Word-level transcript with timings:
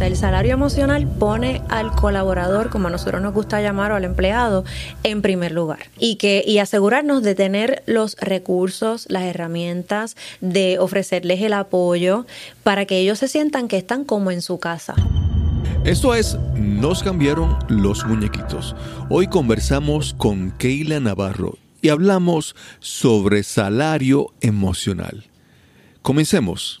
El 0.00 0.16
salario 0.16 0.54
emocional 0.54 1.06
pone 1.06 1.60
al 1.68 1.92
colaborador, 1.92 2.70
como 2.70 2.88
a 2.88 2.90
nosotros 2.90 3.20
nos 3.20 3.34
gusta 3.34 3.60
llamar, 3.60 3.92
o 3.92 3.96
al 3.96 4.04
empleado, 4.04 4.64
en 5.02 5.20
primer 5.20 5.52
lugar. 5.52 5.80
Y, 5.98 6.16
que, 6.16 6.42
y 6.46 6.56
asegurarnos 6.56 7.22
de 7.22 7.34
tener 7.34 7.82
los 7.84 8.16
recursos, 8.18 9.04
las 9.10 9.24
herramientas, 9.24 10.16
de 10.40 10.78
ofrecerles 10.78 11.42
el 11.42 11.52
apoyo 11.52 12.26
para 12.62 12.86
que 12.86 12.98
ellos 12.98 13.18
se 13.18 13.28
sientan 13.28 13.68
que 13.68 13.76
están 13.76 14.04
como 14.04 14.30
en 14.30 14.40
su 14.40 14.58
casa. 14.58 14.94
Esto 15.84 16.14
es 16.14 16.38
Nos 16.54 17.02
cambiaron 17.02 17.58
los 17.68 18.06
muñequitos. 18.06 18.74
Hoy 19.10 19.26
conversamos 19.26 20.14
con 20.14 20.50
Keila 20.52 20.98
Navarro 21.00 21.58
y 21.82 21.90
hablamos 21.90 22.56
sobre 22.80 23.42
salario 23.42 24.32
emocional. 24.40 25.24
Comencemos. 26.02 26.80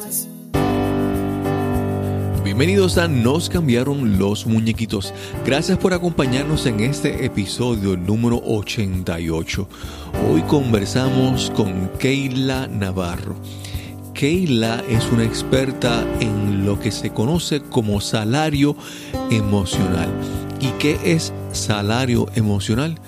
Bienvenidos 2.51 2.97
a 2.97 3.07
Nos 3.07 3.49
cambiaron 3.49 4.19
los 4.19 4.45
muñequitos. 4.45 5.13
Gracias 5.45 5.77
por 5.77 5.93
acompañarnos 5.93 6.65
en 6.65 6.81
este 6.81 7.23
episodio 7.23 7.95
número 7.95 8.41
88. 8.43 9.69
Hoy 10.29 10.41
conversamos 10.41 11.49
con 11.51 11.87
Keila 11.97 12.67
Navarro. 12.67 13.37
Keila 14.13 14.83
es 14.89 15.09
una 15.13 15.23
experta 15.23 16.05
en 16.19 16.65
lo 16.65 16.77
que 16.77 16.91
se 16.91 17.11
conoce 17.11 17.61
como 17.61 18.01
salario 18.01 18.75
emocional. 19.29 20.09
¿Y 20.59 20.71
qué 20.71 20.99
es 21.05 21.31
salario 21.53 22.27
emocional? 22.35 22.99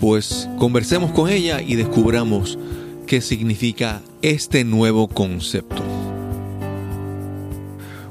Pues 0.00 0.48
conversemos 0.58 1.10
con 1.10 1.28
ella 1.28 1.60
y 1.60 1.74
descubramos 1.74 2.58
qué 3.06 3.20
significa 3.20 4.00
este 4.22 4.64
nuevo 4.64 5.08
concepto. 5.08 5.97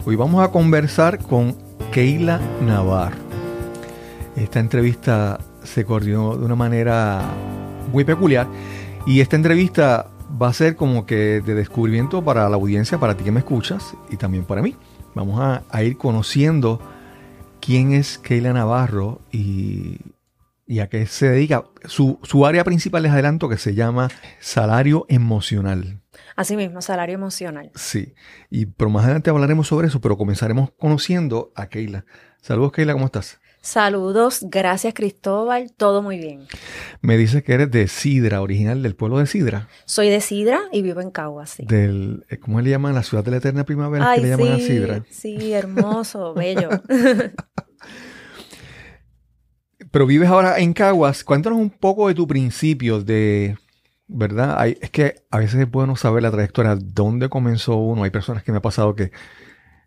Hoy 0.07 0.15
vamos 0.15 0.41
a 0.41 0.51
conversar 0.51 1.19
con 1.19 1.53
Keila 1.91 2.39
Navarro. 2.65 3.17
Esta 4.37 4.61
entrevista 4.61 5.37
se 5.65 5.83
coordinó 5.83 6.37
de 6.37 6.45
una 6.45 6.55
manera 6.55 7.29
muy 7.91 8.05
peculiar 8.05 8.47
y 9.05 9.19
esta 9.19 9.35
entrevista 9.35 10.07
va 10.41 10.47
a 10.47 10.53
ser 10.53 10.77
como 10.77 11.05
que 11.05 11.41
de 11.41 11.53
descubrimiento 11.55 12.23
para 12.23 12.47
la 12.47 12.55
audiencia, 12.55 12.97
para 12.97 13.17
ti 13.17 13.25
que 13.25 13.33
me 13.33 13.39
escuchas 13.39 13.95
y 14.09 14.15
también 14.15 14.45
para 14.45 14.61
mí. 14.61 14.77
Vamos 15.13 15.41
a, 15.41 15.63
a 15.69 15.83
ir 15.83 15.97
conociendo 15.97 16.79
quién 17.59 17.91
es 17.91 18.17
Keila 18.17 18.53
Navarro 18.53 19.19
y, 19.33 19.97
a 20.79 20.87
qué 20.87 21.05
se 21.05 21.29
dedica. 21.29 21.63
Su, 21.85 22.45
área 22.45 22.63
principal 22.63 23.05
es 23.05 23.11
adelanto 23.11 23.49
que 23.49 23.57
se 23.57 23.73
llama 23.73 24.09
salario 24.39 25.05
emocional. 25.09 26.01
Así 26.35 26.55
mismo, 26.55 26.81
salario 26.81 27.15
emocional. 27.15 27.71
Sí, 27.75 28.13
y 28.49 28.65
pero 28.67 28.89
más 28.89 29.05
adelante 29.05 29.29
hablaremos 29.29 29.67
sobre 29.67 29.87
eso, 29.87 30.01
pero 30.01 30.17
comenzaremos 30.17 30.71
conociendo 30.77 31.51
a 31.55 31.67
Keila. 31.67 32.05
Saludos 32.41 32.73
Keila, 32.73 32.93
¿cómo 32.93 33.05
estás? 33.05 33.39
Saludos, 33.61 34.45
gracias 34.49 34.93
Cristóbal, 34.93 35.73
todo 35.75 36.01
muy 36.01 36.17
bien. 36.17 36.47
Me 37.01 37.17
dices 37.17 37.43
que 37.43 37.53
eres 37.53 37.71
de 37.71 37.87
Sidra, 37.87 38.41
original 38.41 38.83
del 38.83 38.95
pueblo 38.95 39.17
de 39.17 39.25
Sidra. 39.25 39.67
Soy 39.85 40.09
de 40.09 40.21
Sidra 40.21 40.61
y 40.71 40.81
vivo 40.83 41.01
en 41.01 41.11
Caguas, 41.11 41.49
sí. 41.49 41.65
Del, 41.65 42.25
eh, 42.29 42.37
¿Cómo 42.37 42.61
le 42.61 42.69
llaman? 42.69 42.95
La 42.95 43.03
ciudad 43.03 43.23
de 43.23 43.31
la 43.31 43.37
eterna 43.37 43.65
primavera, 43.65 44.09
Ay, 44.09 44.21
que 44.21 44.27
le 44.27 44.29
llaman 44.29 44.53
a 44.53 44.59
Sidra. 44.59 45.03
Sí, 45.09 45.53
hermoso, 45.53 46.33
bello. 46.33 46.69
Pero 49.91 50.05
vives 50.05 50.29
ahora 50.29 50.59
en 50.59 50.73
Caguas. 50.73 51.23
Cuéntanos 51.23 51.59
un 51.59 51.69
poco 51.69 52.07
de 52.07 52.15
tu 52.15 52.27
principio, 52.27 53.01
de, 53.01 53.57
¿verdad? 54.07 54.67
es 54.67 54.89
que 54.89 55.15
a 55.29 55.39
veces 55.39 55.61
es 55.61 55.69
bueno 55.69 55.95
saber 55.95 56.23
la 56.23 56.31
trayectoria, 56.31 56.75
dónde 56.75 57.29
comenzó 57.29 57.77
uno. 57.77 58.03
Hay 58.03 58.09
personas 58.09 58.43
que 58.43 58.51
me 58.51 58.57
ha 58.57 58.61
pasado 58.61 58.95
que 58.95 59.11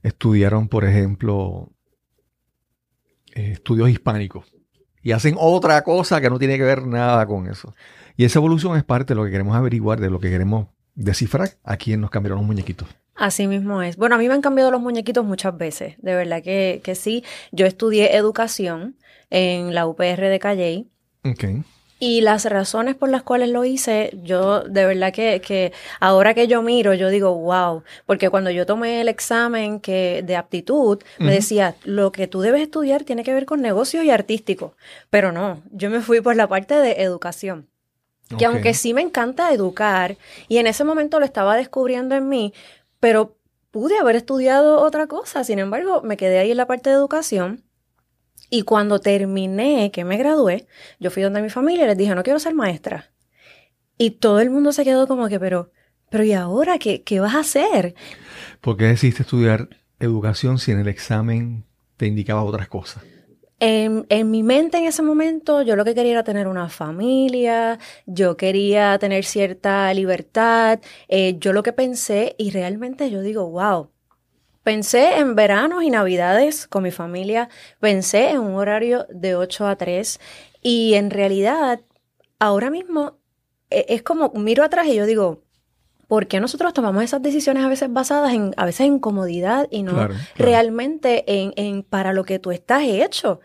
estudiaron, 0.02 0.68
por 0.68 0.84
ejemplo, 0.84 1.70
eh, 3.34 3.52
estudios 3.52 3.90
hispánicos 3.90 4.46
y 5.02 5.12
hacen 5.12 5.36
otra 5.38 5.82
cosa 5.82 6.20
que 6.20 6.30
no 6.30 6.38
tiene 6.38 6.58
que 6.58 6.64
ver 6.64 6.86
nada 6.86 7.26
con 7.26 7.46
eso. 7.46 7.74
Y 8.16 8.24
esa 8.24 8.38
evolución 8.38 8.76
es 8.76 8.84
parte 8.84 9.14
de 9.14 9.16
lo 9.16 9.24
que 9.24 9.30
queremos 9.30 9.56
averiguar, 9.56 10.00
de 10.00 10.10
lo 10.10 10.20
que 10.20 10.30
queremos 10.30 10.68
descifrar 10.94 11.50
a 11.64 11.76
quién 11.76 12.00
nos 12.00 12.10
cambiaron 12.10 12.38
los 12.38 12.46
muñequitos. 12.46 12.88
Así 13.14 13.46
mismo 13.46 13.82
es. 13.82 13.96
Bueno, 13.96 14.14
a 14.14 14.18
mí 14.18 14.28
me 14.28 14.34
han 14.34 14.40
cambiado 14.40 14.70
los 14.70 14.80
muñequitos 14.80 15.24
muchas 15.24 15.56
veces, 15.56 15.94
de 15.98 16.14
verdad 16.14 16.42
que, 16.42 16.80
que 16.82 16.94
sí. 16.94 17.24
Yo 17.52 17.66
estudié 17.66 18.16
educación 18.16 18.96
en 19.30 19.74
la 19.74 19.86
UPR 19.86 20.28
de 20.28 20.38
Calley. 20.38 20.88
Okay. 21.24 21.62
Y 22.02 22.22
las 22.22 22.46
razones 22.46 22.94
por 22.94 23.10
las 23.10 23.22
cuales 23.22 23.50
lo 23.50 23.62
hice, 23.66 24.10
yo 24.22 24.62
de 24.62 24.86
verdad 24.86 25.12
que, 25.12 25.42
que, 25.42 25.74
ahora 26.00 26.32
que 26.32 26.48
yo 26.48 26.62
miro, 26.62 26.94
yo 26.94 27.10
digo, 27.10 27.34
wow, 27.34 27.82
porque 28.06 28.30
cuando 28.30 28.50
yo 28.50 28.64
tomé 28.64 29.02
el 29.02 29.08
examen 29.08 29.80
que, 29.80 30.22
de 30.24 30.34
aptitud, 30.34 30.98
me 31.18 31.32
decía, 31.32 31.76
lo 31.84 32.10
que 32.10 32.26
tú 32.26 32.40
debes 32.40 32.62
estudiar 32.62 33.04
tiene 33.04 33.22
que 33.22 33.34
ver 33.34 33.44
con 33.44 33.60
negocios 33.60 34.02
y 34.02 34.10
artístico, 34.10 34.74
pero 35.10 35.30
no, 35.30 35.62
yo 35.72 35.90
me 35.90 36.00
fui 36.00 36.22
por 36.22 36.36
la 36.36 36.48
parte 36.48 36.74
de 36.74 37.02
educación. 37.02 37.68
Que 38.38 38.46
aunque 38.46 38.72
sí 38.72 38.94
me 38.94 39.02
encanta 39.02 39.52
educar, 39.52 40.16
y 40.48 40.56
en 40.56 40.68
ese 40.68 40.84
momento 40.84 41.18
lo 41.18 41.26
estaba 41.26 41.56
descubriendo 41.56 42.14
en 42.14 42.30
mí, 42.30 42.54
pero 42.98 43.36
pude 43.70 43.98
haber 43.98 44.16
estudiado 44.16 44.80
otra 44.80 45.06
cosa, 45.06 45.44
sin 45.44 45.58
embargo, 45.58 46.00
me 46.00 46.16
quedé 46.16 46.38
ahí 46.38 46.52
en 46.52 46.56
la 46.56 46.66
parte 46.66 46.88
de 46.88 46.96
educación 46.96 47.62
y 48.50 48.62
cuando 48.62 48.98
terminé, 48.98 49.90
que 49.92 50.04
me 50.04 50.16
gradué, 50.16 50.66
yo 50.98 51.10
fui 51.10 51.22
donde 51.22 51.40
mi 51.40 51.50
familia 51.50 51.84
y 51.84 51.86
les 51.86 51.96
dije, 51.96 52.14
no 52.14 52.24
quiero 52.24 52.40
ser 52.40 52.54
maestra. 52.54 53.10
Y 53.96 54.10
todo 54.10 54.40
el 54.40 54.50
mundo 54.50 54.72
se 54.72 54.84
quedó 54.84 55.06
como 55.06 55.28
que, 55.28 55.38
pero, 55.38 55.70
pero 56.10 56.24
¿y 56.24 56.32
ahora 56.32 56.78
qué, 56.78 57.02
qué 57.02 57.20
vas 57.20 57.36
a 57.36 57.40
hacer? 57.40 57.94
¿Por 58.60 58.76
qué 58.76 58.86
decidiste 58.86 59.22
estudiar 59.22 59.68
educación 60.00 60.58
si 60.58 60.72
en 60.72 60.80
el 60.80 60.88
examen 60.88 61.64
te 61.96 62.06
indicaba 62.06 62.42
otras 62.42 62.68
cosas? 62.68 63.04
En, 63.60 64.06
en, 64.08 64.30
mi 64.30 64.42
mente 64.42 64.78
en 64.78 64.84
ese 64.84 65.02
momento 65.02 65.60
yo 65.60 65.76
lo 65.76 65.84
que 65.84 65.94
quería 65.94 66.12
era 66.12 66.24
tener 66.24 66.48
una 66.48 66.70
familia, 66.70 67.78
yo 68.06 68.38
quería 68.38 68.98
tener 68.98 69.26
cierta 69.26 69.92
libertad, 69.92 70.80
eh, 71.08 71.36
yo 71.38 71.52
lo 71.52 71.62
que 71.62 71.74
pensé 71.74 72.34
y 72.38 72.52
realmente 72.52 73.10
yo 73.10 73.20
digo, 73.20 73.50
wow, 73.50 73.90
Pensé 74.62 75.18
en 75.18 75.34
veranos 75.34 75.82
y 75.82 75.90
navidades 75.90 76.66
con 76.66 76.82
mi 76.82 76.90
familia, 76.90 77.48
pensé 77.78 78.30
en 78.30 78.40
un 78.40 78.56
horario 78.56 79.06
de 79.08 79.34
8 79.34 79.66
a 79.66 79.76
3 79.76 80.20
y 80.62 80.94
en 80.94 81.10
realidad 81.10 81.80
ahora 82.38 82.70
mismo 82.70 83.18
e, 83.70 83.86
es 83.88 84.02
como 84.02 84.30
miro 84.34 84.62
atrás 84.62 84.86
y 84.86 84.96
yo 84.96 85.06
digo, 85.06 85.42
¿por 86.08 86.26
qué 86.26 86.40
nosotros 86.40 86.74
tomamos 86.74 87.04
esas 87.04 87.22
decisiones 87.22 87.64
a 87.64 87.68
veces 87.68 87.90
basadas 87.90 88.34
en, 88.34 88.52
a 88.56 88.66
veces 88.66 88.86
en 88.86 88.98
comodidad 88.98 89.66
y 89.70 89.82
no 89.82 90.08
realmente 90.36 91.24
en, 91.26 91.52
en, 91.56 91.82
para 91.82 92.12
lo 92.12 92.24
que 92.24 92.38
tú 92.38 92.50
estás 92.50 92.82
hecho? 92.84 93.40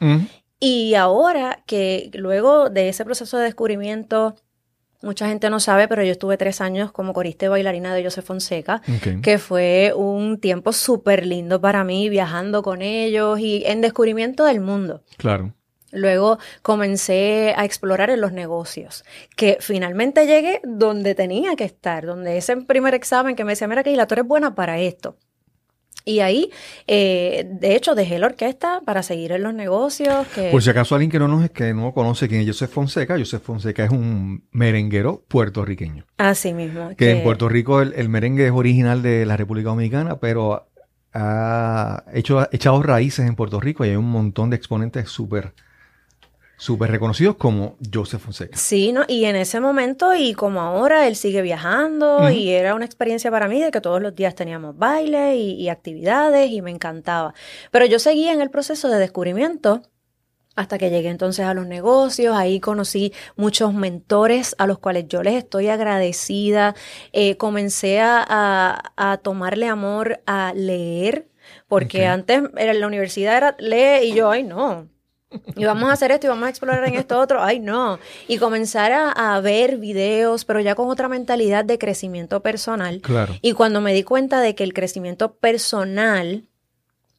Y 0.60 0.96
ahora 0.96 1.64
que 1.66 2.10
luego 2.14 2.70
de 2.70 2.90
ese 2.90 3.06
proceso 3.06 3.38
de 3.38 3.44
descubrimiento, 3.44 4.36
Mucha 5.06 5.28
gente 5.28 5.52
no 5.52 5.60
sabe, 5.60 5.88
pero 5.88 6.04
yo 6.04 6.12
estuve 6.12 6.36
tres 6.36 6.62
años 6.62 6.92
como 6.92 7.14
corista 7.14 7.46
y 7.46 7.50
bailarina 7.50 7.94
de 7.94 8.04
José 8.04 8.24
Fonseca, 8.24 8.82
que 9.22 9.38
fue 9.38 9.94
un 9.96 10.40
tiempo 10.40 10.74
súper 10.74 11.28
lindo 11.28 11.62
para 11.62 11.84
mí, 11.84 12.10
viajando 12.10 12.64
con 12.64 12.82
ellos 12.82 13.40
y 13.40 13.62
en 13.68 13.82
descubrimiento 13.82 14.46
del 14.46 14.62
mundo. 14.62 15.04
Claro. 15.18 15.54
Luego 15.92 16.40
comencé 16.64 17.54
a 17.56 17.66
explorar 17.66 18.10
en 18.10 18.20
los 18.20 18.32
negocios, 18.32 19.06
que 19.36 19.60
finalmente 19.62 20.26
llegué 20.26 20.60
donde 20.64 21.14
tenía 21.14 21.56
que 21.56 21.66
estar, 21.66 22.08
donde 22.08 22.38
ese 22.38 22.58
primer 22.58 22.96
examen 22.96 23.36
que 23.36 23.44
me 23.46 23.52
decía, 23.52 23.68
mira 23.68 23.84
que 23.84 23.96
la 23.96 24.08
tú 24.08 24.16
eres 24.16 24.26
buena 24.26 24.56
para 24.56 24.80
esto. 24.80 25.18
Y 26.08 26.20
ahí, 26.20 26.52
eh, 26.86 27.48
de 27.50 27.76
hecho, 27.76 27.96
dejé 27.96 28.20
la 28.20 28.28
orquesta 28.28 28.82
para 28.86 29.02
seguir 29.02 29.32
en 29.32 29.42
los 29.42 29.56
negocios. 29.56 30.28
Por 30.52 30.62
si 30.62 30.70
acaso 30.70 30.94
alguien 30.94 31.10
que 31.10 31.18
no, 31.18 31.28
nos, 31.28 31.50
que 31.50 31.74
no 31.74 31.94
conoce 31.94 32.28
quién 32.28 32.42
es 32.42 32.48
Joseph 32.48 32.70
Fonseca, 32.70 33.18
Joseph 33.18 33.42
Fonseca 33.42 33.84
es 33.84 33.90
un 33.90 34.48
merenguero 34.52 35.24
puertorriqueño. 35.28 36.06
Así 36.18 36.54
mismo. 36.54 36.92
Que, 36.96 37.10
en 37.10 37.24
Puerto 37.24 37.50
Rico 37.50 37.82
el, 37.82 38.08
merengue 38.08 38.46
es 38.46 38.52
original 38.52 39.02
de 39.02 39.26
la 39.26 39.36
República 39.36 39.70
Dominicana, 39.70 40.20
pero 40.20 40.68
ha 41.12 42.04
hecho, 42.14 42.48
echado 42.52 42.84
raíces 42.84 43.28
en 43.28 43.36
Puerto 43.36 43.60
Rico 43.60 43.84
y 43.84 43.90
hay 43.90 43.96
un 43.96 44.12
montón 44.12 44.52
de 44.52 44.58
exponentes 44.58 45.10
súper 45.10 45.54
súper 46.58 46.90
reconocidos 46.92 47.36
como 47.36 47.78
Joseph 47.94 48.22
Fonseca. 48.22 48.58
Sí, 48.58 48.92
¿no? 48.92 49.04
y 49.08 49.26
en 49.26 49.36
ese 49.36 49.60
momento 49.60 50.16
y 50.16 50.34
como 50.34 50.62
ahora 50.62 51.08
él 51.08 51.16
sigue 51.16 51.42
viajando 51.42 52.30
y 52.30 52.50
era 52.50 52.76
una 52.76 52.86
experiencia 52.86 53.30
para 53.32 53.48
mí 53.48 53.62
de 53.62 53.72
que 53.72 53.82
todos 53.82 54.02
los 54.02 54.16
días 54.16 54.36
teníamos 54.36 54.78
baile 54.78 55.36
y, 55.36 55.70
actividades 55.70 56.52
y 56.52 56.62
me 56.62 56.72
encantaba. 56.72 57.34
Pero 57.72 57.86
yo 57.86 58.00
seguía 58.00 58.32
en 58.32 58.42
el 58.42 58.50
proceso 58.50 58.88
de 58.90 59.00
descubrimiento 59.00 59.82
hasta 60.56 60.78
que 60.78 60.90
llegué 60.90 61.10
entonces 61.10 61.46
a 61.46 61.54
los 61.54 61.68
negocios, 61.68 62.36
ahí 62.38 62.62
conocí 62.62 63.12
muchos 63.36 63.74
mentores 63.74 64.56
a 64.58 64.68
los 64.68 64.80
cuales 64.80 65.06
yo 65.10 65.22
les 65.22 65.34
estoy 65.34 65.68
agradecida, 65.68 66.76
eh, 67.12 67.36
comencé 67.36 68.00
a, 68.00 68.94
a, 68.96 69.18
tomarle 69.18 69.68
amor 69.68 70.22
a 70.26 70.54
leer, 70.56 71.28
porque 71.68 72.06
antes 72.06 72.42
en 72.56 72.80
la 72.80 72.88
universidad 72.88 73.36
era 73.36 73.56
lee 73.60 74.08
y 74.08 74.14
yo, 74.14 74.32
ay 74.32 74.44
no, 74.44 74.88
y 75.56 75.66
vamos 75.66 75.90
a 75.90 75.94
hacer 75.94 76.12
esto 76.12 76.28
y 76.28 76.30
vamos 76.30 76.46
a 76.46 76.50
explorar 76.50 76.88
en 76.88 76.96
esto 76.96 77.20
otro, 77.20 77.44
ay 77.44 77.60
no, 77.60 78.00
y 78.28 78.38
comenzar 78.38 78.92
a, 78.92 79.12
a, 79.12 79.40
ver 79.42 79.78
videos, 79.78 80.46
pero 80.46 80.60
ya 80.60 80.76
con 80.76 80.90
otra 80.90 81.08
mentalidad 81.08 81.66
de 81.66 81.78
crecimiento 81.78 82.42
personal. 82.42 83.02
Claro. 83.02 83.36
Y 83.42 83.54
cuando 83.54 83.82
me 83.82 83.94
di 83.94 84.04
cuenta 84.04 84.42
de 84.42 84.56
que 84.56 84.64
el 84.64 84.74
crecimiento 84.74 85.34
personal 85.36 86.44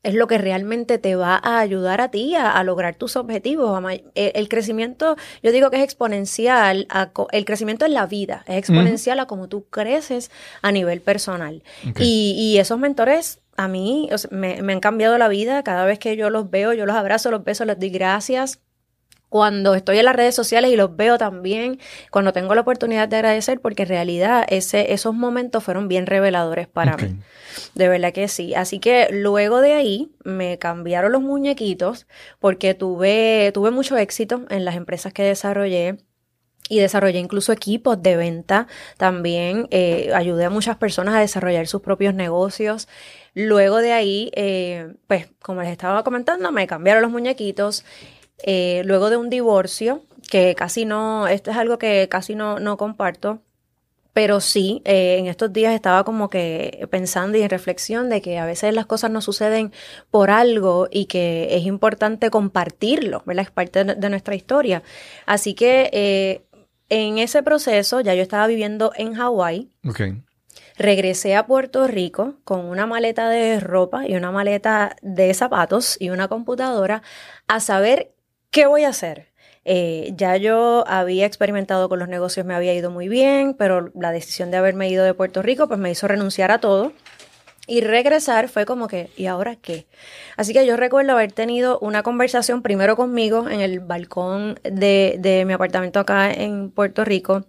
es 0.06 0.14
lo 0.14 0.28
que 0.28 0.38
realmente 0.38 0.98
te 0.98 1.16
va 1.16 1.40
a 1.42 1.58
ayudar 1.58 2.00
a 2.00 2.12
ti 2.12 2.36
a, 2.36 2.62
lograr 2.62 2.94
tus 2.94 3.16
objetivos. 3.16 3.82
El, 4.14 4.48
crecimiento, 4.48 5.16
yo 5.42 5.50
digo 5.50 5.68
que 5.68 5.78
es 5.78 5.82
exponencial, 5.82 6.86
el 7.32 7.44
crecimiento 7.44 7.86
en 7.86 7.94
la 7.94 8.06
vida 8.06 8.44
es 8.46 8.56
exponencial 8.56 9.18
a 9.18 9.26
cómo 9.26 9.48
tú 9.48 9.64
creces 9.68 10.30
a 10.62 10.70
nivel 10.70 11.00
personal. 11.00 11.64
Y, 11.98 12.56
esos 12.60 12.78
mentores 12.78 13.40
a 13.56 13.68
mí 13.68 14.08
me, 14.30 14.62
me 14.62 14.72
han 14.72 14.80
cambiado 14.80 15.18
la 15.18 15.28
vida. 15.28 15.62
Cada 15.62 15.84
vez 15.84 15.98
que 15.98 16.16
yo 16.16 16.30
los 16.30 16.50
veo, 16.50 16.72
yo 16.72 16.86
los 16.86 16.96
abrazo, 16.96 17.30
los 17.30 17.44
beso, 17.44 17.64
les 17.64 17.78
doy 17.78 17.90
gracias 17.90 18.60
cuando 19.28 19.74
estoy 19.74 19.98
en 19.98 20.04
las 20.04 20.16
redes 20.16 20.34
sociales 20.34 20.70
y 20.70 20.76
los 20.76 20.96
veo 20.96 21.18
también, 21.18 21.80
cuando 22.10 22.32
tengo 22.32 22.54
la 22.54 22.60
oportunidad 22.60 23.08
de 23.08 23.16
agradecer, 23.16 23.60
porque 23.60 23.82
en 23.82 23.88
realidad 23.88 24.46
ese, 24.48 24.92
esos 24.92 25.14
momentos 25.14 25.64
fueron 25.64 25.88
bien 25.88 26.06
reveladores 26.06 26.68
para 26.68 26.96
mí. 26.96 27.18
De 27.74 27.88
verdad 27.88 28.12
que 28.12 28.28
sí. 28.28 28.54
Así 28.54 28.78
que 28.78 29.08
luego 29.10 29.60
de 29.60 29.74
ahí 29.74 30.12
me 30.24 30.58
cambiaron 30.58 31.12
los 31.12 31.22
muñequitos 31.22 32.06
porque 32.38 32.74
tuve, 32.74 33.50
tuve 33.52 33.70
mucho 33.70 33.96
éxito 33.96 34.46
en 34.48 34.64
las 34.64 34.76
empresas 34.76 35.12
que 35.12 35.24
desarrollé 35.24 35.98
y 36.68 36.78
desarrollé 36.78 37.18
incluso 37.18 37.52
equipos 37.52 38.00
de 38.02 38.16
venta. 38.16 38.68
También 38.96 39.68
eh, 39.70 40.10
ayudé 40.14 40.44
a 40.44 40.50
muchas 40.50 40.76
personas 40.76 41.14
a 41.14 41.20
desarrollar 41.20 41.66
sus 41.66 41.82
propios 41.82 42.14
negocios. 42.14 42.88
Luego 43.38 43.82
de 43.82 43.92
ahí, 43.92 44.30
eh, 44.34 44.94
pues 45.06 45.28
como 45.42 45.60
les 45.60 45.70
estaba 45.70 46.02
comentando, 46.02 46.50
me 46.52 46.66
cambiaron 46.66 47.02
los 47.02 47.12
muñequitos 47.12 47.84
eh, 48.42 48.80
luego 48.86 49.10
de 49.10 49.18
un 49.18 49.28
divorcio, 49.28 50.04
que 50.30 50.54
casi 50.54 50.86
no, 50.86 51.28
esto 51.28 51.50
es 51.50 51.58
algo 51.58 51.76
que 51.76 52.08
casi 52.08 52.34
no, 52.34 52.60
no 52.60 52.78
comparto, 52.78 53.42
pero 54.14 54.40
sí, 54.40 54.80
eh, 54.86 55.18
en 55.18 55.26
estos 55.26 55.52
días 55.52 55.74
estaba 55.74 56.02
como 56.02 56.30
que 56.30 56.88
pensando 56.90 57.36
y 57.36 57.42
en 57.42 57.50
reflexión 57.50 58.08
de 58.08 58.22
que 58.22 58.38
a 58.38 58.46
veces 58.46 58.72
las 58.72 58.86
cosas 58.86 59.10
no 59.10 59.20
suceden 59.20 59.70
por 60.10 60.30
algo 60.30 60.88
y 60.90 61.04
que 61.04 61.56
es 61.56 61.66
importante 61.66 62.30
compartirlo, 62.30 63.22
¿verdad? 63.26 63.44
Es 63.44 63.50
parte 63.50 63.84
de, 63.84 64.08
nuestra 64.08 64.34
historia. 64.34 64.82
Así 65.26 65.52
que 65.52 66.40
en 66.88 67.18
ese 67.18 67.42
proceso 67.42 68.00
ya 68.00 68.14
yo 68.14 68.22
estaba 68.22 68.46
viviendo 68.46 68.92
en 68.96 69.12
Hawái. 69.12 69.68
Regresé 70.78 71.34
a 71.36 71.46
Puerto 71.46 71.86
Rico 71.86 72.34
con 72.44 72.66
una 72.66 72.86
maleta 72.86 73.28
de 73.28 73.60
ropa 73.60 74.06
y 74.06 74.14
una 74.14 74.30
maleta 74.30 74.96
de 75.02 75.32
zapatos 75.34 75.96
y 76.00 76.10
una 76.10 76.28
computadora 76.28 77.02
a 77.48 77.60
saber 77.60 78.16
¿Qué 78.56 78.64
voy 78.66 78.84
a 78.84 78.88
hacer? 78.88 79.34
Eh, 79.66 80.14
ya 80.16 80.38
yo 80.38 80.82
había 80.86 81.26
experimentado 81.26 81.90
con 81.90 81.98
los 81.98 82.08
negocios, 82.08 82.46
me 82.46 82.54
había 82.54 82.72
ido 82.72 82.90
muy 82.90 83.06
bien, 83.06 83.52
pero 83.52 83.90
la 83.94 84.12
decisión 84.12 84.50
de 84.50 84.56
haberme 84.56 84.88
ido 84.88 85.04
de 85.04 85.12
Puerto 85.12 85.42
Rico 85.42 85.68
pues 85.68 85.78
me 85.78 85.90
hizo 85.90 86.08
renunciar 86.08 86.50
a 86.50 86.58
todo. 86.58 86.94
Y 87.66 87.82
regresar 87.82 88.48
fue 88.48 88.64
como 88.64 88.88
que, 88.88 89.10
¿y 89.14 89.26
ahora 89.26 89.56
qué? 89.56 89.86
Así 90.38 90.54
que 90.54 90.64
yo 90.64 90.78
recuerdo 90.78 91.12
haber 91.12 91.32
tenido 91.32 91.78
una 91.80 92.02
conversación 92.02 92.62
primero 92.62 92.96
conmigo 92.96 93.46
en 93.46 93.60
el 93.60 93.80
balcón 93.80 94.58
de, 94.62 95.44
mi 95.46 95.52
apartamento 95.52 96.00
acá 96.00 96.32
en 96.32 96.70
Puerto 96.70 97.04
Rico 97.04 97.44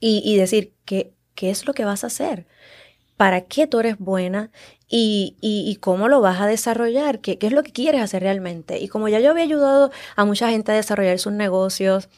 y, 0.00 0.36
decir, 0.36 0.74
¿qué, 0.84 1.14
¿qué 1.34 1.50
es 1.50 1.66
lo 1.66 1.74
que 1.74 1.84
vas 1.84 2.04
a 2.04 2.08
hacer? 2.08 2.46
¿Para 3.16 3.42
qué 3.42 3.66
tú 3.66 3.80
eres 3.80 3.98
buena? 3.98 4.50
y, 4.96 5.34
y, 5.40 5.76
cómo 5.76 6.08
lo 6.08 6.20
vas 6.20 6.40
a 6.40 6.46
desarrollar, 6.46 7.20
¿Qué, 7.20 7.38
qué 7.38 7.46
es 7.48 7.52
lo 7.52 7.62
que 7.62 7.72
quieres 7.72 8.00
hacer 8.00 8.22
realmente. 8.22 8.78
Y 8.78 8.88
como 8.88 9.08
ya 9.08 9.18
yo 9.18 9.30
había 9.30 9.42
ayudado 9.42 9.90
a 10.14 10.24
mucha 10.24 10.50
gente 10.50 10.72
a 10.72 10.76
desarrollar 10.76 11.18
sus 11.18 11.32
negocios, 11.32 12.08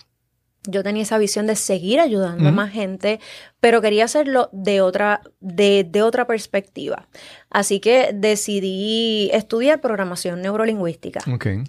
yo 0.64 0.82
tenía 0.82 1.04
esa 1.04 1.16
visión 1.16 1.46
de 1.46 1.54
seguir 1.56 2.00
ayudando 2.00 2.48
a 2.48 2.52
más 2.52 2.72
gente, 2.72 3.20
pero 3.60 3.80
quería 3.80 4.04
hacerlo 4.04 4.50
de 4.52 4.80
otra, 4.80 5.22
de, 5.40 5.86
de, 5.88 6.02
otra 6.02 6.26
perspectiva. 6.26 7.08
Así 7.50 7.78
que 7.78 8.10
decidí 8.12 9.30
estudiar 9.32 9.80
programación 9.80 10.42
neurolingüística. 10.42 11.20
Okay. 11.32 11.62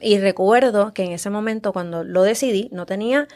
Y 0.00 0.18
recuerdo 0.18 0.92
que 0.92 1.04
en 1.04 1.12
ese 1.12 1.30
momento, 1.30 1.72
cuando 1.72 2.04
lo 2.04 2.22
decidí, 2.24 2.68
no 2.72 2.84
tenía 2.84 3.28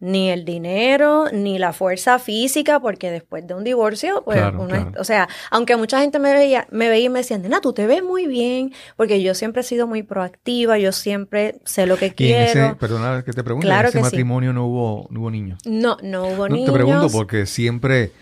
ni 0.00 0.30
el 0.30 0.44
dinero, 0.44 1.26
ni 1.32 1.58
la 1.58 1.72
fuerza 1.72 2.18
física, 2.18 2.78
porque 2.78 3.10
después 3.10 3.46
de 3.46 3.54
un 3.54 3.64
divorcio, 3.64 4.22
pues 4.24 4.40
uno 4.56 4.92
o 4.98 5.04
sea, 5.04 5.28
aunque 5.50 5.76
mucha 5.76 6.00
gente 6.00 6.18
me 6.18 6.32
veía, 6.32 6.68
me 6.70 6.88
veía 6.88 7.06
y 7.06 7.08
me 7.08 7.18
decía, 7.20 7.38
nena, 7.38 7.60
tú 7.60 7.72
te 7.72 7.86
ves 7.86 8.02
muy 8.02 8.26
bien, 8.26 8.72
porque 8.96 9.22
yo 9.22 9.34
siempre 9.34 9.62
he 9.62 9.64
sido 9.64 9.86
muy 9.86 10.04
proactiva, 10.04 10.78
yo 10.78 10.92
siempre 10.92 11.56
sé 11.64 11.86
lo 11.86 11.96
que 11.96 12.14
quiero. 12.14 12.66
Ese, 12.66 12.74
perdona 12.76 13.24
que 13.24 13.32
te 13.32 13.42
pregunte, 13.42 13.68
en 13.68 13.86
ese 13.86 14.00
matrimonio 14.00 14.52
no 14.52 14.66
hubo, 14.66 15.08
no 15.10 15.20
hubo 15.20 15.30
niños. 15.30 15.58
No, 15.66 15.96
no 16.02 16.28
hubo 16.28 16.48
niños. 16.48 16.66
Te 16.66 16.72
pregunto 16.72 17.08
porque 17.10 17.46
siempre 17.46 18.12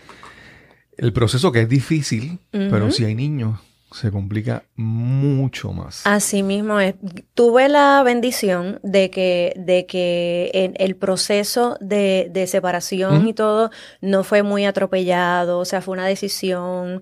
el 0.97 1.13
proceso 1.13 1.51
que 1.51 1.61
es 1.61 1.69
difícil, 1.69 2.39
pero 2.51 2.89
si 2.91 3.05
hay 3.05 3.13
niños, 3.13 3.59
se 3.91 4.11
complica 4.11 4.63
mucho 4.75 5.71
más. 5.71 6.05
Así 6.05 6.43
mismo 6.43 6.79
es. 6.79 6.95
Tuve 7.33 7.69
la 7.69 8.01
bendición 8.03 8.79
de 8.83 9.09
que, 9.09 9.53
de 9.57 9.85
que 9.85 10.51
en 10.53 10.73
el 10.77 10.95
proceso 10.95 11.77
de, 11.79 12.29
de 12.31 12.47
separación 12.47 13.27
y 13.27 13.33
todo 13.33 13.71
no 14.01 14.23
fue 14.23 14.43
muy 14.43 14.65
atropellado, 14.65 15.59
o 15.59 15.65
sea, 15.65 15.81
fue 15.81 15.93
una 15.93 16.05
decisión 16.05 17.01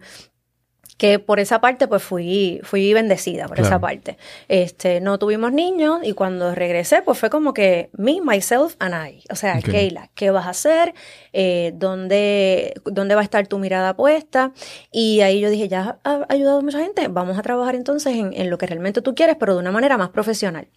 que 0.97 1.19
por 1.19 1.39
esa 1.39 1.59
parte 1.59 1.87
pues 1.87 2.01
fui, 2.03 2.61
fui 2.63 2.93
bendecida 2.93 3.47
por 3.47 3.59
esa 3.59 3.79
parte. 3.79 4.17
Este, 4.47 5.01
no 5.01 5.19
tuvimos 5.19 5.51
niños 5.51 5.99
y 6.03 6.13
cuando 6.13 6.55
regresé 6.55 7.01
pues 7.01 7.17
fue 7.17 7.29
como 7.29 7.53
que 7.53 7.89
me, 7.97 8.21
myself 8.21 8.75
and 8.79 8.95
I. 8.95 9.23
O 9.29 9.35
sea, 9.35 9.59
Keila, 9.61 10.09
¿qué 10.15 10.31
vas 10.31 10.45
a 10.45 10.51
hacer? 10.51 10.93
Eh, 11.33 11.73
¿dónde, 11.75 12.73
¿Dónde 12.85 13.15
va 13.15 13.21
a 13.21 13.23
estar 13.25 13.45
tu 13.47 13.59
mirada 13.59 13.95
puesta? 13.95 14.53
Y 14.91 15.19
ahí 15.21 15.41
yo 15.41 15.49
dije, 15.49 15.67
ya 15.67 15.99
ha 16.03 16.25
ayudado 16.29 16.59
a 16.59 16.61
mucha 16.61 16.79
gente, 16.79 17.09
vamos 17.09 17.37
a 17.37 17.41
trabajar 17.41 17.75
entonces 17.75 18.15
en, 18.15 18.31
en 18.33 18.49
lo 18.49 18.57
que 18.57 18.67
realmente 18.67 19.01
tú 19.01 19.15
quieres, 19.15 19.35
pero 19.37 19.53
de 19.53 19.59
una 19.59 19.71
manera 19.71 19.97
más 19.97 20.09
profesional. 20.09 20.67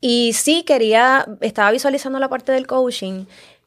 Y 0.00 0.32
sí 0.34 0.64
quería, 0.64 1.26
estaba 1.40 1.70
visualizando 1.70 2.18
la 2.18 2.28
parte 2.28 2.52
del 2.52 2.66
coaching 2.66 3.24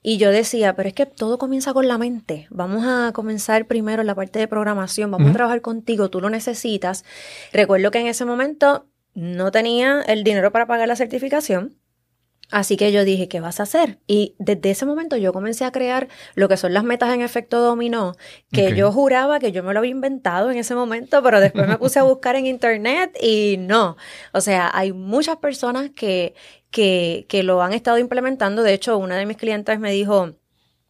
y 0.07 0.19
yo 0.19 0.31
decía, 0.31 0.73
pero 0.73 0.87
es 0.87 0.95
que 0.95 1.05
todo 1.05 1.37
comienza 1.37 1.73
con 1.73 1.89
la 1.89 1.97
mente. 1.97 2.47
Vamos 2.49 2.85
a 2.87 3.11
comenzar 3.11 3.67
primero 3.67 3.99
en 3.99 4.07
la 4.07 4.15
parte 4.15 4.39
de 4.39 4.47
programación, 4.47 5.11
vamos 5.11 5.31
a 5.31 5.33
trabajar 5.33 5.59
contigo, 5.59 6.09
tú 6.09 6.21
lo 6.21 6.29
necesitas. 6.29 7.03
Recuerdo 7.51 7.91
que 7.91 7.99
en 7.99 8.07
ese 8.07 8.23
momento 8.23 8.87
no 9.15 9.51
tenía 9.51 9.99
el 10.03 10.23
dinero 10.23 10.53
para 10.53 10.65
pagar 10.65 10.87
la 10.87 10.95
certificación. 10.95 11.75
Así 12.49 12.77
que 12.77 12.93
yo 12.93 13.03
dije, 13.03 13.27
¿qué 13.27 13.41
vas 13.41 13.59
a 13.59 13.63
hacer? 13.63 13.99
Y 14.07 14.35
desde 14.39 14.71
ese 14.71 14.85
momento 14.85 15.17
yo 15.17 15.33
comencé 15.33 15.65
a 15.65 15.71
crear 15.71 16.07
lo 16.35 16.47
que 16.47 16.55
son 16.55 16.73
las 16.73 16.85
metas 16.85 17.13
en 17.13 17.21
efecto 17.21 17.59
dominó, 17.59 18.15
que 18.51 18.73
yo 18.73 18.91
juraba 18.91 19.39
que 19.39 19.51
yo 19.51 19.63
me 19.63 19.73
lo 19.73 19.79
había 19.79 19.91
inventado 19.91 20.49
en 20.49 20.57
ese 20.57 20.73
momento, 20.73 21.21
pero 21.21 21.41
después 21.41 21.67
me 21.67 21.77
puse 21.77 21.99
a 21.99 22.03
buscar 22.03 22.37
en 22.37 22.45
internet 22.45 23.17
y 23.21 23.57
no. 23.59 23.97
O 24.31 24.39
sea, 24.39 24.71
hay 24.73 24.93
muchas 24.93 25.37
personas 25.37 25.89
que, 25.91 26.35
que, 26.71 27.25
que 27.27 27.43
lo 27.43 27.61
han 27.61 27.73
estado 27.73 27.97
implementando. 27.97 28.63
De 28.63 28.73
hecho, 28.73 28.97
una 28.97 29.17
de 29.17 29.25
mis 29.25 29.37
clientes 29.37 29.77
me 29.79 29.91
dijo, 29.91 30.35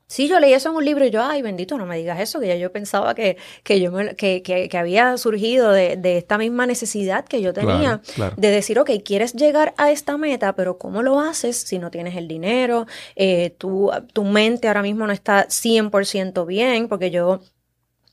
Sí, 0.10 0.30
yo 0.30 0.40
leí 0.40 0.54
eso 0.54 0.70
en 0.70 0.76
un 0.78 0.86
libro 0.86 1.04
y 1.04 1.10
yo, 1.10 1.22
ay, 1.22 1.42
bendito, 1.42 1.78
no 1.78 1.86
me 1.86 1.98
digas 1.98 2.18
eso, 2.22 2.40
que 2.40 2.48
ya 2.48 2.56
yo 2.56 2.72
pensaba 2.72 3.14
que, 3.14 3.36
que 3.64 3.82
yo 3.82 3.92
que, 4.16 4.42
que, 4.42 4.78
había 4.78 5.18
surgido 5.18 5.72
de, 5.72 5.98
de, 5.98 6.18
esta 6.18 6.38
misma 6.38 6.66
necesidad 6.66 7.26
que 7.26 7.42
yo 7.42 7.52
tenía 7.52 8.02
de 8.38 8.50
decir, 8.50 8.80
ok, 8.80 8.90
quieres 9.04 9.34
llegar 9.34 9.74
a 9.76 9.92
esta 9.92 10.18
meta, 10.18 10.56
pero 10.56 10.78
¿cómo 10.78 11.04
lo 11.04 11.20
haces 11.20 11.58
si 11.58 11.78
no 11.78 11.92
tienes 11.92 12.16
el 12.16 12.30
dinero? 12.30 12.88
Eh, 13.18 13.50
tu, 13.58 13.92
tu 14.14 14.24
mente 14.24 14.70
ahora 14.70 14.82
mismo 14.82 15.06
no 15.06 15.12
está 15.12 15.46
100% 15.50 16.46
bien, 16.46 16.88
porque 16.88 17.12
yo 17.12 17.42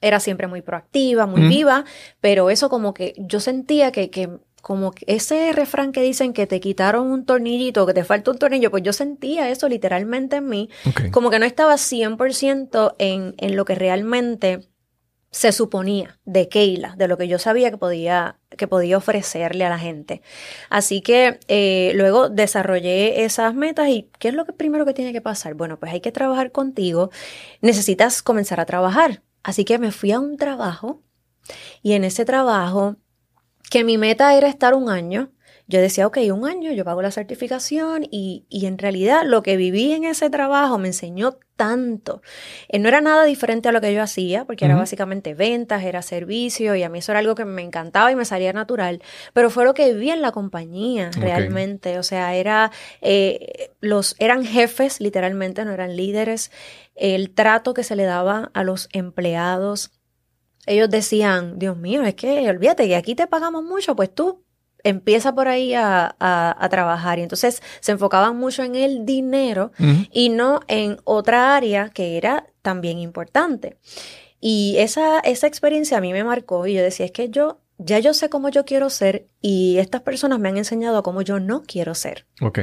era 0.01 0.19
siempre 0.19 0.49
muy 0.49 0.63
proactiva, 0.63 1.27
muy 1.27 1.43
viva, 1.47 1.85
pero 2.21 2.51
eso 2.51 2.69
como 2.69 2.93
que 2.93 3.15
yo 3.19 3.39
sentía 3.39 3.93
que, 3.93 4.11
que 4.11 4.31
como 4.64 4.94
ese 5.06 5.52
refrán 5.52 5.92
que 5.92 6.00
dicen 6.00 6.33
que 6.33 6.47
te 6.47 6.59
quitaron 6.59 7.09
un 7.09 7.26
tornillito, 7.26 7.85
que 7.85 7.92
te 7.92 8.02
falta 8.02 8.30
un 8.30 8.38
tornillo, 8.38 8.71
pues 8.71 8.83
yo 8.83 8.94
sentía 8.94 9.50
eso 9.50 9.68
literalmente 9.68 10.37
en 10.37 10.49
mí, 10.49 10.71
como 11.12 11.28
que 11.28 11.38
no 11.38 11.44
estaba 11.44 11.75
100% 11.75 12.94
en, 12.99 13.35
en 13.37 13.56
lo 13.56 13.66
que 13.66 13.75
realmente 13.75 14.61
se 15.30 15.52
suponía 15.52 16.18
de 16.25 16.49
Keila, 16.49 16.94
de 16.97 17.09
lo 17.09 17.18
que 17.18 17.28
yo 17.28 17.38
sabía 17.38 17.71
que 17.71 17.76
podía, 17.76 18.38
que 18.56 18.66
podía 18.66 18.97
ofrecerle 18.97 19.66
a 19.66 19.68
la 19.68 19.78
gente. 19.78 20.23
Así 20.71 21.02
que 21.02 21.40
eh, 21.49 21.92
luego 21.94 22.30
desarrollé 22.30 23.25
esas 23.25 23.54
metas 23.54 23.90
y 23.90 24.09
¿qué 24.18 24.28
es 24.28 24.35
lo 24.35 24.47
que 24.47 24.54
primero 24.54 24.87
que 24.87 24.94
tiene 24.94 25.12
que 25.12 25.21
pasar? 25.21 25.52
Bueno, 25.52 25.78
pues 25.78 25.92
hay 25.92 26.00
que 26.00 26.12
trabajar 26.12 26.52
contigo, 26.52 27.11
necesitas 27.61 28.23
comenzar 28.23 28.61
a 28.61 28.64
trabajar. 28.64 29.23
Así 29.42 29.66
que 29.66 29.78
me 29.78 29.92
fui 29.92 30.12
a 30.12 30.21
un 30.21 30.38
trabajo 30.38 31.02
y 31.83 31.92
en 31.92 32.04
ese 32.04 32.25
trabajo 32.25 32.97
que 33.71 33.85
mi 33.85 33.99
meta 33.99 34.37
era 34.37 34.49
estar 34.49 34.75
un 34.75 34.88
año 34.88 35.30
yo 35.66 35.80
decía, 35.80 36.06
ok, 36.06 36.18
un 36.30 36.47
año 36.47 36.73
yo 36.73 36.85
pago 36.85 37.00
la 37.00 37.11
certificación 37.11 38.06
y, 38.11 38.44
y 38.50 38.66
en 38.66 38.76
realidad 38.76 39.23
lo 39.25 39.42
que 39.42 39.56
viví 39.56 39.92
en 39.92 40.04
ese 40.04 40.28
trabajo 40.28 40.76
me 40.76 40.88
enseñó 40.88 41.38
tanto. 41.56 42.21
Eh, 42.68 42.78
no 42.78 42.88
era 42.88 43.00
nada 43.00 43.25
diferente 43.25 43.71
a 43.71 43.73
lo 43.73 43.80
que 43.80 43.94
yo 43.94 44.02
hacía, 44.02 44.44
porque 44.44 44.66
era 44.66 44.76
básicamente 44.76 45.33
ventas, 45.33 45.85
era 45.85 46.02
servicio, 46.02 46.75
y 46.75 46.83
a 46.83 46.90
mí 46.90 46.99
eso 46.99 47.12
era 47.12 47.21
algo 47.21 47.35
que 47.35 47.47
me 47.47 47.62
encantaba 47.62 48.12
y 48.12 48.16
me 48.16 48.26
salía 48.26 48.52
natural, 48.52 49.02
pero 49.33 49.49
fue 49.49 49.64
lo 49.64 49.73
que 49.73 49.94
viví 49.94 50.11
en 50.11 50.21
la 50.21 50.33
compañía 50.33 51.11
realmente. 51.18 51.99
O 51.99 52.02
sea, 52.02 52.35
era, 52.35 52.71
eh, 53.00 53.71
los, 53.80 54.16
eran 54.18 54.44
jefes, 54.44 55.00
literalmente, 55.00 55.64
no 55.64 55.73
eran 55.73 55.97
líderes. 55.97 56.50
El 56.94 57.30
trato 57.30 57.73
que 57.73 57.85
se 57.85 57.97
le 57.97 58.04
daba 58.04 58.50
a 58.52 58.64
los 58.64 58.88
empleados. 58.92 59.92
Ellos 60.66 60.90
decían, 60.90 61.59
Dios 61.59 61.76
mío, 61.76 62.02
es 62.02 62.14
que 62.14 62.49
olvídate 62.49 62.87
que 62.87 62.97
aquí 62.97 63.14
te 63.14 63.26
pagamos 63.26 63.64
mucho, 63.64 63.94
pues 63.97 64.14
tú 64.14 64.44
empieza 64.83 65.35
por 65.35 65.49
ahí 65.49 65.75
a, 65.75 66.14
trabajar. 66.71 67.18
Y 67.18 67.23
entonces 67.23 67.62
se 67.80 67.92
enfocaban 67.92 68.37
mucho 68.37 68.62
en 68.62 68.75
el 68.75 69.04
dinero 69.04 69.73
y 70.11 70.28
no 70.28 70.61
en 70.68 70.99
otra 71.04 71.56
área 71.56 71.88
que 71.88 72.16
era 72.16 72.47
también 72.62 72.99
importante. 72.99 73.78
Y 74.40 74.76
esa, 74.78 75.21
esa 75.21 75.47
experiencia 75.47 75.97
a 75.97 76.00
mí 76.00 76.12
me 76.12 76.23
marcó 76.23 76.66
y 76.66 76.75
yo 76.75 76.83
decía, 76.83 77.06
es 77.06 77.12
que 77.12 77.30
yo 77.30 77.61
ya 77.78 77.99
yo 77.99 78.14
sé 78.14 78.28
cómo 78.28 78.50
yo 78.50 78.64
quiero 78.64 78.90
ser 78.90 79.26
y 79.40 79.78
estas 79.78 80.02
personas 80.02 80.38
me 80.38 80.49
han 80.49 80.56
enseñado 80.56 81.02
cómo 81.02 81.23
yo 81.23 81.40
no 81.40 81.62
quiero 81.62 81.94
ser. 81.94 82.26
Ok. 82.40 82.61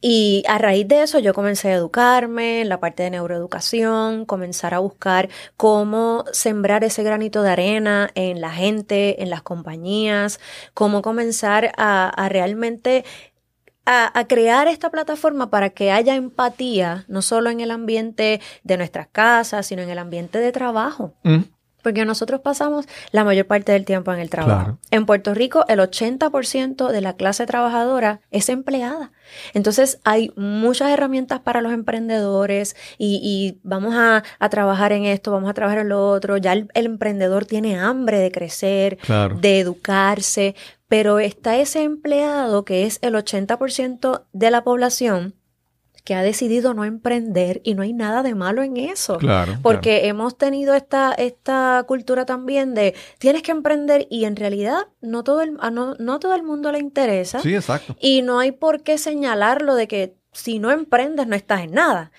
Y 0.00 0.42
a 0.48 0.58
raíz 0.58 0.88
de 0.88 1.02
eso 1.02 1.20
yo 1.20 1.32
comencé 1.32 1.68
a 1.68 1.74
educarme 1.74 2.60
en 2.62 2.68
la 2.68 2.80
parte 2.80 3.04
de 3.04 3.10
neuroeducación, 3.10 4.24
comenzar 4.24 4.74
a 4.74 4.80
buscar 4.80 5.28
cómo 5.56 6.24
sembrar 6.32 6.82
ese 6.84 7.02
granito 7.02 7.42
de 7.42 7.50
arena 7.50 8.10
en 8.14 8.40
la 8.40 8.50
gente, 8.50 9.22
en 9.22 9.30
las 9.30 9.42
compañías, 9.42 10.40
cómo 10.74 11.02
comenzar 11.02 11.72
a, 11.76 12.28
realmente 12.28 13.04
a, 13.86 14.24
crear 14.28 14.66
esta 14.66 14.90
plataforma 14.90 15.50
para 15.50 15.70
que 15.70 15.92
haya 15.92 16.16
empatía, 16.16 17.04
no 17.06 17.22
solo 17.22 17.50
en 17.50 17.60
el 17.60 17.70
ambiente 17.70 18.40
de 18.64 18.76
nuestras 18.76 19.06
casas, 19.06 19.66
sino 19.66 19.82
en 19.82 19.90
el 19.90 19.98
ambiente 19.98 20.38
de 20.38 20.50
trabajo. 20.50 21.14
Mm. 21.22 21.42
Porque 21.82 22.04
nosotros 22.04 22.40
pasamos 22.40 22.86
la 23.10 23.24
mayor 23.24 23.46
parte 23.46 23.72
del 23.72 23.84
tiempo 23.84 24.12
en 24.12 24.20
el 24.20 24.30
trabajo. 24.30 24.78
En 24.90 25.06
Puerto 25.06 25.34
Rico, 25.34 25.64
el 25.68 25.80
80% 25.80 26.90
de 26.90 27.00
la 27.00 27.14
clase 27.14 27.46
trabajadora 27.46 28.20
es 28.30 28.48
empleada. 28.48 29.12
Entonces, 29.54 29.98
hay 30.04 30.32
muchas 30.36 30.90
herramientas 30.90 31.40
para 31.40 31.60
los 31.60 31.72
emprendedores 31.72 32.76
y, 32.98 33.58
vamos 33.62 33.94
a, 33.96 34.22
trabajar 34.48 34.92
en 34.92 35.04
esto, 35.04 35.32
vamos 35.32 35.50
a 35.50 35.54
trabajar 35.54 35.80
en 35.80 35.88
lo 35.88 36.08
otro. 36.08 36.36
Ya 36.36 36.52
el, 36.52 36.68
emprendedor 36.74 37.46
tiene 37.46 37.78
hambre 37.78 38.18
de 38.18 38.30
crecer, 38.30 38.98
de 39.40 39.60
educarse, 39.60 40.54
pero 40.88 41.18
está 41.18 41.56
ese 41.56 41.82
empleado 41.82 42.64
que 42.64 42.84
es 42.84 42.98
el 43.02 43.14
80% 43.14 44.24
de 44.32 44.50
la 44.50 44.62
población 44.62 45.34
que 46.04 46.14
ha 46.14 46.22
decidido 46.22 46.74
no 46.74 46.84
emprender 46.84 47.60
y 47.64 47.74
no 47.74 47.82
hay 47.82 47.92
nada 47.92 48.22
de 48.22 48.34
malo 48.34 48.62
en 48.62 48.76
eso. 48.76 49.18
Claro. 49.18 49.58
Porque 49.62 50.08
hemos 50.08 50.36
tenido 50.36 50.74
esta, 50.74 51.12
esta 51.12 51.84
cultura 51.86 52.26
también 52.26 52.74
de 52.74 52.94
tienes 53.18 53.42
que 53.42 53.52
emprender 53.52 54.06
y 54.10 54.24
en 54.24 54.36
realidad 54.36 54.88
no 55.00 55.22
todo, 55.22 55.42
el, 55.42 55.54
no, 55.54 55.94
no 55.94 56.18
todo 56.18 56.34
el 56.34 56.42
mundo 56.42 56.72
le 56.72 56.78
interesa. 56.78 57.40
Sí, 57.40 57.54
exacto. 57.54 57.96
Y 58.00 58.22
no 58.22 58.40
hay 58.40 58.52
por 58.52 58.82
qué 58.82 58.98
señalarlo 58.98 59.74
de 59.74 59.88
que 59.88 60.14
si 60.32 60.58
no 60.58 60.70
emprendes 60.70 61.26
no 61.26 61.36
estás 61.36 61.62
en 61.62 61.72
nada. 61.72 62.10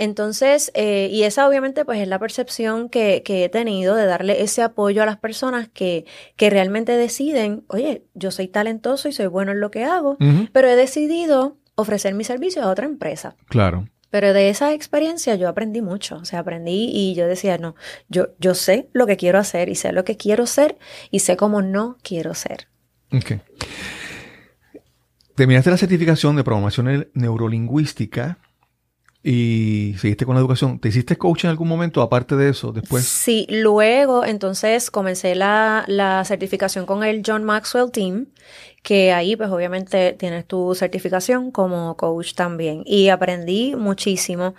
Entonces, 0.00 0.72
eh, 0.72 1.10
y 1.12 1.24
esa 1.24 1.46
obviamente 1.46 1.84
pues 1.84 2.00
es 2.00 2.08
la 2.08 2.18
percepción 2.18 2.88
que, 2.88 3.22
que, 3.22 3.44
he 3.44 3.48
tenido 3.50 3.94
de 3.94 4.06
darle 4.06 4.40
ese 4.40 4.62
apoyo 4.62 5.02
a 5.02 5.06
las 5.06 5.18
personas 5.18 5.68
que, 5.68 6.06
que 6.36 6.48
realmente 6.48 6.96
deciden, 6.96 7.64
oye, 7.68 8.06
yo 8.14 8.30
soy 8.30 8.48
talentoso 8.48 9.08
y 9.08 9.12
soy 9.12 9.26
bueno 9.26 9.52
en 9.52 9.60
lo 9.60 9.70
que 9.70 9.84
hago, 9.84 10.16
pero 10.52 10.68
he 10.68 10.74
decidido 10.74 11.58
ofrecer 11.80 12.14
mi 12.14 12.24
servicio 12.24 12.62
a 12.62 12.68
otra 12.68 12.86
empresa. 12.86 13.36
Claro. 13.48 13.88
Pero 14.10 14.32
de 14.32 14.50
esa 14.50 14.72
experiencia 14.72 15.36
yo 15.36 15.48
aprendí 15.48 15.82
mucho, 15.82 16.16
o 16.16 16.24
sea, 16.24 16.40
aprendí 16.40 16.90
y 16.92 17.14
yo 17.14 17.26
decía, 17.28 17.58
no, 17.58 17.76
yo, 18.08 18.30
yo 18.40 18.54
sé 18.54 18.88
lo 18.92 19.06
que 19.06 19.16
quiero 19.16 19.38
hacer 19.38 19.68
y 19.68 19.76
sé 19.76 19.92
lo 19.92 20.04
que 20.04 20.16
quiero 20.16 20.46
ser 20.46 20.78
y 21.10 21.20
sé 21.20 21.36
cómo 21.36 21.62
no 21.62 21.96
quiero 22.02 22.34
ser. 22.34 22.66
Ok. 23.12 23.40
Terminaste 25.36 25.70
la 25.70 25.76
certificación 25.76 26.36
de 26.36 26.44
programación 26.44 27.08
neurolingüística 27.14 28.38
y 29.22 29.94
seguiste 29.98 30.24
con 30.24 30.34
la 30.34 30.40
educación. 30.40 30.78
¿Te 30.78 30.88
hiciste 30.88 31.16
coach 31.16 31.44
en 31.44 31.50
algún 31.50 31.68
momento 31.68 32.00
aparte 32.00 32.36
de 32.36 32.50
eso 32.50 32.72
después? 32.72 33.04
Sí, 33.04 33.46
luego 33.50 34.24
entonces 34.24 34.90
comencé 34.90 35.34
la, 35.34 35.84
la 35.88 36.24
certificación 36.24 36.86
con 36.86 37.04
el 37.04 37.22
John 37.26 37.44
Maxwell 37.44 37.90
Team, 37.90 38.28
que 38.82 39.12
ahí 39.12 39.36
pues 39.36 39.50
obviamente 39.50 40.14
tienes 40.14 40.46
tu 40.46 40.74
certificación 40.74 41.50
como 41.50 41.96
coach 41.96 42.34
también. 42.34 42.82
Y 42.86 43.08
aprendí 43.08 43.76
muchísimo. 43.76 44.54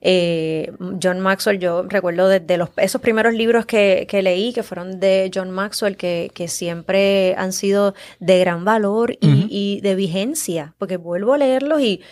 Eh, 0.00 0.72
John 1.02 1.18
Maxwell, 1.18 1.58
yo 1.58 1.82
recuerdo 1.82 2.28
desde 2.28 2.58
los, 2.58 2.70
esos 2.76 3.00
primeros 3.00 3.34
libros 3.34 3.66
que, 3.66 4.06
que, 4.08 4.22
leí, 4.22 4.52
que 4.52 4.62
fueron 4.62 5.00
de 5.00 5.32
John 5.34 5.50
Maxwell, 5.50 5.96
que, 5.96 6.30
que 6.32 6.46
siempre 6.46 7.34
han 7.36 7.52
sido 7.52 7.94
de 8.20 8.38
gran 8.38 8.64
valor 8.64 9.16
y, 9.20 9.48
y 9.50 9.80
de 9.80 9.96
vigencia, 9.96 10.74
porque 10.78 10.96
vuelvo 10.96 11.34
a 11.34 11.38
leerlos 11.38 11.80
y 11.80 12.02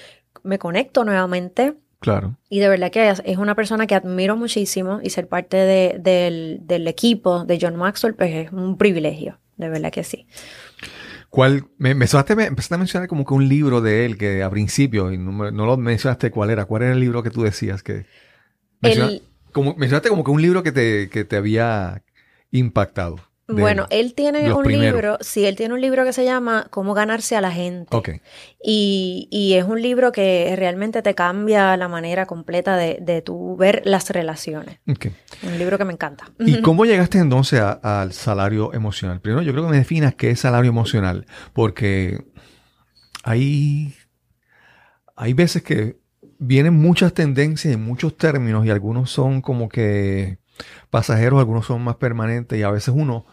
me 0.42 0.58
conecto 0.58 1.04
nuevamente 1.04 1.74
Claro. 2.04 2.36
Y 2.50 2.58
de 2.58 2.68
verdad 2.68 2.90
que 2.90 3.08
es 3.08 3.38
una 3.38 3.54
persona 3.54 3.86
que 3.86 3.94
admiro 3.94 4.36
muchísimo 4.36 5.00
y 5.02 5.08
ser 5.08 5.26
parte 5.26 5.56
de, 5.56 6.58
del, 6.60 6.86
equipo 6.86 7.46
de 7.46 7.58
John 7.58 7.76
Maxwell, 7.76 8.14
pues 8.14 8.34
es 8.34 8.52
un 8.52 8.76
privilegio, 8.76 9.38
de 9.56 9.70
verdad 9.70 9.90
que 9.90 10.04
sí. 10.04 10.26
¿Cuál? 11.30 11.64
Me, 11.78 11.92
empezaste, 11.92 12.34
a 12.34 12.76
mencionar 12.76 13.08
como 13.08 13.24
que 13.24 13.32
un 13.32 13.48
libro 13.48 13.80
de 13.80 14.04
él 14.04 14.18
que 14.18 14.42
a 14.42 14.50
principio, 14.50 15.10
y 15.12 15.16
no, 15.16 15.50
lo 15.50 15.76
mencionaste 15.78 16.30
cuál 16.30 16.50
era, 16.50 16.66
cuál 16.66 16.82
era 16.82 16.92
el 16.92 17.00
libro 17.00 17.22
que 17.22 17.30
tú 17.30 17.42
decías 17.42 17.82
que... 17.82 18.04
como, 19.52 19.74
mencionaste 19.74 20.10
como 20.10 20.24
que 20.24 20.30
un 20.30 20.42
libro 20.42 20.62
que 20.62 20.72
te, 20.72 21.08
que 21.08 21.24
te 21.24 21.36
había 21.36 22.02
impactado. 22.50 23.16
Bueno, 23.46 23.86
él 23.90 24.14
tiene 24.14 24.52
un 24.52 24.66
libro, 24.66 25.18
sí, 25.20 25.44
él 25.44 25.54
tiene 25.54 25.74
un 25.74 25.80
libro 25.80 26.04
que 26.04 26.12
se 26.12 26.24
llama 26.24 26.66
Cómo 26.70 26.94
ganarse 26.94 27.36
a 27.36 27.40
la 27.40 27.50
gente. 27.50 28.20
Y, 28.62 29.28
y 29.30 29.54
es 29.54 29.64
un 29.64 29.82
libro 29.82 30.12
que 30.12 30.54
realmente 30.56 31.02
te 31.02 31.14
cambia 31.14 31.76
la 31.76 31.88
manera 31.88 32.24
completa 32.24 32.76
de, 32.76 32.98
de 33.02 33.20
tu 33.20 33.56
ver 33.56 33.82
las 33.84 34.08
relaciones. 34.10 34.78
Un 34.86 35.58
libro 35.58 35.76
que 35.76 35.84
me 35.84 35.92
encanta. 35.92 36.24
¿Y 36.38 36.62
cómo 36.62 36.86
llegaste 36.86 37.18
entonces 37.18 37.60
al 37.60 38.12
salario 38.12 38.72
emocional? 38.72 39.20
Primero, 39.20 39.42
yo 39.42 39.52
creo 39.52 39.64
que 39.64 39.70
me 39.70 39.78
definas 39.78 40.14
qué 40.14 40.30
es 40.30 40.40
salario 40.40 40.70
emocional, 40.70 41.26
porque 41.52 42.24
hay, 43.24 43.94
hay 45.16 45.34
veces 45.34 45.62
que 45.62 45.98
vienen 46.38 46.74
muchas 46.74 47.12
tendencias 47.12 47.74
y 47.74 47.76
muchos 47.76 48.16
términos 48.16 48.64
y 48.64 48.70
algunos 48.70 49.10
son 49.10 49.42
como 49.42 49.68
que 49.68 50.38
pasajeros, 50.90 51.38
algunos 51.38 51.66
son 51.66 51.82
más 51.82 51.96
permanentes 51.96 52.58
y 52.58 52.62
a 52.62 52.70
veces 52.70 52.94
uno 52.96 53.26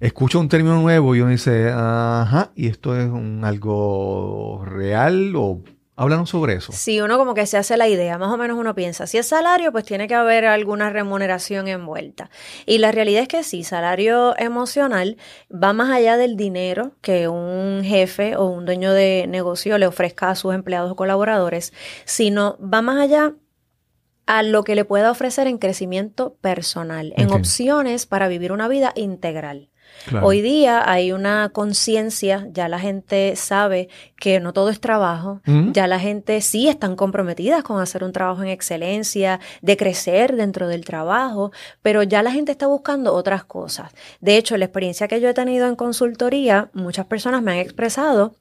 escucha 0.00 0.38
un 0.38 0.48
término 0.48 0.80
nuevo 0.80 1.14
y 1.14 1.20
uno 1.20 1.30
dice, 1.30 1.70
ajá, 1.70 2.50
y 2.54 2.68
esto 2.68 2.98
es 2.98 3.08
un 3.08 3.44
algo 3.44 4.62
real 4.64 5.34
o 5.36 5.62
háblanos 5.96 6.30
sobre 6.30 6.54
eso. 6.54 6.72
Sí, 6.72 7.00
uno 7.00 7.16
como 7.18 7.34
que 7.34 7.46
se 7.46 7.56
hace 7.56 7.76
la 7.76 7.88
idea, 7.88 8.18
más 8.18 8.30
o 8.30 8.36
menos 8.36 8.58
uno 8.58 8.74
piensa, 8.74 9.06
si 9.06 9.18
es 9.18 9.26
salario, 9.26 9.72
pues 9.72 9.84
tiene 9.84 10.06
que 10.06 10.14
haber 10.14 10.44
alguna 10.44 10.90
remuneración 10.90 11.68
envuelta. 11.68 12.30
Y 12.66 12.78
la 12.78 12.92
realidad 12.92 13.22
es 13.22 13.28
que 13.28 13.42
sí, 13.42 13.64
salario 13.64 14.38
emocional 14.38 15.16
va 15.52 15.72
más 15.72 15.90
allá 15.90 16.16
del 16.16 16.36
dinero 16.36 16.92
que 17.00 17.28
un 17.28 17.82
jefe 17.82 18.36
o 18.36 18.44
un 18.46 18.66
dueño 18.66 18.92
de 18.92 19.26
negocio 19.28 19.78
le 19.78 19.86
ofrezca 19.86 20.30
a 20.30 20.34
sus 20.34 20.54
empleados 20.54 20.92
o 20.92 20.96
colaboradores, 20.96 21.72
sino 22.04 22.58
va 22.60 22.82
más 22.82 23.00
allá 23.00 23.34
a 24.26 24.42
lo 24.42 24.64
que 24.64 24.74
le 24.74 24.84
pueda 24.84 25.10
ofrecer 25.10 25.46
en 25.46 25.58
crecimiento 25.58 26.34
personal, 26.40 27.14
en 27.16 27.30
opciones 27.30 28.06
para 28.06 28.28
vivir 28.28 28.52
una 28.52 28.68
vida 28.68 28.92
integral. 28.96 29.70
Hoy 30.22 30.40
día 30.40 30.88
hay 30.88 31.12
una 31.12 31.48
conciencia, 31.48 32.46
ya 32.52 32.68
la 32.68 32.78
gente 32.78 33.34
sabe 33.34 33.88
que 34.18 34.38
no 34.38 34.52
todo 34.52 34.68
es 34.68 34.80
trabajo, 34.80 35.40
ya 35.72 35.86
la 35.88 35.98
gente 35.98 36.40
sí 36.42 36.68
están 36.68 36.96
comprometidas 36.96 37.64
con 37.64 37.80
hacer 37.80 38.04
un 38.04 38.12
trabajo 38.12 38.42
en 38.42 38.48
excelencia, 38.48 39.40
de 39.62 39.76
crecer 39.76 40.36
dentro 40.36 40.68
del 40.68 40.84
trabajo, 40.84 41.50
pero 41.82 42.02
ya 42.02 42.22
la 42.22 42.30
gente 42.30 42.52
está 42.52 42.66
buscando 42.66 43.14
otras 43.14 43.44
cosas. 43.44 43.92
De 44.20 44.36
hecho, 44.36 44.56
la 44.56 44.66
experiencia 44.66 45.08
que 45.08 45.20
yo 45.20 45.28
he 45.28 45.34
tenido 45.34 45.66
en 45.66 45.76
consultoría, 45.76 46.70
muchas 46.72 47.06
personas 47.06 47.42
me 47.42 47.52
han 47.52 47.58
expresado 47.58 48.34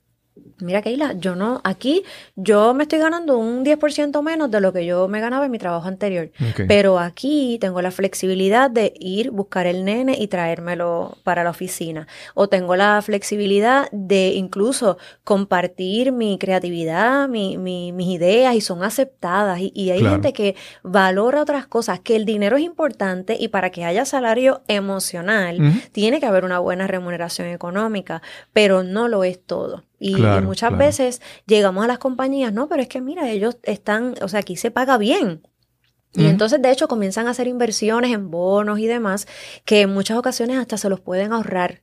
Mira, 0.60 0.82
Keila, 0.82 1.14
yo 1.14 1.36
no, 1.36 1.60
aquí 1.66 2.04
yo 2.36 2.74
me 2.74 2.84
estoy 2.84 3.00
ganando 3.00 3.38
un 3.38 3.64
10% 3.66 4.22
menos 4.22 4.50
de 4.52 4.62
lo 4.62 4.72
que 4.74 4.86
yo 4.86 5.08
me 5.10 5.20
ganaba 5.20 5.46
en 5.46 5.52
mi 5.52 5.58
trabajo 5.60 5.88
anterior. 5.88 6.30
Pero 6.68 6.98
aquí 7.00 7.58
tengo 7.60 7.82
la 7.82 7.92
flexibilidad 7.92 8.70
de 8.70 8.94
ir, 9.00 9.32
buscar 9.32 9.66
el 9.68 9.84
nene 9.86 10.16
y 10.20 10.28
traérmelo 10.28 11.18
para 11.24 11.44
la 11.44 11.50
oficina. 11.50 12.08
O 12.36 12.48
tengo 12.48 12.76
la 12.78 13.02
flexibilidad 13.02 13.90
de 13.92 14.30
incluso 14.36 14.98
compartir 15.24 16.12
mi 16.14 16.38
creatividad, 16.38 17.28
mi- 17.28 17.58
mi- 17.58 17.92
mis 17.92 18.08
ideas 18.08 18.56
y 18.56 18.62
son 18.62 18.84
aceptadas. 18.84 19.60
Y, 19.60 19.72
y 19.76 19.92
hay 19.92 20.00
Claro. 20.00 20.14
gente 20.16 20.34
que 20.34 20.56
valora 20.84 21.42
otras 21.42 21.68
cosas, 21.68 22.00
que 22.00 22.16
el 22.16 22.26
dinero 22.26 22.58
es 22.58 22.64
importante 22.64 23.36
y 23.40 23.50
para 23.50 23.70
que 23.72 23.84
haya 23.86 24.06
salario 24.06 24.62
emocional 24.68 25.60
tiene 25.92 26.20
que 26.20 26.26
haber 26.26 26.46
una 26.46 26.60
buena 26.60 26.88
remuneración 26.88 27.48
económica, 27.50 28.22
pero 28.54 28.84
no 28.84 29.08
lo 29.08 29.24
es 29.24 29.40
todo. 29.46 29.84
Y, 30.00 30.14
muchas 30.14 30.70
claro. 30.70 30.78
veces 30.78 31.22
llegamos 31.46 31.84
a 31.84 31.88
las 31.88 32.00
compañías, 32.00 32.52
no, 32.54 32.68
pero 32.68 32.82
es 32.82 32.88
que 32.88 33.02
mira, 33.02 33.30
ellos 33.30 33.58
están, 33.64 34.16
o 34.22 34.28
sea, 34.28 34.42
aquí 34.42 34.56
se 34.56 34.72
paga 34.72 34.98
bien. 34.98 35.42
Y 36.14 36.28
entonces, 36.28 36.62
de 36.62 36.72
hecho, 36.72 36.88
comienzan 36.88 37.28
a 37.28 37.32
hacer 37.32 37.48
inversiones 37.48 38.12
en 38.14 38.32
bonos 38.32 38.80
y 38.80 38.88
demás, 38.88 39.28
que 39.66 39.82
en 39.82 39.94
muchas 39.94 40.18
ocasiones 40.18 40.58
hasta 40.58 40.78
se 40.78 40.88
los 40.90 41.02
pueden 41.02 41.34
ahorrar, 41.34 41.82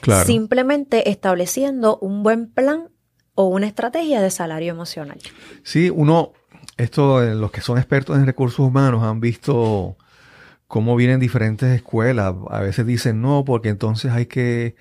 Claro. 0.00 0.24
simplemente 0.24 1.10
estableciendo 1.10 1.98
un 1.98 2.22
buen 2.22 2.50
plan 2.50 2.90
o 3.34 3.46
una 3.48 3.66
estrategia 3.66 4.20
de 4.20 4.30
salario 4.30 4.70
emocional. 4.72 5.18
Sí, 5.64 5.90
uno, 5.90 6.32
esto, 6.76 7.20
los 7.20 7.50
que 7.50 7.60
son 7.60 7.78
expertos 7.78 8.16
en 8.16 8.26
recursos 8.26 8.60
humanos 8.60 9.02
han 9.02 9.20
visto 9.20 9.96
cómo 10.68 10.96
vienen 10.96 11.20
diferentes 11.20 11.68
escuelas. 11.74 12.34
A 12.50 12.60
veces 12.60 12.86
dicen 12.86 13.20
no, 13.20 13.44
porque 13.44 13.68
entonces 13.68 14.12
hay 14.12 14.26
que 14.26 14.74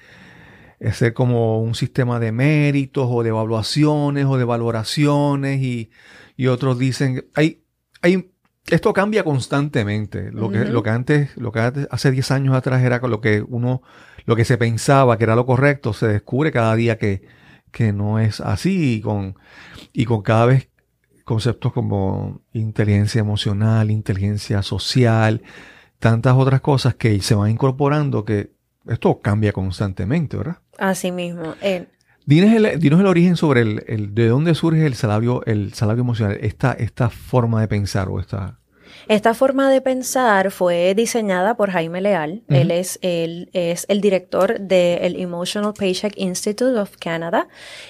hacer 0.86 1.14
como 1.14 1.62
un 1.62 1.76
sistema 1.76 2.20
de 2.20 2.32
méritos 2.32 3.08
o 3.10 3.24
de 3.24 3.30
evaluaciones 3.30 4.26
o 4.26 4.38
de 4.38 4.44
valoraciones 4.44 5.62
y, 5.62 5.92
y 6.38 6.48
otros 6.48 6.80
dicen, 6.80 7.26
hay, 7.36 7.64
hay, 8.02 8.32
esto 8.68 8.94
cambia 8.94 9.24
constantemente. 9.24 10.32
Lo 10.32 10.50
que, 10.50 10.62
Ujú. 10.62 10.72
lo 10.72 10.84
que 10.84 10.90
antes, 10.90 11.38
lo 11.38 11.52
que 11.52 11.60
hace 11.60 12.12
10 12.12 12.32
años 12.32 12.56
atrás 12.56 12.82
era 12.84 13.00
lo 13.00 13.22
que 13.22 13.44
uno, 13.48 13.82
lo 14.26 14.36
que 14.36 14.46
se 14.46 14.58
pensaba 14.58 15.18
que 15.18 15.24
era 15.24 15.36
lo 15.36 15.46
correcto, 15.46 15.94
se 15.94 16.08
descubre 16.08 16.52
cada 16.52 16.76
día 16.76 16.98
que, 16.98 17.22
que 17.72 17.94
no 17.94 18.20
es 18.20 18.40
así 18.42 18.96
y 18.96 19.02
con, 19.02 19.36
y 19.94 20.06
con 20.06 20.22
cada 20.22 20.48
vez 20.48 20.70
conceptos 21.24 21.74
como 21.74 22.42
inteligencia 22.54 23.20
emocional, 23.20 23.92
inteligencia 23.92 24.64
social, 24.64 25.44
tantas 26.00 26.36
otras 26.36 26.62
cosas 26.62 26.96
que 26.96 27.22
se 27.22 27.36
van 27.36 27.52
incorporando 27.52 28.26
que 28.26 28.52
esto 28.88 29.20
cambia 29.22 29.54
constantemente, 29.54 30.38
¿verdad? 30.38 30.58
Así 30.82 31.12
mismo. 31.12 31.54
eh, 31.62 31.86
Dinos 32.26 32.52
el, 32.54 32.80
dinos 32.80 33.00
el 33.00 33.06
origen 33.06 33.36
sobre 33.36 33.62
el, 33.62 33.84
el- 33.88 34.16
de 34.16 34.28
dónde 34.28 34.56
surge 34.56 34.86
el 34.88 34.96
salario, 34.96 35.44
el 35.46 35.74
salario 35.74 36.02
emocional, 36.02 36.38
esta, 36.42 36.72
esta 36.74 37.10
forma 37.10 37.62
de 37.62 37.68
pensar 37.68 38.10
o 38.10 38.20
esta. 38.20 38.58
Esta 39.08 39.34
forma 39.36 39.70
de 39.70 39.82
pensar 39.82 40.50
fue 40.52 40.94
diseñada 40.96 41.56
por 41.56 41.70
Jaime 41.72 42.02
Leal. 42.02 42.44
Él, 42.50 42.72
es, 42.72 42.98
él 43.02 43.50
es 43.54 43.86
el 43.90 44.02
director 44.02 44.60
del 44.60 45.20
Emotional 45.20 45.74
Paycheck 45.78 46.14
Institute 46.18 46.78
of 46.80 46.98
Canada. 46.98 47.48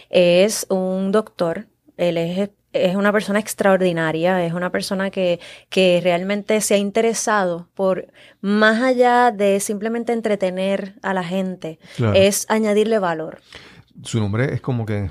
Es 0.09 0.65
un 0.69 1.11
doctor. 1.11 1.67
Él 1.97 2.17
es, 2.17 2.49
es 2.73 2.95
una 2.95 3.11
persona 3.11 3.39
extraordinaria. 3.39 4.45
Es 4.45 4.53
una 4.53 4.69
persona 4.71 5.09
que, 5.09 5.39
que 5.69 5.99
realmente 6.03 6.59
se 6.61 6.75
ha 6.75 6.77
interesado 6.77 7.67
por, 7.73 8.07
más 8.41 8.81
allá 8.81 9.31
de 9.31 9.59
simplemente 9.59 10.13
entretener 10.13 10.95
a 11.01 11.13
la 11.13 11.23
gente, 11.23 11.79
Claro. 11.95 12.13
es 12.13 12.45
añadirle 12.49 12.99
valor. 12.99 13.39
Su 14.03 14.19
nombre 14.19 14.53
es 14.53 14.61
como 14.61 14.85
que, 14.85 15.09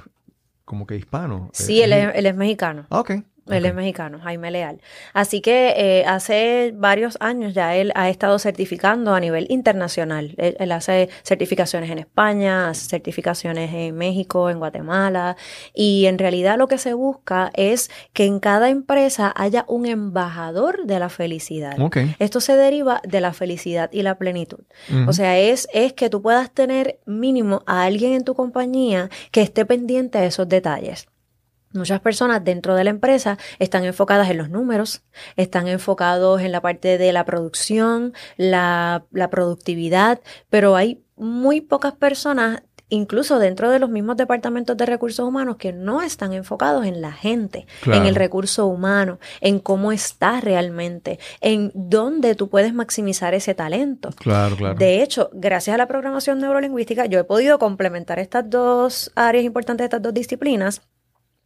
como 0.64 0.86
que 0.86 0.96
hispano. 0.96 1.50
Sí, 1.52 1.80
Eh, 1.80 1.84
él 1.84 1.92
es, 1.92 2.14
él 2.14 2.26
es 2.26 2.34
mexicano. 2.34 2.86
Ah, 2.90 3.00
ok. 3.00 3.12
Él 3.48 3.66
es 3.66 3.74
mexicano, 3.74 4.20
Jaime 4.20 4.50
Leal. 4.50 4.80
Así 5.12 5.40
que 5.40 5.74
eh, 5.76 6.04
hace 6.06 6.72
varios 6.74 7.16
años 7.20 7.54
ya 7.54 7.74
él 7.74 7.92
ha 7.94 8.08
estado 8.08 8.38
certificando 8.38 9.14
a 9.14 9.20
nivel 9.20 9.46
internacional. 9.50 10.34
Él, 10.36 10.56
él 10.58 10.72
hace 10.72 11.08
certificaciones 11.22 11.90
en 11.90 11.98
España, 11.98 12.68
hace 12.68 12.88
certificaciones 12.88 13.72
en 13.72 13.96
México, 13.96 14.50
en 14.50 14.58
Guatemala. 14.58 15.36
Y 15.74 16.06
en 16.06 16.18
realidad 16.18 16.58
lo 16.58 16.68
que 16.68 16.78
se 16.78 16.94
busca 16.94 17.50
es 17.54 17.90
que 18.12 18.24
en 18.24 18.40
cada 18.40 18.70
empresa 18.70 19.32
haya 19.34 19.64
un 19.68 19.86
embajador 19.86 20.86
de 20.86 20.98
la 20.98 21.08
felicidad. 21.08 21.76
Esto 22.18 22.40
se 22.40 22.56
deriva 22.56 23.00
de 23.04 23.20
la 23.20 23.32
felicidad 23.32 23.90
y 23.92 24.02
la 24.02 24.16
plenitud. 24.16 24.60
O 25.06 25.12
sea, 25.12 25.38
es, 25.38 25.68
es 25.72 25.92
que 25.92 26.10
tú 26.10 26.22
puedas 26.22 26.50
tener 26.50 27.00
mínimo 27.06 27.62
a 27.66 27.84
alguien 27.84 28.12
en 28.12 28.24
tu 28.24 28.34
compañía 28.34 29.10
que 29.30 29.42
esté 29.42 29.64
pendiente 29.64 30.18
de 30.18 30.26
esos 30.26 30.48
detalles. 30.48 31.06
Muchas 31.72 32.00
personas 32.00 32.42
dentro 32.42 32.74
de 32.74 32.84
la 32.84 32.90
empresa 32.90 33.38
están 33.58 33.84
enfocadas 33.84 34.28
en 34.30 34.38
los 34.38 34.50
números, 34.50 35.02
están 35.36 35.68
enfocados 35.68 36.40
en 36.40 36.50
la 36.50 36.60
parte 36.60 36.98
de 36.98 37.12
la 37.12 37.24
producción, 37.24 38.12
la, 38.36 39.04
la 39.12 39.30
productividad, 39.30 40.20
pero 40.48 40.74
hay 40.76 41.02
muy 41.16 41.60
pocas 41.60 41.92
personas, 41.92 42.62
incluso 42.88 43.38
dentro 43.38 43.70
de 43.70 43.78
los 43.78 43.88
mismos 43.88 44.16
departamentos 44.16 44.76
de 44.76 44.84
recursos 44.84 45.24
humanos, 45.24 45.58
que 45.58 45.72
no 45.72 46.02
están 46.02 46.32
enfocados 46.32 46.86
en 46.86 47.00
la 47.00 47.12
gente, 47.12 47.66
Claro. 47.82 48.00
en 48.00 48.06
el 48.08 48.16
recurso 48.16 48.66
humano, 48.66 49.20
en 49.40 49.60
cómo 49.60 49.92
está 49.92 50.40
realmente, 50.40 51.20
en 51.40 51.70
dónde 51.74 52.34
tú 52.34 52.48
puedes 52.48 52.74
maximizar 52.74 53.32
ese 53.32 53.54
talento. 53.54 54.10
Claro, 54.16 54.56
claro. 54.56 54.74
De 54.74 55.02
hecho, 55.02 55.30
gracias 55.32 55.74
a 55.74 55.78
la 55.78 55.86
programación 55.86 56.40
neurolingüística, 56.40 57.06
yo 57.06 57.20
he 57.20 57.24
podido 57.24 57.60
complementar 57.60 58.18
estas 58.18 58.50
dos 58.50 59.12
áreas 59.14 59.44
importantes, 59.44 59.84
estas 59.84 60.02
dos 60.02 60.12
disciplinas. 60.12 60.82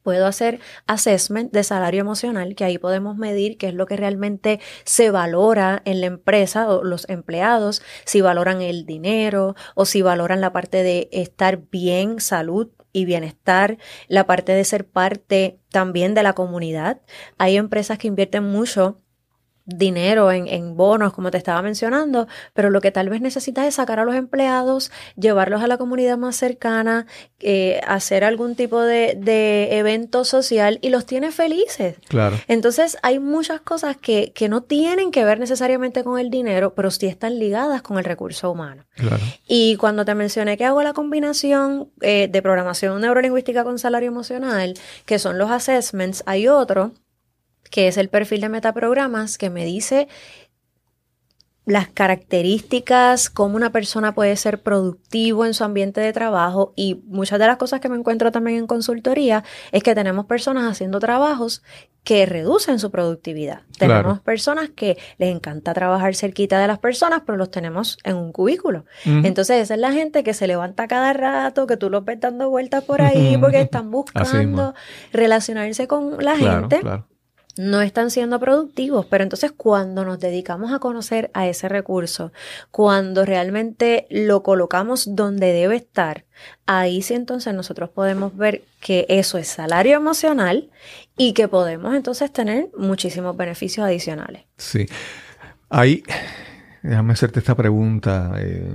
Puedo 0.05 0.27
hacer 0.27 0.61
assessment 0.87 1.51
de 1.51 1.65
salario 1.65 2.03
emocional, 2.03 2.55
que 2.55 2.65
ahí 2.65 2.77
podemos 2.77 3.17
medir 3.17 3.57
qué 3.57 3.69
es 3.69 3.75
lo 3.75 3.87
que 3.87 3.97
realmente 3.97 4.61
se 4.85 5.11
valora 5.11 5.81
en 5.87 6.03
la 6.03 6.07
empresa 6.07 6.69
o 6.69 6.85
los 6.85 7.09
empleados, 7.09 7.81
si 8.05 8.21
valoran 8.21 8.61
el 8.61 8.85
dinero 8.85 9.55
o 9.75 9.87
si 9.87 10.03
valoran 10.03 10.43
la 10.43 10.53
parte 10.53 10.83
de 10.83 11.09
estar 11.11 11.57
bien, 11.71 12.21
salud 12.21 12.69
y 12.93 13.07
bienestar, 13.07 13.79
la 14.07 14.27
parte 14.27 14.53
de 14.53 14.65
ser 14.65 14.87
parte 14.87 15.59
también 15.71 16.13
de 16.13 16.23
la 16.23 16.35
comunidad. 16.35 17.01
Hay 17.39 17.57
empresas 17.57 17.97
que 17.97 18.09
invierten 18.09 18.45
mucho 18.45 19.01
dinero 19.67 20.31
en, 20.31 20.47
en 20.47 20.77
bonos, 20.77 21.13
como 21.13 21.31
te 21.31 21.39
estaba 21.39 21.63
mencionando, 21.63 22.29
pero 22.53 22.71
lo 22.71 22.81
que 22.81 22.91
tal 22.91 23.09
vez 23.09 23.21
necesitas 23.21 23.67
es 23.67 23.77
sacar 23.77 23.99
a 23.99 24.05
los 24.05 24.15
empleados, 24.15 24.91
llevarlos 25.17 25.63
a 25.63 25.67
la 25.67 25.79
comunidad 25.79 26.19
más 26.19 26.37
cercana, 26.37 27.07
eh, 27.41 27.81
hacer 27.87 28.25
algún 28.25 28.57
tipo 28.57 28.81
de, 28.81 29.17
de 29.19 29.79
evento 29.79 30.25
social 30.25 30.79
y 30.83 30.91
los 30.91 31.07
tiene 31.07 31.31
felices. 31.31 31.97
Claro. 32.09 32.39
Entonces 32.49 32.99
hay 33.03 33.19
muchas 33.19 33.61
cosas 33.61 33.97
que, 33.97 34.33
que 34.35 34.49
no 34.49 34.63
tienen 34.63 35.11
que 35.11 35.25
ver 35.25 35.39
necesariamente 35.39 36.05
con 36.05 36.19
el 36.19 36.31
dinero, 36.31 36.75
pero 36.75 36.91
sí 36.91 37.07
están 37.07 37.39
ligadas 37.39 37.83
con 37.83 37.99
el 37.99 38.05
recurso 38.05 38.51
humano. 38.51 38.85
Claro. 38.97 39.23
Y 39.47 39.77
cuando 39.77 40.05
te 40.05 40.15
mencioné 40.15 40.57
que 40.57 40.65
hago 40.65 40.83
la 40.83 40.93
combinación 40.93 41.91
eh, 42.01 42.29
de 42.31 42.43
programación 42.43 43.01
neurolingüística 43.01 43.65
con 43.65 43.79
salario 43.79 44.09
emocional, 44.09 44.75
que 45.07 45.19
son 45.19 45.39
los 45.39 45.51
assessments, 45.51 46.23
hay 46.27 46.49
otro 46.49 46.93
que 47.71 47.89
es 47.89 47.97
el 47.97 48.09
perfil 48.09 48.41
de 48.43 48.49
metaprogramas 48.49 49.39
que 49.39 49.51
me 49.51 49.65
dice 49.65 50.09
las 51.67 51.89
características, 51.89 53.31
cómo 53.31 53.57
una 53.57 53.73
persona 53.73 54.15
puede 54.15 54.37
ser 54.37 54.61
productivo 54.63 55.47
en 55.47 55.55
su 55.55 55.65
ambiente 55.65 56.01
de 56.01 56.13
trabajo 56.13 56.75
y 56.77 57.01
muchas 57.07 57.39
de 57.39 57.47
las 57.47 57.57
cosas 57.57 57.81
que 57.81 57.89
me 57.89 57.97
encuentro 57.97 58.31
también 58.31 58.59
en 58.59 58.67
consultoría 58.67 59.45
es 59.73 59.83
que 59.83 59.95
tenemos 59.95 60.27
personas 60.27 60.71
haciendo 60.71 61.01
trabajos 61.01 61.63
que 62.03 62.27
reducen 62.27 62.79
su 62.79 62.91
productividad. 62.91 63.63
Claro. 63.79 63.95
Tenemos 64.03 64.21
personas 64.21 64.69
que 64.69 64.99
les 65.17 65.35
encanta 65.35 65.73
trabajar 65.73 66.15
cerquita 66.15 66.59
de 66.59 66.67
las 66.67 66.79
personas, 66.79 67.23
pero 67.25 67.39
los 67.39 67.51
tenemos 67.51 67.97
en 68.05 68.17
un 68.17 68.31
cubículo. 68.31 68.85
Entonces, 69.07 69.63
esa 69.63 69.73
es 69.73 69.81
la 69.81 69.91
gente 69.91 70.23
que 70.23 70.35
se 70.35 70.47
levanta 70.47 70.87
cada 70.87 71.15
rato, 71.15 71.67
que 71.67 71.79
tú 71.79 71.89
los 71.89 72.05
ves 72.05 72.21
dando 72.21 72.51
vueltas 72.51 72.85
por 72.85 73.01
ahí 73.01 73.39
porque 73.41 73.61
están 73.63 73.91
buscando 73.91 74.75
relacionarse 75.15 75.89
con 75.89 76.23
la 76.23 76.35
Claro, 76.35 76.61
gente 76.61 76.81
claro. 76.81 77.07
No 77.57 77.81
están 77.83 78.11
siendo 78.11 78.41
productivos, 78.41 79.07
pero 79.07 79.23
entonces 79.23 79.53
cuando 79.53 80.05
nos 80.05 80.19
dedicamos 80.19 80.73
a 80.73 80.79
conocer 80.81 81.31
a 81.35 81.47
ese 81.47 81.69
recurso, 81.69 82.33
cuando 82.71 83.25
realmente 83.25 84.07
lo 84.11 84.43
colocamos 84.43 85.15
donde 85.15 85.53
debe 85.53 85.77
estar, 85.77 86.25
ahí 86.67 87.01
sí 87.03 87.15
entonces 87.15 87.55
nosotros 87.55 87.91
podemos 87.91 88.37
ver 88.37 88.63
que 88.81 89.07
eso 89.09 89.39
es 89.39 89.49
salario 89.49 89.97
emocional 89.97 90.71
y 91.17 91.33
que 91.33 91.47
podemos 91.49 91.95
entonces 91.95 92.33
tener 92.33 92.69
muchísimos 92.77 93.37
beneficios 93.37 93.87
adicionales. 93.87 94.43
Sí. 94.57 94.87
Ahí, 95.71 96.03
déjame 96.83 97.13
hacerte 97.13 97.39
esta 97.41 97.55
pregunta. 97.55 98.33
eh, 98.39 98.75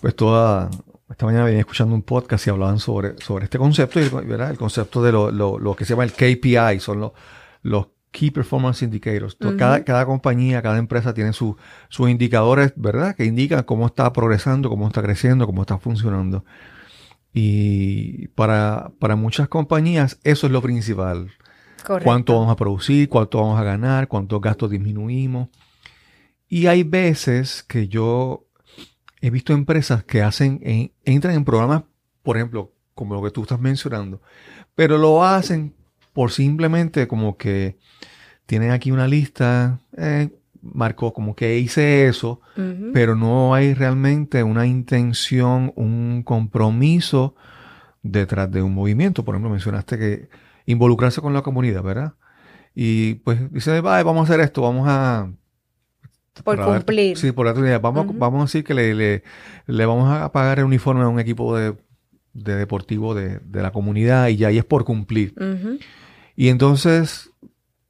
pues 0.00 0.16
toda, 0.16 0.70
esta 1.10 1.26
mañana 1.26 1.44
venía 1.44 1.60
escuchando 1.60 1.94
un 1.94 2.02
podcast 2.02 2.46
y 2.46 2.50
hablaban 2.50 2.78
sobre, 2.78 3.16
sobre 3.22 3.44
este 3.44 3.58
concepto, 3.58 4.00
y, 4.00 4.08
¿verdad? 4.08 4.50
el 4.50 4.58
concepto 4.58 5.02
de 5.02 5.12
lo, 5.12 5.30
lo- 5.30 5.58
lo 5.58 5.76
que 5.76 5.84
se 5.84 5.90
llama 5.90 6.04
el 6.04 6.12
KPI, 6.12 6.80
son 6.80 7.00
los, 7.00 7.12
los 7.62 7.88
Key 8.10 8.30
Performance 8.30 8.82
Indicators. 8.82 9.36
Cada, 9.56 9.84
cada 9.84 10.04
compañía, 10.04 10.60
cada 10.60 10.78
empresa 10.78 11.14
tiene 11.14 11.32
su- 11.32 11.56
sus 11.88 12.10
indicadores, 12.10 12.72
¿verdad? 12.76 13.16
Que 13.16 13.24
indican 13.24 13.62
cómo 13.62 13.86
está 13.86 14.12
progresando, 14.12 14.68
cómo 14.68 14.86
está 14.86 15.00
creciendo, 15.02 15.46
cómo 15.46 15.62
está 15.62 15.78
funcionando. 15.78 16.44
Y 17.32 18.28
para, 18.28 18.92
para 18.98 19.16
muchas 19.16 19.48
compañías 19.48 20.18
eso 20.24 20.46
es 20.46 20.52
lo 20.52 20.60
principal. 20.60 21.30
Cuánto 22.04 22.34
vamos 22.38 22.52
a 22.52 22.56
producir, 22.56 23.08
cuánto 23.08 23.38
vamos 23.38 23.58
a 23.58 23.64
ganar, 23.64 24.06
cuántos 24.08 24.40
gastos 24.40 24.70
disminuimos. 24.70 25.48
Y 26.48 26.66
hay 26.66 26.82
veces 26.82 27.62
que 27.62 27.88
yo 27.88 28.44
he 29.22 29.30
visto 29.30 29.52
empresas 29.54 30.04
que 30.04 30.22
hacen, 30.22 30.60
entran 31.04 31.34
en 31.34 31.44
programas, 31.44 31.84
por 32.22 32.36
ejemplo, 32.36 32.72
como 32.94 33.14
lo 33.14 33.22
que 33.22 33.30
tú 33.30 33.42
estás 33.42 33.58
mencionando, 33.58 34.20
pero 34.74 34.98
lo 34.98 35.24
hacen 35.24 35.74
por 36.12 36.30
simplemente 36.30 37.08
como 37.08 37.36
que 37.36 37.76
tienen 38.46 38.70
aquí 38.70 38.90
una 38.90 39.08
lista, 39.08 39.80
eh, 39.96 40.30
marcó 40.62 41.12
como 41.12 41.34
que 41.34 41.58
hice 41.58 42.06
eso, 42.06 42.40
pero 42.92 43.16
no 43.16 43.54
hay 43.54 43.74
realmente 43.74 44.42
una 44.42 44.66
intención, 44.66 45.72
un 45.74 46.22
compromiso 46.24 47.34
detrás 48.02 48.50
de 48.50 48.62
un 48.62 48.74
movimiento. 48.74 49.24
Por 49.24 49.34
ejemplo, 49.34 49.50
mencionaste 49.50 49.98
que 49.98 50.28
involucrarse 50.66 51.20
con 51.20 51.32
la 51.32 51.42
comunidad, 51.42 51.82
¿verdad? 51.82 52.14
Y 52.74 53.14
pues 53.16 53.52
dice, 53.52 53.80
vamos 53.80 54.18
a 54.18 54.22
hacer 54.22 54.40
esto, 54.40 54.62
vamos 54.62 54.86
a... 54.88 55.30
Por 56.44 56.64
cumplir. 56.64 57.18
sí, 57.18 57.30
por 57.32 57.44
la 57.44 57.78
Vamos, 57.78 58.06
vamos 58.16 58.40
a 58.40 58.44
decir 58.44 58.64
que 58.64 58.72
le, 58.72 59.22
le, 59.66 59.86
vamos 59.86 60.10
a 60.10 60.32
pagar 60.32 60.60
el 60.60 60.64
uniforme 60.64 61.02
a 61.02 61.08
un 61.08 61.20
equipo 61.20 61.54
de, 61.56 61.74
deportivo 62.32 63.14
de, 63.14 63.40
la 63.52 63.72
comunidad 63.72 64.28
y 64.28 64.36
ya 64.36 64.48
ahí 64.48 64.58
es 64.58 64.64
por 64.64 64.84
cumplir. 64.84 65.34
Y 66.34 66.48
entonces 66.48 67.30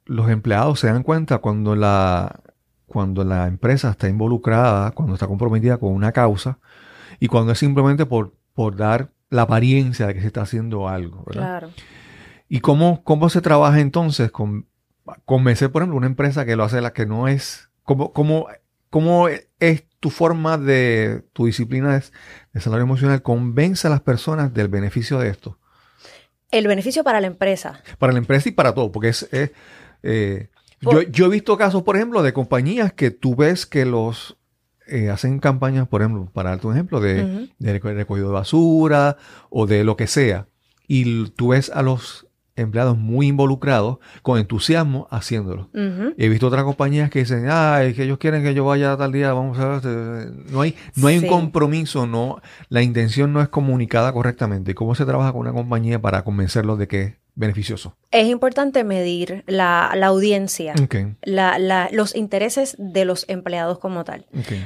los 0.05 0.29
empleados 0.29 0.79
se 0.79 0.87
dan 0.87 1.03
cuenta 1.03 1.37
cuando 1.37 1.75
la, 1.75 2.41
cuando 2.87 3.23
la 3.23 3.47
empresa 3.47 3.91
está 3.91 4.09
involucrada, 4.09 4.91
cuando 4.91 5.13
está 5.13 5.27
comprometida 5.27 5.77
con 5.77 5.93
una 5.93 6.11
causa 6.11 6.59
y 7.19 7.27
cuando 7.27 7.53
es 7.53 7.59
simplemente 7.59 8.05
por, 8.05 8.33
por 8.53 8.75
dar 8.75 9.11
la 9.29 9.43
apariencia 9.43 10.07
de 10.07 10.13
que 10.13 10.21
se 10.21 10.27
está 10.27 10.41
haciendo 10.41 10.87
algo. 10.87 11.23
¿verdad? 11.25 11.59
Claro. 11.59 11.69
¿Y 12.49 12.59
cómo, 12.59 13.03
cómo 13.03 13.29
se 13.29 13.41
trabaja 13.41 13.79
entonces 13.79 14.31
con 14.31 14.67
convencer, 15.25 15.71
por 15.71 15.81
ejemplo, 15.81 15.97
una 15.97 16.07
empresa 16.07 16.45
que 16.45 16.55
lo 16.55 16.63
hace 16.63 16.81
la 16.81 16.93
que 16.93 17.05
no 17.05 17.27
es? 17.27 17.69
¿Cómo, 17.83 18.13
cómo, 18.13 18.47
cómo 18.89 19.27
es 19.59 19.87
tu 19.99 20.09
forma 20.09 20.57
de, 20.57 21.23
tu 21.33 21.45
disciplina 21.45 21.99
de, 22.53 22.61
salario 22.61 22.83
emocional? 22.83 23.21
Convence 23.21 23.87
a 23.87 23.89
las 23.89 24.01
personas 24.01 24.53
del 24.53 24.67
beneficio 24.67 25.19
de 25.19 25.29
esto. 25.29 25.57
El 26.51 26.67
beneficio 26.67 27.03
para 27.03 27.19
la 27.19 27.27
empresa. 27.27 27.81
Para 27.97 28.13
la 28.13 28.19
empresa 28.19 28.49
y 28.49 28.51
para 28.51 28.73
todo, 28.73 28.91
porque 28.91 29.09
es... 29.09 29.29
Eh, 30.03 30.49
yo, 30.81 31.01
yo, 31.01 31.27
he 31.27 31.29
visto 31.29 31.57
casos, 31.57 31.83
por 31.83 31.95
ejemplo, 31.95 32.21
de 32.23 32.33
compañías 32.33 32.91
que 32.91 33.09
tú 33.09 33.35
ves 33.35 33.65
que 33.65 33.85
los 33.85 34.37
eh, 34.87 35.09
hacen 35.09 35.39
campañas, 35.39 35.87
por 35.87 36.01
ejemplo, 36.01 36.29
para 36.33 36.51
darte 36.51 36.67
un 36.67 36.73
ejemplo, 36.73 36.99
de, 36.99 37.49
de 37.57 37.79
recogido 37.79 38.27
de 38.27 38.33
basura 38.33 39.17
o 39.49 39.65
de 39.65 39.83
lo 39.83 39.95
que 39.95 40.07
sea. 40.07 40.47
Y 40.87 41.29
tú 41.31 41.49
ves 41.49 41.71
a 41.73 41.81
los 41.81 42.27
empleados 42.55 42.97
muy 42.97 43.27
involucrados, 43.27 43.97
con 44.21 44.39
entusiasmo, 44.39 45.07
haciéndolo. 45.09 45.69
He 46.17 46.29
visto 46.29 46.47
otras 46.47 46.63
compañías 46.63 47.09
que 47.09 47.19
dicen, 47.19 47.47
ay, 47.49 47.93
que 47.93 48.03
ellos 48.03 48.17
quieren 48.17 48.43
que 48.43 48.53
yo 48.53 48.65
vaya 48.65 48.95
tal 48.97 49.11
día, 49.11 49.33
vamos 49.33 49.57
a 49.59 49.79
ver. 49.79 50.31
No 50.51 50.61
hay, 50.61 50.75
no 50.95 51.07
hay 51.07 51.17
un 51.17 51.27
compromiso, 51.27 52.05
no, 52.05 52.41
la 52.69 52.81
intención 52.81 53.33
no 53.33 53.41
es 53.41 53.49
comunicada 53.49 54.13
correctamente. 54.13 54.75
¿Cómo 54.75 54.95
se 54.95 55.05
trabaja 55.05 55.31
con 55.31 55.41
una 55.41 55.53
compañía 55.53 56.01
para 56.01 56.23
convencerlos 56.23 56.77
de 56.77 56.87
que 56.87 57.22
beneficioso. 57.35 57.95
Es 58.11 58.27
importante 58.27 58.83
medir 58.83 59.43
la, 59.47 59.87
audiencia, 59.87 60.75
los 61.91 62.15
intereses 62.15 62.75
de 62.77 63.05
los 63.05 63.25
empleados 63.27 63.79
como 63.79 64.03
tal. 64.03 64.25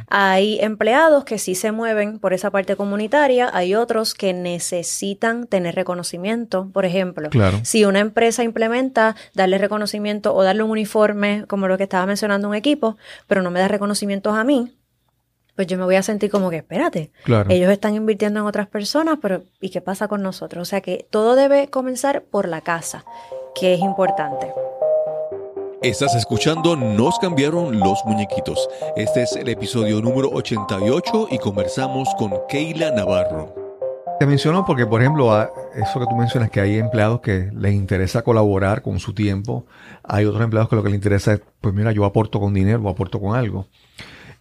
Hay 0.10 0.60
empleados 0.60 1.24
que 1.24 1.38
sí 1.38 1.56
se 1.56 1.72
mueven 1.72 2.20
por 2.20 2.34
esa 2.34 2.52
parte 2.52 2.76
comunitaria, 2.76 3.50
hay 3.54 3.76
otros 3.76 4.14
que 4.14 4.34
necesitan 4.34 5.48
tener 5.48 5.76
reconocimiento. 5.76 6.70
Por 6.74 6.86
ejemplo, 6.86 7.30
si 7.64 7.86
una 7.86 8.00
empresa 8.00 8.44
implementa 8.44 9.16
darle 9.34 9.58
reconocimiento 9.58 10.36
o 10.36 10.44
darle 10.44 10.64
un 10.64 10.72
uniforme, 10.72 11.46
como 11.48 11.68
lo 11.68 11.78
que 11.78 11.84
estaba 11.84 12.06
mencionando 12.06 12.50
un 12.50 12.56
equipo, 12.56 12.98
pero 13.28 13.42
no 13.42 13.52
me 13.52 13.60
da 13.60 13.68
reconocimientos 13.68 14.36
a 14.36 14.44
mí, 14.44 14.74
pues 15.58 15.66
yo 15.66 15.76
me 15.80 15.86
voy 15.86 15.96
a 15.96 16.04
sentir 16.04 16.30
como 16.30 16.52
que, 16.52 16.58
espérate, 16.58 17.10
ellos 17.50 17.72
están 17.72 17.96
invirtiendo 17.96 18.40
en 18.40 18.46
otras 18.46 18.68
personas, 18.68 19.18
pero 19.20 19.42
¿y 19.60 19.72
qué 19.72 19.82
pasa 19.82 20.08
con 20.08 20.22
nosotros? 20.22 20.62
O 20.62 20.66
sea 20.66 20.82
que 20.82 21.08
todo 21.10 21.34
debe 21.34 21.68
comenzar 21.72 22.22
por 22.22 22.48
la 22.48 22.62
casa, 22.62 23.04
que 23.60 23.74
es 23.74 23.80
importante. 23.80 24.54
Estás 25.82 26.14
escuchando 26.14 26.76
Nos 26.76 27.18
cambiaron 27.18 27.80
los 27.80 28.06
muñequitos. 28.06 28.70
Este 28.96 29.24
es 29.24 29.36
el 29.36 29.50
episodio 29.50 30.00
número 30.00 30.30
88 30.30 31.30
y 31.32 31.40
conversamos 31.40 32.08
con 32.20 32.34
Keila 32.48 32.92
Navarro. 32.92 33.56
Te 34.20 34.28
menciono 34.28 34.64
porque, 34.64 34.86
por 34.86 35.02
ejemplo, 35.02 35.32
eso 35.74 36.00
que 36.00 36.06
tú 36.06 36.16
mencionas, 36.16 36.52
que 36.52 36.62
hay 36.62 36.78
empleados 36.78 37.22
que 37.22 37.50
les 37.52 37.74
interesa 37.74 38.22
colaborar 38.22 38.84
con 38.84 39.00
su 39.00 39.16
tiempo. 39.16 39.66
Hay 40.04 40.26
otros 40.26 40.44
empleados 40.44 40.70
que 40.70 40.76
lo 40.76 40.84
que 40.84 40.90
les 40.90 40.98
interesa 40.98 41.34
es, 41.34 41.42
pues 41.62 41.74
mira, 41.74 41.92
yo 41.94 42.06
aporto 42.06 42.40
con 42.40 42.54
dinero 42.54 42.80
o 42.84 42.90
aporto 42.90 43.20
con 43.20 43.36
algo. 43.36 43.66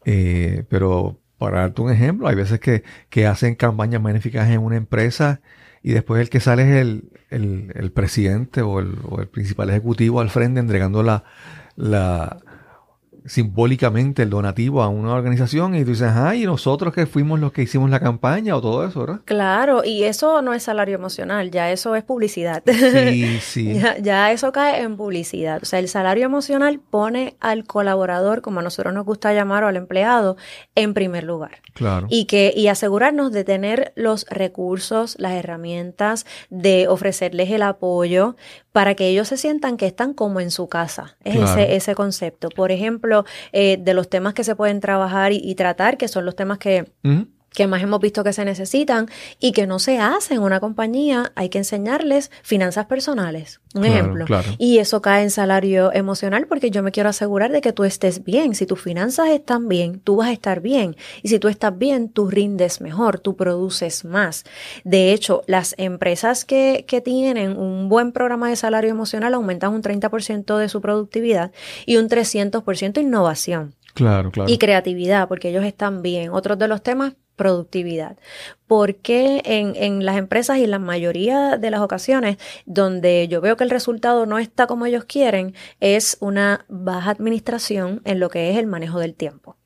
Eh, 0.07 0.64
pero 0.69 1.21
para 1.37 1.61
darte 1.61 1.83
un 1.83 1.90
ejemplo, 1.90 2.29
hay 2.29 2.37
veces 2.37 2.61
que, 2.61 2.85
que, 3.11 3.27
hacen 3.27 3.57
campañas 3.57 4.01
magníficas 4.01 4.49
en 4.49 4.61
una 4.61 4.77
empresa 4.77 5.40
y 5.83 5.92
después 5.92 6.23
el 6.23 6.31
que 6.31 6.40
sale 6.40 6.62
es 6.62 6.77
el, 6.77 7.11
el, 7.29 7.73
el 7.75 7.92
presidente 7.92 8.62
o 8.62 8.79
el, 8.79 8.99
o 9.05 9.21
el, 9.21 9.29
principal 9.29 9.69
ejecutivo 9.71 10.21
al 10.21 10.31
frente 10.31 10.61
entregando 10.61 11.03
la, 11.03 11.25
la, 11.75 12.38
simbólicamente 13.27 14.23
el 14.23 14.31
donativo 14.31 14.83
a 14.83 14.89
una 14.89 15.12
organización 15.15 15.75
y 15.75 15.85
tú 15.85 15.91
dices, 15.91 16.12
ay, 16.15 16.45
nosotros 16.45 16.95
que 16.95 17.07
fuimos 17.07 17.41
los 17.41 17.53
que 17.53 17.62
hicimos 17.62 17.91
la 17.91 18.01
campaña 18.01 18.57
o 18.57 18.61
todo 18.61 18.87
eso, 18.87 19.01
¿verdad? 19.01 19.21
Claro, 19.25 19.85
y 19.85 20.05
eso 20.05 20.43
no 20.43 20.55
es 20.55 20.62
salario 20.62 20.95
emocional, 20.95 21.51
ya 21.51 21.71
eso 21.71 21.95
es 21.97 22.05
publicidad. 22.05 22.62
Sí, 22.67 23.39
sí. 23.41 23.81
ya, 24.01 24.33
eso 24.33 24.53
cae 24.53 24.83
en 24.83 24.97
publicidad. 24.97 25.61
O 25.62 25.67
sea, 25.67 25.79
el 25.79 25.89
salario 25.89 26.25
emocional 26.25 26.81
pone 26.81 27.37
al 27.41 27.65
colaborador, 27.65 28.43
como 28.43 28.61
a 28.61 28.62
nosotros 28.62 28.95
nos 28.95 29.05
gusta 29.05 29.33
llamar, 29.33 29.65
o 29.65 29.69
al 29.69 29.77
empleado, 29.77 30.37
en 30.75 30.95
primer 30.95 31.25
lugar. 31.25 31.62
Claro. 31.75 32.07
Y, 32.11 32.27
que, 32.27 32.53
y 32.57 32.69
asegurarnos 32.69 33.33
de 33.33 33.45
tener 33.45 33.93
los 33.97 34.27
recursos, 34.29 35.17
las 35.19 35.33
herramientas, 35.33 36.27
de 36.51 36.89
ofrecerles 36.89 37.51
el 37.51 37.62
apoyo 37.62 38.37
para 38.73 38.95
que 38.95 39.09
ellos 39.09 39.29
se 39.29 39.39
sientan 39.39 39.79
que 39.79 39.87
están 39.87 40.12
como 40.12 40.39
en 40.39 40.51
su 40.51 40.69
casa. 40.69 41.17
Es 41.25 41.37
ese, 41.37 41.77
ese 41.77 41.95
concepto. 41.95 42.51
Por 42.51 42.71
ejemplo, 42.71 43.15
eh, 43.52 43.79
de 43.81 43.94
los 43.94 44.09
temas 44.09 44.35
que 44.35 44.44
se 44.44 44.57
pueden 44.57 44.81
trabajar 44.81 45.33
y, 45.33 45.55
tratar, 45.55 45.96
que 45.96 46.09
son 46.09 46.24
los 46.24 46.37
temas 46.37 46.59
que 46.59 46.92
que 47.57 47.66
más 47.66 47.83
hemos 47.83 48.01
visto 48.01 48.23
que 48.23 48.35
se 48.35 48.45
necesitan 48.45 49.09
y 49.40 49.53
que 49.53 49.66
no 49.66 49.79
se 49.79 49.99
hacen 49.99 50.37
en 50.37 50.42
una 50.42 50.61
compañía, 50.61 51.33
hay 51.37 51.49
que 51.49 51.57
enseñarles 51.57 52.31
finanzas 52.42 52.85
personales, 52.85 53.62
un 53.75 53.87
ejemplo. 53.87 54.27
Y 54.59 54.77
eso 54.77 55.01
cae 55.01 55.23
en 55.23 55.31
salario 55.31 55.90
emocional 55.95 56.47
porque 56.49 56.71
yo 56.71 56.83
me 56.83 56.92
quiero 56.92 57.09
asegurar 57.09 57.51
de 57.53 57.62
que 57.62 57.73
tú 57.73 57.85
estés 57.85 58.23
bien. 58.25 58.55
Si 58.55 58.66
tus 58.66 58.83
finanzas 58.83 59.31
están 59.31 59.69
bien, 59.69 60.01
tú 60.01 60.16
vas 60.16 60.29
a 60.29 60.33
estar 60.33 60.61
bien. 60.61 60.97
Y 61.23 61.29
si 61.29 61.38
tú 61.38 61.49
estás 61.49 61.77
bien, 61.79 62.11
tú 62.11 62.29
rindes 62.29 62.83
mejor, 62.83 63.21
tú 63.21 63.37
produces 63.37 64.05
más. 64.05 64.45
De 64.85 65.14
hecho, 65.14 65.42
las 65.47 65.75
empresas 65.79 66.45
que, 66.45 66.85
que 66.87 67.01
tienen 67.01 67.57
un 67.57 67.88
buen 67.88 68.12
programa 68.12 68.51
de 68.51 68.57
salario 68.57 68.90
emocional 68.90 69.33
aumentan 69.33 69.73
un 69.73 69.81
30% 69.81 70.59
de 70.59 70.69
su 70.69 70.83
productividad 70.83 71.53
y 71.87 71.97
un 71.97 72.11
300% 72.11 73.01
innovación. 73.01 73.75
Claro, 73.95 74.31
claro. 74.31 74.53
Y 74.53 74.59
creatividad, 74.59 75.27
porque 75.27 75.49
ellos 75.49 75.64
están 75.64 76.03
bien. 76.03 76.29
Otros 76.31 76.59
de 76.59 76.69
los 76.69 76.83
temas, 76.83 77.14
productividad. 77.37 78.16
Porque 78.66 79.42
en, 79.44 79.77
en, 79.77 80.05
las 80.05 80.16
empresas 80.16 80.59
y 80.59 80.64
en 80.64 80.72
la 80.72 80.81
mayoría 80.81 81.57
de 81.57 81.70
las 81.70 81.81
ocasiones 81.81 82.37
donde 82.64 83.29
yo 83.29 83.40
veo 83.40 83.57
que 83.57 83.62
el 83.62 83.70
resultado 83.70 84.27
no 84.27 84.38
está 84.40 84.66
como 84.66 84.87
ellos 84.87 85.05
quieren, 85.05 85.55
es 85.79 86.16
una 86.18 86.64
baja 86.68 87.11
administración 87.11 88.03
en 88.05 88.18
lo 88.18 88.29
que 88.29 88.51
es 88.51 88.57
el 88.57 88.66
manejo 88.66 88.99
del 88.99 89.14
tiempo. 89.14 89.57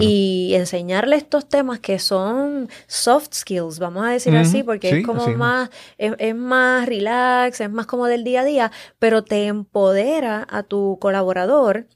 Y 0.00 0.52
enseñarle 0.54 1.16
estos 1.16 1.48
temas 1.48 1.80
que 1.80 1.98
son 1.98 2.68
soft 2.86 3.32
skills, 3.32 3.78
vamos 3.78 4.04
a 4.04 4.10
decir 4.10 4.36
así, 4.36 4.62
porque 4.62 4.98
es 4.98 5.06
como 5.06 5.26
más, 5.28 5.70
es, 5.96 6.12
es 6.18 6.34
más 6.34 6.86
relax, 6.86 7.60
es 7.60 7.70
más 7.70 7.86
como 7.86 8.06
del 8.06 8.24
día 8.24 8.40
a 8.40 8.44
día, 8.44 8.72
pero 8.98 9.24
te 9.24 9.46
empodera 9.46 10.46
a 10.50 10.62
tu 10.62 10.98
colaborador 11.00 11.86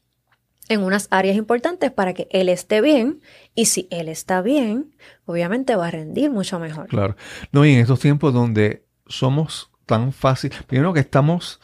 en 0.69 0.83
unas 0.83 1.09
áreas 1.11 1.37
importantes 1.37 1.91
para 1.91 2.15
que 2.15 2.27
él 2.31 2.49
esté 2.49 2.81
bien 2.81 3.21
y 3.55 3.67
si 3.67 3.87
él 3.91 4.09
está 4.09 4.43
bien, 4.43 4.95
obviamente 5.27 5.77
va 5.77 5.87
a 5.87 5.91
rendir 5.91 6.31
mucho 6.31 6.59
mejor. 6.59 6.89
Claro. 6.89 7.17
No, 7.53 7.65
y 7.65 7.73
en 7.73 7.81
estos 7.81 8.01
tiempos 8.01 8.35
donde 8.35 8.85
somos 9.07 9.71
tan 9.87 10.13
fácil, 10.13 10.53
primero 10.67 10.93
que 10.93 11.01
estamos, 11.01 11.61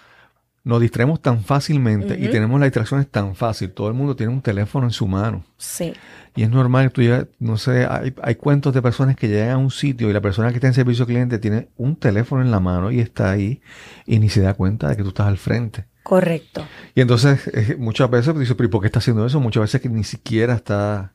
nos 0.62 0.80
distraemos 0.80 1.20
tan 1.20 1.42
fácilmente 1.42 2.16
y 2.20 2.28
tenemos 2.28 2.60
las 2.60 2.68
distracciones 2.68 3.08
tan 3.08 3.34
fácil, 3.34 3.72
todo 3.72 3.88
el 3.88 3.94
mundo 3.94 4.14
tiene 4.14 4.32
un 4.32 4.42
teléfono 4.42 4.86
en 4.86 4.92
su 4.92 5.08
mano. 5.08 5.44
Sí. 5.56 5.92
Y 6.36 6.44
es 6.44 6.50
normal, 6.50 6.92
tú 6.92 7.02
ya, 7.02 7.26
no 7.40 7.56
sé, 7.56 7.86
hay, 7.86 8.14
hay 8.22 8.34
cuentos 8.36 8.72
de 8.72 8.82
personas 8.82 9.16
que 9.16 9.26
llegan 9.26 9.50
a 9.50 9.58
un 9.58 9.72
sitio 9.72 10.08
y 10.08 10.12
la 10.12 10.20
persona 10.20 10.50
que 10.50 10.56
está 10.56 10.68
en 10.68 10.74
servicio 10.74 11.06
cliente 11.06 11.38
tiene 11.38 11.70
un 11.76 11.96
teléfono 11.96 12.42
en 12.42 12.52
la 12.52 12.60
mano 12.60 12.92
y 12.92 13.00
está 13.00 13.32
ahí 13.32 13.62
y 14.06 14.20
ni 14.20 14.28
se 14.28 14.42
da 14.42 14.54
cuenta 14.54 14.88
de 14.88 14.96
que 14.96 15.02
tú 15.02 15.08
estás 15.08 15.26
al 15.26 15.38
frente. 15.38 15.86
Correcto. 16.04 16.64
Y 16.94 17.00
entonces 17.00 17.50
muchas 17.78 18.08
veces 18.10 18.38
dice, 18.38 18.54
pero 18.54 18.68
¿y 18.68 18.70
por 18.70 18.80
qué 18.80 18.86
está 18.86 19.00
haciendo 19.00 19.26
eso? 19.26 19.40
Muchas 19.40 19.62
veces 19.62 19.80
que 19.80 19.88
ni 19.88 20.04
siquiera 20.04 20.54
está 20.54 21.14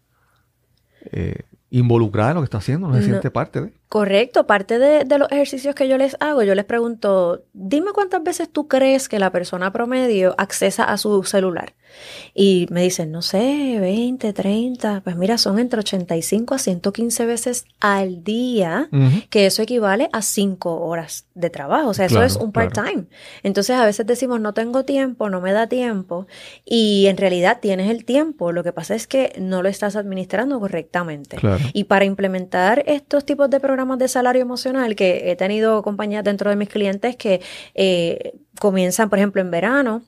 eh, 1.11 1.41
involucrada 1.69 2.31
en 2.31 2.35
lo 2.35 2.41
que 2.41 2.45
está 2.45 2.59
haciendo, 2.59 2.87
no 2.87 2.95
se 2.95 3.03
siente 3.03 3.31
parte 3.31 3.61
de. 3.61 3.73
Correcto, 3.89 4.47
parte 4.47 4.79
de, 4.79 5.17
los 5.17 5.31
ejercicios 5.31 5.75
que 5.75 5.87
yo 5.87 5.97
les 5.97 6.15
hago, 6.19 6.43
yo 6.43 6.55
les 6.55 6.65
pregunto, 6.65 7.43
dime 7.53 7.91
cuántas 7.93 8.23
veces 8.23 8.49
tú 8.49 8.67
crees 8.67 9.09
que 9.09 9.19
la 9.19 9.31
persona 9.31 9.71
promedio 9.71 10.35
accesa 10.37 10.83
a 10.85 10.97
su 10.97 11.23
celular. 11.23 11.73
Y 12.33 12.67
me 12.69 12.83
dicen, 12.83 13.11
no 13.11 13.21
sé, 13.21 13.77
20, 13.79 14.33
30, 14.33 15.01
pues 15.03 15.15
mira, 15.15 15.37
son 15.37 15.59
entre 15.59 15.79
85 15.79 16.55
a 16.55 16.59
115 16.59 17.25
veces 17.25 17.65
al 17.79 18.23
día, 18.23 18.89
que 19.29 19.45
eso 19.45 19.61
equivale 19.61 20.09
a 20.11 20.21
5 20.21 20.81
horas 20.85 21.27
de 21.33 21.49
trabajo, 21.49 21.89
o 21.89 21.93
sea, 21.93 22.05
eso 22.05 22.23
es 22.23 22.35
un 22.35 22.51
part-time. 22.51 23.05
Entonces 23.43 23.75
a 23.75 23.85
veces 23.85 24.05
decimos, 24.05 24.39
no 24.39 24.53
tengo 24.53 24.83
tiempo, 24.83 25.29
no 25.29 25.41
me 25.41 25.53
da 25.53 25.67
tiempo, 25.67 26.27
y 26.65 27.05
en 27.07 27.17
realidad 27.17 27.59
tienes 27.61 27.89
el 27.89 28.05
tiempo, 28.05 28.51
lo 28.51 28.63
que 28.63 28.73
pasa 28.73 28.95
es 28.95 29.07
que 29.07 29.33
no 29.39 29.61
lo 29.61 29.69
estás 29.69 29.95
administrando 29.95 30.59
correctamente. 30.59 31.37
Y 31.73 31.85
para 31.85 32.05
implementar 32.05 32.83
estos 32.87 33.25
tipos 33.25 33.49
de 33.49 33.59
programas, 33.59 33.97
de 33.97 34.07
salario 34.07 34.41
emocional 34.41 34.95
que 34.95 35.31
he 35.31 35.35
tenido 35.35 35.81
compañías 35.83 36.23
dentro 36.23 36.49
de 36.49 36.55
mis 36.55 36.69
clientes 36.69 37.15
que 37.15 37.41
eh, 37.73 38.33
comienzan, 38.59 39.09
por 39.09 39.19
ejemplo, 39.19 39.41
en 39.41 39.51
verano 39.51 40.03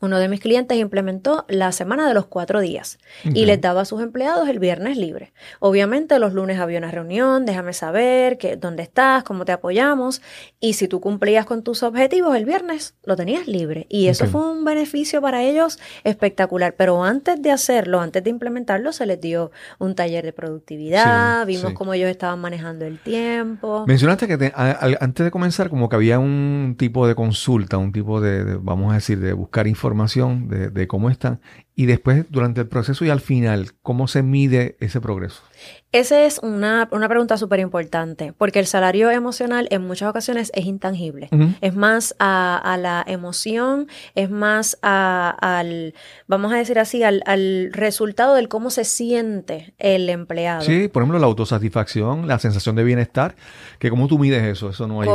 uno 0.00 0.18
de 0.18 0.28
mis 0.28 0.40
clientes 0.40 0.78
implementó 0.78 1.44
la 1.48 1.72
semana 1.72 2.08
de 2.08 2.14
los 2.14 2.26
cuatro 2.26 2.60
días 2.60 2.98
y 3.24 3.44
les 3.44 3.60
daba 3.60 3.82
a 3.82 3.84
sus 3.84 4.00
empleados 4.02 4.48
el 4.48 4.58
viernes 4.58 4.96
libre. 4.96 5.32
Obviamente 5.58 6.18
los 6.18 6.32
lunes 6.32 6.58
había 6.58 6.78
una 6.78 6.90
reunión, 6.90 7.44
déjame 7.44 7.72
saber 7.72 8.38
que, 8.38 8.56
dónde 8.56 8.82
estás, 8.82 9.24
cómo 9.24 9.44
te 9.44 9.52
apoyamos 9.52 10.22
y 10.58 10.72
si 10.74 10.88
tú 10.88 11.00
cumplías 11.00 11.44
con 11.44 11.62
tus 11.62 11.82
objetivos 11.82 12.34
el 12.36 12.46
viernes 12.46 12.94
lo 13.04 13.16
tenías 13.16 13.46
libre 13.46 13.86
y 13.88 14.08
eso 14.08 14.26
fue 14.26 14.50
un 14.50 14.64
beneficio 14.64 15.20
para 15.20 15.42
ellos 15.42 15.78
espectacular. 16.04 16.74
Pero 16.76 17.04
antes 17.04 17.40
de 17.42 17.50
hacerlo, 17.50 18.00
antes 18.00 18.24
de 18.24 18.30
implementarlo, 18.30 18.92
se 18.92 19.06
les 19.06 19.20
dio 19.20 19.50
un 19.78 19.94
taller 19.94 20.24
de 20.24 20.32
productividad, 20.32 21.46
vimos 21.46 21.74
cómo 21.74 21.92
ellos 21.94 22.08
estaban 22.10 22.40
manejando 22.40 22.86
el 22.86 22.98
tiempo. 22.98 23.84
Mencionaste 23.86 24.26
que 24.26 24.52
antes 24.54 25.24
de 25.24 25.30
comenzar 25.30 25.68
como 25.68 25.88
que 25.88 25.96
había 25.96 26.18
un 26.18 26.76
tipo 26.78 27.06
de 27.06 27.14
consulta, 27.14 27.76
un 27.76 27.92
tipo 27.92 28.20
de 28.20 28.56
vamos 28.60 28.92
a 28.92 28.94
decir, 28.94 29.20
de 29.20 29.32
buscar 29.32 29.66
información 29.66 29.89
información 29.90 30.48
de, 30.48 30.86
cómo 30.86 31.10
están 31.10 31.40
y 31.74 31.86
después 31.86 32.26
durante 32.30 32.60
el 32.60 32.68
proceso 32.68 33.04
y 33.04 33.10
al 33.10 33.20
final, 33.20 33.72
¿cómo 33.82 34.06
se 34.06 34.22
mide 34.22 34.76
ese 34.78 35.00
progreso? 35.00 35.42
Esa 35.90 36.24
es 36.24 36.38
una, 36.38 36.88
pregunta 36.88 37.36
súper 37.36 37.58
importante, 37.58 38.32
porque 38.36 38.60
el 38.60 38.66
salario 38.66 39.10
emocional 39.10 39.66
en 39.70 39.86
muchas 39.86 40.08
ocasiones 40.08 40.52
es 40.54 40.66
intangible. 40.66 41.28
Es 41.60 41.74
más 41.74 42.14
a, 42.20 42.76
la 42.78 43.02
emoción, 43.06 43.88
es 44.14 44.30
más 44.30 44.78
al, 44.82 45.94
vamos 46.28 46.52
a 46.52 46.56
decir 46.56 46.78
así, 46.78 47.02
al, 47.02 47.70
resultado 47.72 48.34
del 48.36 48.48
cómo 48.48 48.70
se 48.70 48.84
siente 48.84 49.74
el 49.78 50.08
empleado. 50.08 50.60
Sí, 50.60 50.86
por 50.88 51.02
ejemplo, 51.02 51.18
la 51.18 51.26
autosatisfacción, 51.26 52.28
la 52.28 52.38
sensación 52.38 52.76
de 52.76 52.84
bienestar, 52.84 53.34
que 53.80 53.90
cómo 53.90 54.06
tú 54.06 54.18
mides 54.18 54.44
eso, 54.44 54.70
eso 54.70 54.86
no 54.86 55.00
hay... 55.00 55.08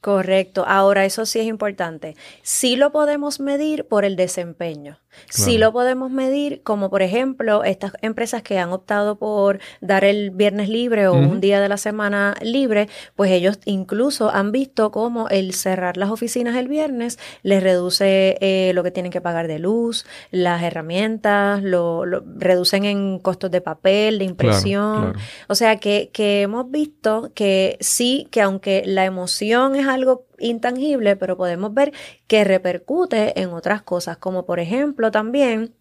Correcto. 0.00 0.64
Ahora, 0.66 1.04
eso 1.04 1.26
sí 1.26 1.40
es 1.40 1.46
importante. 1.46 2.16
Sí 2.42 2.76
lo 2.76 2.92
podemos 2.92 3.40
medir 3.40 3.86
por 3.86 4.04
el 4.04 4.14
desempeño. 4.16 4.98
Sí 5.28 5.58
lo 5.58 5.72
podemos 5.72 6.10
medir 6.10 6.62
como, 6.62 6.90
por 6.90 7.02
ejemplo, 7.02 7.64
estas 7.64 7.92
empresas 8.02 8.42
que 8.42 8.58
han 8.58 8.72
optado 8.72 9.18
por 9.18 9.60
dar 9.80 10.04
el 10.04 10.30
viernes 10.30 10.68
libre 10.68 11.08
o 11.08 11.14
un 11.14 11.40
día 11.40 11.60
de 11.60 11.68
la 11.68 11.76
semana 11.76 12.34
libre, 12.40 12.88
pues 13.16 13.30
ellos 13.30 13.58
incluso 13.64 14.30
han 14.30 14.52
visto 14.52 14.90
cómo 14.90 15.28
el 15.28 15.52
cerrar 15.54 15.96
las 15.96 16.10
oficinas 16.10 16.56
el 16.56 16.68
viernes 16.68 17.18
les 17.42 17.62
reduce 17.62 18.36
eh, 18.40 18.72
lo 18.74 18.82
que 18.82 18.90
tienen 18.90 19.12
que 19.12 19.20
pagar 19.20 19.48
de 19.48 19.58
luz, 19.58 20.06
las 20.30 20.62
herramientas, 20.62 21.62
lo, 21.62 22.04
reducen 22.04 22.84
en 22.84 23.18
costos 23.18 23.50
de 23.50 23.60
papel, 23.60 24.18
de 24.18 24.24
impresión. 24.24 25.14
O 25.48 25.54
sea 25.54 25.76
que, 25.76 26.10
que 26.12 26.42
hemos 26.42 26.70
visto 26.70 27.30
que 27.34 27.76
sí, 27.80 28.28
que 28.30 28.42
aunque 28.42 28.82
la 28.86 29.04
emoción 29.04 29.76
es 29.76 29.86
algo 29.86 30.27
intangible, 30.38 31.16
pero 31.16 31.36
podemos 31.36 31.72
ver 31.74 31.92
que 32.26 32.44
repercute 32.44 33.40
en 33.40 33.50
otras 33.50 33.82
cosas, 33.82 34.18
como 34.18 34.44
por 34.46 34.60
ejemplo 34.60 35.10
también 35.10 35.74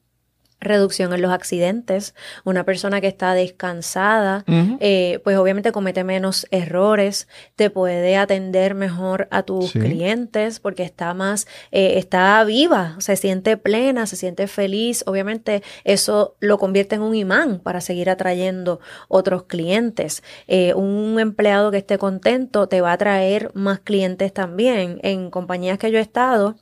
reducción 0.59 1.13
en 1.13 1.21
los 1.21 1.31
accidentes. 1.31 2.15
Una 2.43 2.63
persona 2.63 3.01
que 3.01 3.07
está 3.07 3.33
descansada, 3.33 4.43
eh, 4.79 5.19
pues 5.23 5.37
obviamente 5.37 5.71
comete 5.71 6.03
menos 6.03 6.47
errores, 6.51 7.27
te 7.55 7.69
puede 7.69 8.17
atender 8.17 8.73
mejor 8.73 9.27
a 9.31 9.43
tus 9.43 9.71
clientes 9.71 10.59
porque 10.59 10.83
está 10.83 11.13
más, 11.13 11.47
eh, 11.71 11.97
está 11.97 12.43
viva, 12.43 12.95
se 12.99 13.15
siente 13.15 13.57
plena, 13.57 14.07
se 14.07 14.15
siente 14.15 14.47
feliz. 14.47 15.03
Obviamente 15.05 15.63
eso 15.83 16.35
lo 16.39 16.57
convierte 16.57 16.95
en 16.95 17.01
un 17.01 17.15
imán 17.15 17.59
para 17.59 17.81
seguir 17.81 18.09
atrayendo 18.09 18.79
otros 19.07 19.43
clientes. 19.43 20.23
Eh, 20.47 20.73
un 20.73 21.19
empleado 21.19 21.71
que 21.71 21.77
esté 21.77 21.97
contento 21.97 22.67
te 22.67 22.81
va 22.81 22.93
a 22.93 22.97
traer 22.97 23.51
más 23.53 23.79
clientes 23.79 24.33
también. 24.33 24.99
En 25.03 25.29
compañías 25.29 25.77
que 25.77 25.91
yo 25.91 25.99
he 25.99 26.01
estado, 26.01 26.55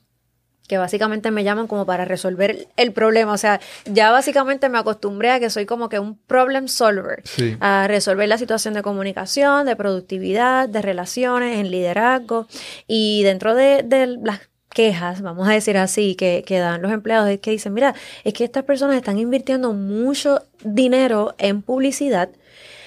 que 0.66 0.78
básicamente 0.78 1.30
me 1.30 1.44
llaman 1.44 1.66
como 1.66 1.86
para 1.86 2.04
resolver 2.04 2.68
el 2.76 2.92
problema. 2.92 3.32
O 3.32 3.38
sea, 3.38 3.60
ya 3.84 4.10
básicamente 4.10 4.68
me 4.68 4.78
acostumbré 4.78 5.30
a 5.30 5.40
que 5.40 5.50
soy 5.50 5.66
como 5.66 5.88
que 5.88 5.98
un 5.98 6.16
problem 6.16 6.68
solver, 6.68 7.22
a 7.60 7.86
resolver 7.88 8.28
la 8.28 8.38
situación 8.38 8.74
de 8.74 8.82
comunicación, 8.82 9.66
de 9.66 9.76
productividad, 9.76 10.68
de 10.68 10.82
relaciones, 10.82 11.58
en 11.58 11.70
liderazgo. 11.70 12.46
Y 12.86 13.22
dentro 13.22 13.54
de, 13.54 13.84
las 14.22 14.40
quejas, 14.70 15.22
vamos 15.22 15.48
a 15.48 15.52
decir 15.52 15.78
así, 15.78 16.14
que, 16.14 16.44
que, 16.46 16.58
dan 16.58 16.82
los 16.82 16.92
empleados 16.92 17.28
es 17.30 17.40
que 17.40 17.50
dicen, 17.50 17.72
mira, 17.72 17.94
es 18.24 18.34
que 18.34 18.44
estas 18.44 18.64
personas 18.64 18.96
están 18.96 19.18
invirtiendo 19.18 19.72
mucho 19.72 20.42
dinero 20.62 21.34
en 21.38 21.62
publicidad, 21.62 22.28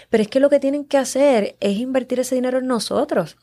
pero 0.09 0.21
es 0.21 0.29
que 0.29 0.39
lo 0.39 0.49
que 0.49 0.59
tienen 0.59 0.85
que 0.85 0.97
hacer 0.97 1.55
es 1.59 1.77
invertir 1.77 2.19
ese 2.19 2.35
dinero 2.35 2.59
en 2.59 2.67
nosotros 2.67 3.37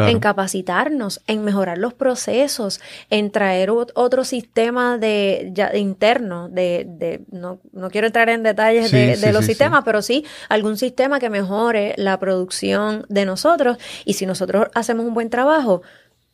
en 0.00 0.20
capacitarnos, 0.20 1.20
en 1.26 1.44
mejorar 1.44 1.78
los 1.78 1.94
procesos, 1.94 2.80
en 3.10 3.30
traer 3.30 3.70
otro 3.70 4.24
sistema 4.24 4.98
de, 4.98 5.52
interno, 5.74 6.48
de, 6.48 7.22
no, 7.30 7.60
quiero 7.90 8.06
entrar 8.06 8.28
en 8.28 8.42
detalles 8.42 8.90
de, 8.90 9.32
los 9.32 9.44
sistemas, 9.44 9.82
pero 9.84 10.02
sí 10.02 10.24
algún 10.48 10.76
sistema 10.76 11.18
que 11.18 11.30
mejore 11.30 11.94
la 11.96 12.18
producción 12.18 13.04
de 13.08 13.24
nosotros. 13.24 13.78
Y 14.04 14.14
si 14.14 14.26
nosotros 14.26 14.68
hacemos 14.74 15.06
un 15.06 15.14
buen 15.14 15.30
trabajo, 15.30 15.82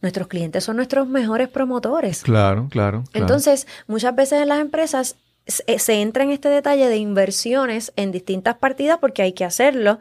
nuestros 0.00 0.26
clientes 0.26 0.64
son 0.64 0.76
nuestros 0.76 1.08
mejores 1.08 1.48
promotores. 1.48 2.22
Claro, 2.22 2.68
claro. 2.70 3.04
Entonces, 3.14 3.66
muchas 3.86 4.14
veces 4.14 4.42
en 4.42 4.48
las 4.48 4.60
empresas 4.60 5.16
se, 5.46 5.78
se 5.78 6.00
entra 6.00 6.24
en 6.24 6.30
este 6.30 6.48
detalle 6.48 6.88
de 6.88 6.96
inversiones 6.96 7.92
en 7.96 8.12
distintas 8.12 8.56
partidas 8.56 8.98
porque 9.00 9.22
hay 9.22 9.32
que 9.32 9.44
hacerlo 9.44 9.98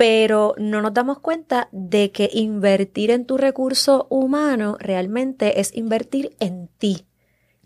pero 0.00 0.54
no 0.56 0.80
nos 0.80 0.94
damos 0.94 1.18
cuenta 1.18 1.68
de 1.72 2.10
que 2.10 2.30
invertir 2.32 3.10
en 3.10 3.26
tu 3.26 3.36
recurso 3.36 4.06
humano 4.08 4.78
realmente 4.80 5.60
es 5.60 5.76
invertir 5.76 6.34
en 6.40 6.70
ti. 6.78 7.04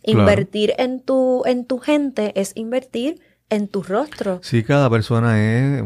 Invertir 0.03 0.75
en 0.79 0.99
tu, 0.99 1.45
en 1.47 1.65
tu 1.65 1.79
gente 1.79 2.33
es 2.35 2.51
invertir 2.57 3.21
en 3.51 3.69
tu 3.69 3.85
rostro. 3.85 4.41
Sí, 4.43 4.65
cada 4.65 4.91
persona 4.91 5.41
es 5.41 5.85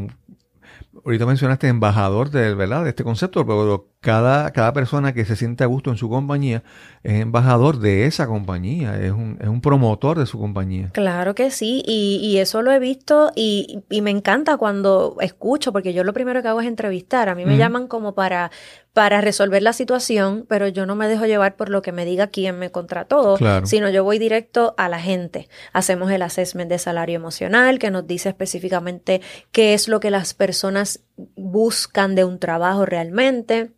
ahorita 1.04 1.26
mencionaste 1.26 1.68
embajador 1.68 2.30
de, 2.30 2.54
¿verdad? 2.54 2.84
de 2.84 2.90
este 2.90 3.04
concepto, 3.04 3.46
pero 3.46 3.90
cada, 4.00 4.52
cada 4.52 4.72
persona 4.72 5.12
que 5.12 5.24
se 5.24 5.34
siente 5.34 5.64
a 5.64 5.66
gusto 5.66 5.90
en 5.90 5.96
su 5.96 6.08
compañía 6.08 6.62
es 7.02 7.20
embajador 7.20 7.80
de 7.80 8.06
esa 8.06 8.28
compañía, 8.28 8.96
es 9.00 9.11
un, 9.11 9.38
es 9.40 9.48
un 9.48 9.61
promotor 9.61 10.18
de 10.18 10.26
su 10.26 10.38
compañía. 10.38 10.90
Claro 10.92 11.34
que 11.34 11.50
sí, 11.50 11.82
y, 11.84 12.20
y 12.22 12.38
eso 12.38 12.62
lo 12.62 12.70
he 12.70 12.78
visto 12.78 13.32
y, 13.34 13.82
y, 13.90 14.00
me 14.02 14.11
encanta 14.11 14.56
cuando 14.56 15.16
escucho, 15.20 15.72
porque 15.72 15.92
yo 15.92 16.04
lo 16.04 16.12
primero 16.12 16.42
que 16.42 16.48
hago 16.48 16.61
es 16.61 16.68
entrevistar. 16.68 17.28
A 17.28 17.34
mí 17.34 17.44
me 17.44 17.56
llaman 17.56 17.88
como 17.88 18.14
para, 18.14 18.52
para 18.92 19.20
resolver 19.20 19.62
la 19.62 19.72
situación, 19.72 20.46
pero 20.48 20.68
yo 20.68 20.87
no 20.87 20.94
me 20.94 21.08
dejo 21.08 21.26
llevar 21.26 21.56
por 21.56 21.68
lo 21.68 21.82
que 21.82 21.90
me 21.90 22.04
diga 22.04 22.28
quién 22.28 22.58
me 22.58 22.70
contrató, 22.70 23.37
sino 23.64 23.90
yo 23.90 24.04
voy 24.04 24.20
directo 24.20 24.74
a 24.76 24.88
la 24.88 25.00
gente. 25.00 25.48
Hacemos 25.72 26.11
el 26.12 26.22
assessment 26.22 26.70
de 26.70 26.78
salario 26.78 27.16
emocional 27.16 27.80
que 27.80 27.90
nos 27.90 28.06
dice 28.06 28.28
específicamente 28.28 29.20
qué 29.50 29.74
es 29.74 29.88
lo 29.88 29.98
que 29.98 30.11
las 30.11 30.34
personas 30.34 31.00
buscan 31.34 32.14
de 32.14 32.24
un 32.24 32.38
trabajo 32.38 32.87
realmente 32.87 33.72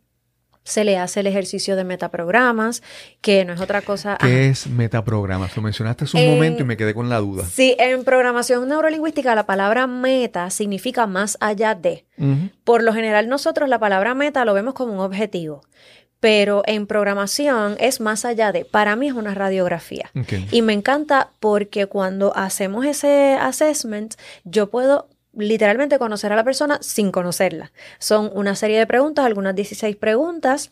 se 0.63 0.83
le 0.83 0.97
hace 0.97 1.21
el 1.21 1.27
ejercicio 1.27 1.75
de 1.75 1.83
metaprogramas, 1.83 2.83
que 3.21 3.45
no 3.45 3.53
es 3.53 3.61
otra 3.61 3.81
cosa. 3.81 4.17
¿Qué 4.19 4.49
es 4.49 4.67
metaprogramas? 4.67 5.55
Lo 5.55 5.61
mencionaste 5.61 6.05
hace 6.05 6.17
un 6.17 6.33
momento 6.33 6.61
y 6.61 6.65
me 6.65 6.77
quedé 6.77 6.93
con 6.93 7.09
la 7.09 7.19
duda. 7.19 7.45
Sí, 7.45 7.75
en 7.79 8.03
programación 8.03 8.67
neurolingüística 8.67 9.33
la 9.35 9.45
palabra 9.45 9.87
meta 9.87 10.49
significa 10.49 11.07
más 11.07 11.37
allá 11.39 11.75
de. 11.75 12.05
Por 12.63 12.83
lo 12.83 12.93
general 12.93 13.27
nosotros 13.29 13.67
la 13.67 13.79
palabra 13.79 14.13
meta 14.13 14.45
lo 14.45 14.53
vemos 14.53 14.75
como 14.75 14.93
un 14.93 14.99
objetivo. 14.99 15.61
Pero 16.19 16.61
en 16.67 16.85
programación 16.85 17.77
es 17.79 17.99
más 17.99 18.25
allá 18.25 18.51
de, 18.51 18.63
para 18.63 18.95
mí 18.95 19.07
es 19.07 19.13
una 19.13 19.33
radiografía. 19.33 20.11
Y 20.51 20.61
me 20.61 20.73
encanta 20.73 21.31
porque 21.39 21.87
cuando 21.87 22.37
hacemos 22.37 22.85
ese 22.85 23.35
assessment, 23.41 24.13
yo 24.43 24.69
puedo 24.69 25.09
literalmente 25.33 25.97
conocer 25.99 26.31
a 26.33 26.35
la 26.35 26.43
persona 26.43 26.79
sin 26.81 27.11
conocerla. 27.11 27.71
Son 27.99 28.31
una 28.33 28.55
serie 28.55 28.77
de 28.79 28.87
preguntas, 28.87 29.25
algunas 29.25 29.55
16 29.55 29.95
preguntas. 29.95 30.69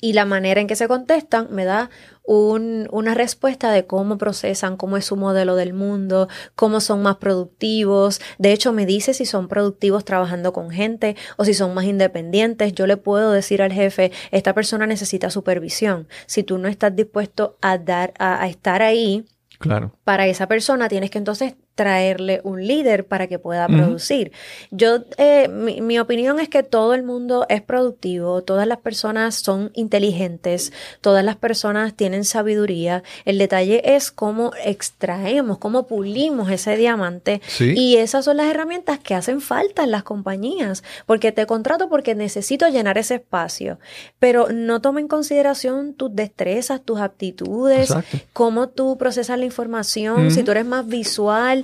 y 0.00 0.12
la 0.12 0.26
manera 0.26 0.60
en 0.60 0.66
que 0.66 0.76
se 0.76 0.86
contestan 0.88 1.48
me 1.50 1.64
da 1.64 1.88
un, 2.24 2.88
una 2.92 3.14
respuesta 3.14 3.70
de 3.72 3.86
cómo 3.86 4.18
procesan, 4.18 4.76
cómo 4.76 4.98
es 4.98 5.06
su 5.06 5.16
modelo 5.16 5.56
del 5.56 5.72
mundo, 5.72 6.28
cómo 6.56 6.80
son 6.80 7.00
más 7.02 7.16
productivos. 7.16 8.20
De 8.38 8.52
hecho, 8.52 8.72
me 8.74 8.84
dice 8.84 9.14
si 9.14 9.24
son 9.24 9.48
productivos 9.48 10.04
trabajando 10.04 10.52
con 10.52 10.70
gente 10.70 11.16
o 11.38 11.44
si 11.46 11.54
son 11.54 11.72
más 11.72 11.86
independientes. 11.86 12.74
Yo 12.74 12.86
le 12.86 12.98
puedo 12.98 13.32
decir 13.32 13.62
al 13.62 13.72
jefe, 13.72 14.12
esta 14.30 14.52
persona 14.52 14.86
necesita 14.86 15.30
supervisión. 15.30 16.06
Si 16.26 16.42
tú 16.42 16.58
no 16.58 16.68
estás 16.68 16.94
dispuesto 16.94 17.56
a 17.62 17.78
dar, 17.78 18.12
a, 18.18 18.42
a 18.42 18.48
estar 18.48 18.82
ahí, 18.82 19.24
Claro. 19.58 19.96
para 20.04 20.26
esa 20.26 20.48
persona 20.48 20.88
tienes 20.88 21.10
que 21.10 21.18
entonces 21.18 21.54
traerle 21.74 22.40
un 22.44 22.66
líder 22.66 23.06
para 23.06 23.26
que 23.26 23.38
pueda 23.38 23.66
producir. 23.66 24.32
Yo, 24.70 25.04
eh, 25.16 25.48
mi, 25.48 25.80
mi 25.80 25.98
opinión 25.98 26.38
es 26.38 26.48
que 26.48 26.62
todo 26.62 26.94
el 26.94 27.02
mundo 27.02 27.46
es 27.48 27.62
productivo, 27.62 28.42
todas 28.42 28.66
las 28.66 28.78
personas 28.78 29.34
son 29.34 29.70
inteligentes, 29.74 30.72
todas 31.00 31.24
las 31.24 31.36
personas 31.36 31.94
tienen 31.94 32.24
sabiduría. 32.24 33.02
El 33.24 33.38
detalle 33.38 33.96
es 33.96 34.12
cómo 34.12 34.52
extraemos, 34.64 35.58
cómo 35.58 35.86
pulimos 35.86 36.50
ese 36.50 36.76
diamante. 36.76 37.40
Sí. 37.46 37.74
Y 37.76 37.96
esas 37.96 38.24
son 38.24 38.36
las 38.36 38.46
herramientas 38.46 38.98
que 39.00 39.14
hacen 39.14 39.40
falta 39.40 39.84
en 39.84 39.90
las 39.90 40.04
compañías, 40.04 40.84
porque 41.06 41.32
te 41.32 41.46
contrato 41.46 41.88
porque 41.88 42.14
necesito 42.14 42.68
llenar 42.68 42.98
ese 42.98 43.16
espacio, 43.16 43.78
pero 44.18 44.48
no 44.52 44.80
toma 44.80 45.00
en 45.00 45.08
consideración 45.08 45.94
tus 45.94 46.14
destrezas, 46.14 46.82
tus 46.82 47.00
aptitudes, 47.00 47.90
Exacto. 47.90 48.18
cómo 48.32 48.68
tú 48.68 48.96
procesas 48.96 49.38
la 49.38 49.44
información, 49.44 50.30
si 50.30 50.42
tú 50.42 50.52
eres 50.52 50.66
más 50.66 50.86
visual, 50.86 51.63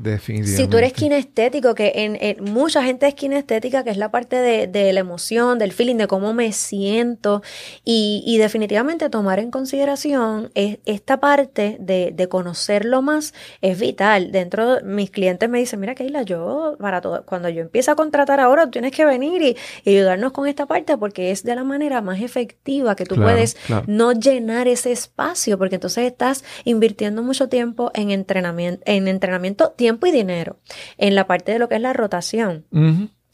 Definitivamente. 0.00 0.62
si 0.62 0.68
tú 0.68 0.78
eres 0.78 0.92
kinestético, 0.92 1.74
que 1.74 1.92
en, 1.96 2.16
en- 2.20 2.44
mucha 2.44 2.84
gente 2.84 3.08
es 3.08 3.14
kinestética, 3.14 3.82
que 3.82 3.90
es 3.90 3.96
la 3.96 4.10
parte 4.12 4.36
de, 4.36 4.68
de 4.68 4.92
la 4.92 5.00
emoción, 5.00 5.58
del 5.58 5.72
feeling, 5.72 5.96
de 5.96 6.06
cómo 6.06 6.32
me 6.34 6.52
siento, 6.52 7.42
y, 7.84 8.22
y 8.24 8.38
definitivamente 8.38 9.10
tomar 9.10 9.40
en 9.40 9.50
consideración 9.50 10.50
es- 10.54 10.78
esta 10.86 11.18
parte 11.18 11.76
de, 11.80 12.12
de 12.14 12.28
conocerlo 12.28 13.02
más 13.02 13.34
es 13.60 13.78
vital. 13.80 14.30
Dentro 14.30 14.76
de 14.76 14.82
mis 14.84 15.10
clientes 15.10 15.48
me 15.48 15.58
dicen, 15.58 15.80
mira 15.80 15.96
Keila, 15.96 16.22
yo 16.22 16.76
para 16.78 17.00
todo, 17.00 17.24
cuando 17.26 17.48
yo 17.48 17.62
empiezo 17.62 17.90
a 17.90 17.96
contratar 17.96 18.38
ahora, 18.38 18.66
tú 18.66 18.70
tienes 18.72 18.92
que 18.92 19.04
venir 19.04 19.42
y, 19.42 19.56
y 19.84 19.96
ayudarnos 19.96 20.30
con 20.30 20.46
esta 20.46 20.66
parte 20.66 20.96
porque 20.96 21.32
es 21.32 21.42
de 21.42 21.56
la 21.56 21.64
manera 21.64 22.02
más 22.02 22.20
efectiva 22.20 22.94
que 22.94 23.04
tú 23.04 23.16
Claro, 23.16 23.32
puedes 23.32 23.54
claro. 23.66 23.84
no 23.88 24.12
llenar 24.12 24.68
ese 24.68 24.92
espacio, 24.92 25.58
porque 25.58 25.74
entonces 25.74 26.04
estás 26.04 26.44
invirtiendo 26.64 27.22
mucho 27.24 27.48
tiempo 27.48 27.90
en 27.94 28.12
entrenamiento, 28.12 28.82
en 28.86 29.08
entrenamiento, 29.08 29.70
tiempo 29.70 29.87
y 30.06 30.10
dinero, 30.10 30.58
en 30.96 31.14
la 31.14 31.26
parte 31.26 31.52
de 31.52 31.58
lo 31.58 31.68
que 31.68 31.76
es 31.76 31.80
la 31.80 31.92
rotación. 31.92 32.66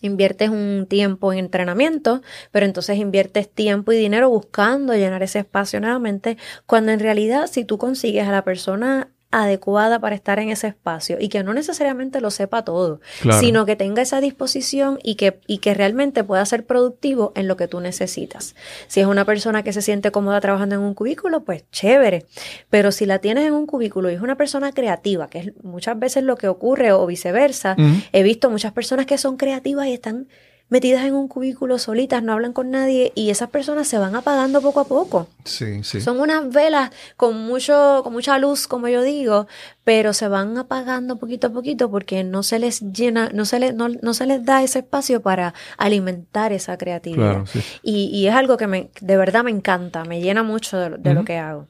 Inviertes 0.00 0.50
un 0.50 0.86
tiempo 0.88 1.32
en 1.32 1.38
entrenamiento, 1.38 2.20
pero 2.50 2.66
entonces 2.66 2.98
inviertes 2.98 3.50
tiempo 3.50 3.92
y 3.92 3.96
dinero 3.96 4.28
buscando 4.28 4.94
llenar 4.94 5.22
ese 5.22 5.38
espacio 5.38 5.80
nuevamente, 5.80 6.36
cuando 6.66 6.92
en 6.92 7.00
realidad 7.00 7.46
si 7.46 7.64
tú 7.64 7.78
consigues 7.78 8.28
a 8.28 8.32
la 8.32 8.44
persona 8.44 9.08
adecuada 9.42 9.98
para 9.98 10.14
estar 10.14 10.38
en 10.38 10.50
ese 10.50 10.68
espacio 10.68 11.16
y 11.20 11.28
que 11.28 11.42
no 11.42 11.54
necesariamente 11.54 12.20
lo 12.20 12.30
sepa 12.30 12.64
todo, 12.64 13.00
Claro. 13.22 13.40
sino 13.40 13.66
que 13.66 13.76
tenga 13.76 14.02
esa 14.02 14.20
disposición 14.20 14.98
y 15.02 15.14
que, 15.16 15.40
y 15.46 15.58
que 15.58 15.74
realmente 15.74 16.24
pueda 16.24 16.44
ser 16.46 16.64
productivo 16.66 17.32
en 17.34 17.48
lo 17.48 17.56
que 17.56 17.68
tú 17.68 17.80
necesitas. 17.80 18.54
Si 18.86 19.00
es 19.00 19.06
una 19.06 19.24
persona 19.24 19.62
que 19.62 19.72
se 19.72 19.82
siente 19.82 20.10
cómoda 20.10 20.40
trabajando 20.40 20.74
en 20.76 20.80
un 20.82 20.94
cubículo, 20.94 21.44
pues 21.44 21.64
chévere. 21.70 22.26
Pero 22.70 22.92
si 22.92 23.06
la 23.06 23.18
tienes 23.18 23.46
en 23.46 23.52
un 23.54 23.66
cubículo 23.66 24.10
y 24.10 24.14
es 24.14 24.20
una 24.20 24.36
persona 24.36 24.72
creativa, 24.72 25.28
que 25.28 25.38
es 25.38 25.52
muchas 25.62 25.98
veces 25.98 26.22
lo 26.24 26.36
que 26.36 26.48
ocurre 26.48 26.92
o 26.92 27.06
viceversa, 27.06 27.76
he 28.12 28.22
visto 28.22 28.50
muchas 28.50 28.72
personas 28.72 29.06
que 29.06 29.18
son 29.18 29.36
creativas 29.36 29.86
y 29.86 29.92
están 29.94 30.28
metidas 30.70 31.04
en 31.04 31.14
un 31.14 31.28
cubículo 31.28 31.78
solitas, 31.78 32.22
no 32.22 32.32
hablan 32.32 32.52
con 32.52 32.70
nadie 32.70 33.12
y 33.14 33.30
esas 33.30 33.50
personas 33.50 33.86
se 33.86 33.98
van 33.98 34.16
apagando 34.16 34.60
poco 34.60 34.80
a 34.80 34.88
poco. 34.88 35.28
Sí, 35.44 35.84
sí. 35.84 36.00
Son 36.00 36.18
unas 36.18 36.50
velas 36.50 36.90
con 37.16 37.36
mucho, 37.46 38.00
con 38.02 38.12
mucha 38.12 38.38
luz, 38.38 38.66
como 38.66 38.88
yo 38.88 39.02
digo, 39.02 39.46
pero 39.84 40.12
se 40.14 40.26
van 40.26 40.56
apagando 40.58 41.16
poquito 41.18 41.48
a 41.48 41.50
poquito 41.50 41.90
porque 41.90 42.24
no 42.24 42.42
se 42.42 42.58
les 42.58 42.80
llena, 42.80 43.30
no 43.32 43.44
se 43.44 43.60
les, 43.60 43.74
no, 43.74 43.88
no 43.88 44.14
se 44.14 44.26
les 44.26 44.44
da 44.44 44.62
ese 44.62 44.80
espacio 44.80 45.20
para 45.20 45.54
alimentar 45.76 46.52
esa 46.52 46.76
creatividad. 46.78 47.30
Claro, 47.30 47.46
sí. 47.46 47.60
y, 47.82 48.06
y 48.06 48.26
es 48.26 48.34
algo 48.34 48.56
que 48.56 48.66
me, 48.66 48.90
de 49.00 49.16
verdad 49.16 49.44
me 49.44 49.50
encanta, 49.50 50.04
me 50.04 50.20
llena 50.20 50.42
mucho 50.42 50.78
de, 50.78 50.90
de 50.98 51.14
lo 51.14 51.24
que 51.24 51.36
hago. 51.36 51.66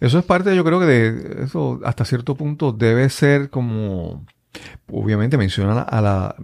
Eso 0.00 0.18
es 0.18 0.24
parte, 0.24 0.54
yo 0.54 0.64
creo 0.64 0.78
que 0.80 0.86
de 0.86 1.44
eso 1.44 1.80
hasta 1.84 2.04
cierto 2.04 2.34
punto 2.36 2.72
debe 2.72 3.08
ser 3.10 3.50
como, 3.50 4.24
obviamente 4.90 5.36
menciona 5.36 5.82
a 5.82 6.00
la- 6.00 6.36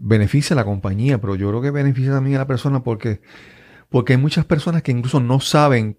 beneficia 0.00 0.54
a 0.54 0.56
la 0.56 0.64
compañía, 0.64 1.20
pero 1.20 1.34
yo 1.34 1.48
creo 1.50 1.60
que 1.60 1.70
beneficia 1.70 2.12
también 2.12 2.36
a 2.36 2.40
la 2.40 2.46
persona 2.46 2.82
porque, 2.82 3.20
porque 3.88 4.14
hay 4.14 4.18
muchas 4.18 4.46
personas 4.46 4.82
que 4.82 4.92
incluso 4.92 5.20
no 5.20 5.40
saben, 5.40 5.98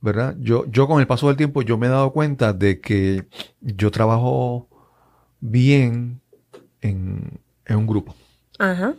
¿verdad? 0.00 0.36
Yo, 0.38 0.64
yo 0.66 0.86
con 0.86 1.00
el 1.00 1.06
paso 1.06 1.26
del 1.26 1.36
tiempo 1.36 1.62
yo 1.62 1.76
me 1.76 1.86
he 1.86 1.90
dado 1.90 2.12
cuenta 2.12 2.52
de 2.52 2.80
que 2.80 3.24
yo 3.60 3.90
trabajo 3.90 4.68
bien 5.40 6.20
en, 6.80 7.40
en 7.66 7.76
un 7.76 7.86
grupo. 7.86 8.14
Ajá. 8.58 8.94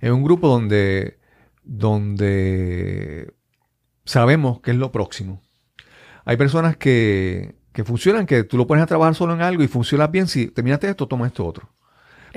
Es 0.00 0.10
un 0.10 0.22
grupo 0.22 0.48
donde, 0.48 1.18
donde 1.64 3.32
sabemos 4.04 4.60
qué 4.60 4.72
es 4.72 4.76
lo 4.76 4.92
próximo. 4.92 5.42
Hay 6.24 6.36
personas 6.36 6.76
que, 6.76 7.54
que 7.72 7.84
funcionan, 7.84 8.26
que 8.26 8.44
tú 8.44 8.58
lo 8.58 8.66
pones 8.66 8.82
a 8.82 8.86
trabajar 8.86 9.14
solo 9.14 9.32
en 9.32 9.40
algo 9.40 9.62
y 9.62 9.68
funciona 9.68 10.06
bien. 10.08 10.26
Si 10.26 10.48
terminaste 10.48 10.90
esto, 10.90 11.08
toma 11.08 11.26
esto 11.26 11.46
otro. 11.46 11.70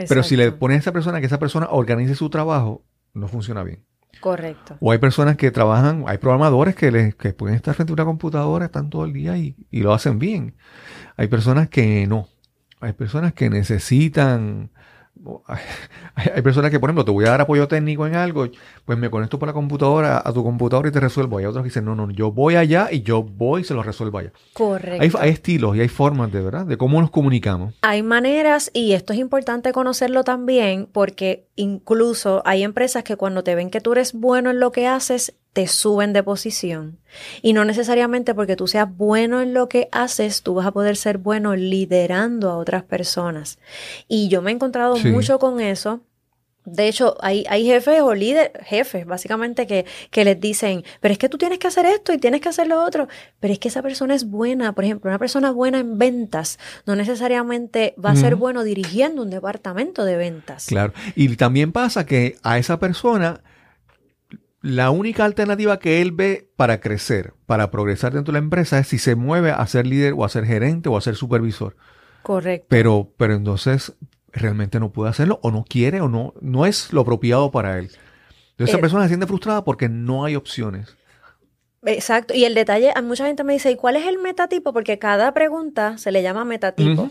Pero 0.08 0.24
si 0.24 0.36
le 0.36 0.52
pones 0.52 0.78
a 0.78 0.80
esa 0.80 0.92
persona 0.92 1.20
que 1.20 1.26
esa 1.26 1.40
persona 1.40 1.68
organice 1.70 2.16
su 2.16 2.30
trabajo, 2.30 2.84
no 3.14 3.28
funciona 3.28 3.64
bien. 3.64 3.84
Correcto. 4.20 4.78
O 4.80 4.92
hay 4.92 5.00
personas 5.00 5.36
que 5.38 5.52
trabajan, 5.52 6.04
hay 6.08 6.18
programadores 6.18 6.76
que, 6.76 6.92
les, 6.92 7.16
que 7.16 7.34
pueden 7.34 7.56
estar 7.56 7.74
frente 7.74 7.92
a 7.92 7.96
una 7.96 8.06
computadora, 8.06 8.66
están 8.66 8.90
todo 8.90 9.06
el 9.06 9.14
día 9.14 9.38
y, 9.38 9.56
y 9.72 9.82
lo 9.82 9.94
hacen 9.94 10.20
bien. 10.20 10.56
Hay 11.18 11.28
personas 11.28 11.70
que 11.70 12.06
no. 12.08 12.28
Hay 12.80 12.94
personas 12.94 13.34
que 13.34 13.50
necesitan... 13.50 14.72
Hay, 16.16 16.42
personas 16.42 16.72
que, 16.72 16.80
por 16.80 16.90
ejemplo, 16.90 17.06
te 17.06 17.12
voy 17.12 17.26
a 17.26 17.32
dar 17.32 17.42
apoyo 17.42 17.68
técnico 17.68 18.08
en 18.08 18.16
algo, 18.16 18.48
pues 18.86 18.98
me 18.98 19.10
conecto 19.10 19.40
por 19.40 19.48
la 19.48 19.54
computadora, 19.54 20.22
a 20.24 20.34
tu 20.34 20.44
computadora 20.44 20.90
y 20.90 20.92
te 20.92 21.00
resuelvo. 21.00 21.38
Hay 21.38 21.46
otros 21.46 21.64
que 21.64 21.70
dicen, 21.70 21.86
no, 21.86 21.96
no, 21.96 22.10
yo 22.12 22.32
voy 22.32 22.56
allá 22.56 22.90
y 22.92 23.02
yo 23.02 23.24
voy 23.24 23.62
y 23.62 23.64
se 23.64 23.74
lo 23.74 23.84
resuelvo 23.84 24.18
allá. 24.18 24.32
Correcto. 24.54 25.02
Hay, 25.02 25.12
hay 25.20 25.30
estilos 25.30 25.76
y 25.76 25.82
hay 25.82 25.88
formas 25.88 26.32
de, 26.32 26.42
¿verdad? 26.42 26.66
De 26.66 26.78
cómo 26.78 27.00
nos 27.02 27.12
comunicamos. 27.12 27.76
Hay 27.82 28.04
maneras, 28.04 28.72
y 28.74 28.94
esto 28.94 29.14
es 29.14 29.20
importante 29.20 29.72
conocerlo 29.72 30.24
también, 30.24 30.88
porque 30.92 31.48
incluso 31.56 32.42
hay 32.46 32.64
empresas 32.64 33.04
que 33.04 33.16
cuando 33.16 33.44
te 33.44 33.56
ven 33.56 33.70
que 33.70 33.82
tú 33.82 33.94
eres 33.94 34.14
bueno 34.14 34.50
en 34.50 34.60
lo 34.60 34.72
que 34.72 34.88
haces, 34.88 35.36
te 35.54 35.68
suben 35.68 36.14
de 36.14 36.24
posición. 36.24 36.98
Y 37.42 37.54
no 37.54 37.66
necesariamente 37.66 38.34
porque 38.34 38.56
tú 38.56 38.68
seas 38.68 38.88
bueno 38.96 39.42
en 39.42 39.54
lo 39.54 39.68
que 39.68 39.90
haces, 39.92 40.44
tú 40.44 40.54
vas 40.54 40.66
a 40.66 40.72
poder 40.72 40.96
ser 40.96 41.18
bueno 41.18 41.56
liderando 41.56 42.50
a 42.50 42.58
otras 42.58 42.84
personas. 42.84 43.60
Y 44.08 44.30
yo 44.30 44.42
me 44.42 44.52
he 44.52 44.54
encontrado 44.54 44.96
Sí. 44.96 45.10
mucho 45.10 45.40
con 45.40 45.60
eso. 45.60 46.02
De 46.64 46.88
hecho, 46.88 47.18
hay, 47.22 47.44
hay 47.50 47.66
jefes 47.66 48.02
o 48.02 48.14
líderes, 48.14 48.52
jefes 48.64 49.08
básicamente, 49.08 49.66
que, 49.66 49.84
que 50.12 50.24
les 50.24 50.40
dicen, 50.40 50.84
pero 51.00 51.12
es 51.12 51.18
que 51.18 51.28
tú 51.28 51.40
tienes 51.40 51.58
que 51.58 51.66
hacer 51.66 51.88
esto 51.88 52.14
y 52.14 52.20
tienes 52.20 52.40
que 52.40 52.50
hacer 52.50 52.68
lo 52.68 52.84
otro, 52.86 53.08
pero 53.40 53.52
es 53.52 53.58
que 53.58 53.68
esa 53.70 53.82
persona 53.82 54.14
es 54.14 54.30
buena, 54.30 54.72
por 54.74 54.84
ejemplo, 54.84 55.10
una 55.10 55.18
persona 55.18 55.50
buena 55.52 55.80
en 55.80 55.98
ventas 55.98 56.60
no 56.86 56.96
necesariamente 56.96 57.96
va 58.04 58.12
a 58.12 58.16
ser 58.16 58.36
bueno 58.36 58.64
dirigiendo 58.64 59.24
un 59.24 59.32
departamento 59.32 60.06
de 60.06 60.18
ventas. 60.18 60.68
Claro. 60.68 60.94
Y 61.16 61.36
también 61.36 61.72
pasa 61.72 62.06
que 62.06 62.38
a 62.44 62.60
esa 62.60 62.80
persona, 62.80 63.42
la 64.62 64.92
única 64.92 65.26
alternativa 65.26 65.80
que 65.80 66.02
él 66.02 66.12
ve 66.12 66.50
para 66.56 66.80
crecer, 66.80 67.34
para 67.46 67.72
progresar 67.72 68.14
dentro 68.14 68.32
de 68.32 68.40
la 68.40 68.44
empresa, 68.44 68.80
es 68.80 68.88
si 68.88 69.00
se 69.00 69.16
mueve 69.16 69.52
a 69.52 69.66
ser 69.68 69.88
líder 69.88 70.14
o 70.16 70.24
a 70.24 70.30
ser 70.30 70.46
gerente 70.46 70.88
o 70.90 70.98
a 70.98 71.02
ser 71.02 71.16
supervisor. 71.16 71.76
Correcto. 72.22 72.68
Pero, 72.70 73.14
pero 73.18 73.34
entonces 73.34 73.94
realmente 74.32 74.80
no 74.80 74.92
puede 74.92 75.10
hacerlo 75.10 75.40
o 75.42 75.52
no 75.52 75.66
quiere 75.68 76.00
o 76.02 76.08
no, 76.08 76.34
no 76.42 76.66
es 76.66 76.94
lo 76.94 77.02
apropiado 77.02 77.52
para 77.52 77.80
él. 77.80 77.86
Entonces 78.52 78.70
esa 78.70 78.78
Eh, 78.78 78.82
persona 78.82 79.04
se 79.04 79.10
siente 79.10 79.28
frustrada 79.28 79.64
porque 79.64 79.90
no 79.90 80.24
hay 80.24 80.36
opciones. 80.36 80.96
Exacto. 81.84 82.36
Y 82.36 82.46
el 82.46 82.54
detalle, 82.54 82.92
a 82.96 83.02
mucha 83.02 83.26
gente 83.26 83.44
me 83.44 83.54
dice, 83.54 83.72
¿y 83.72 83.76
cuál 83.76 83.96
es 83.96 84.06
el 84.06 84.20
metatipo? 84.20 84.72
Porque 84.72 85.00
cada 85.00 85.34
pregunta 85.34 85.98
se 85.98 86.12
le 86.12 86.22
llama 86.22 86.46
metatipo. 86.46 87.10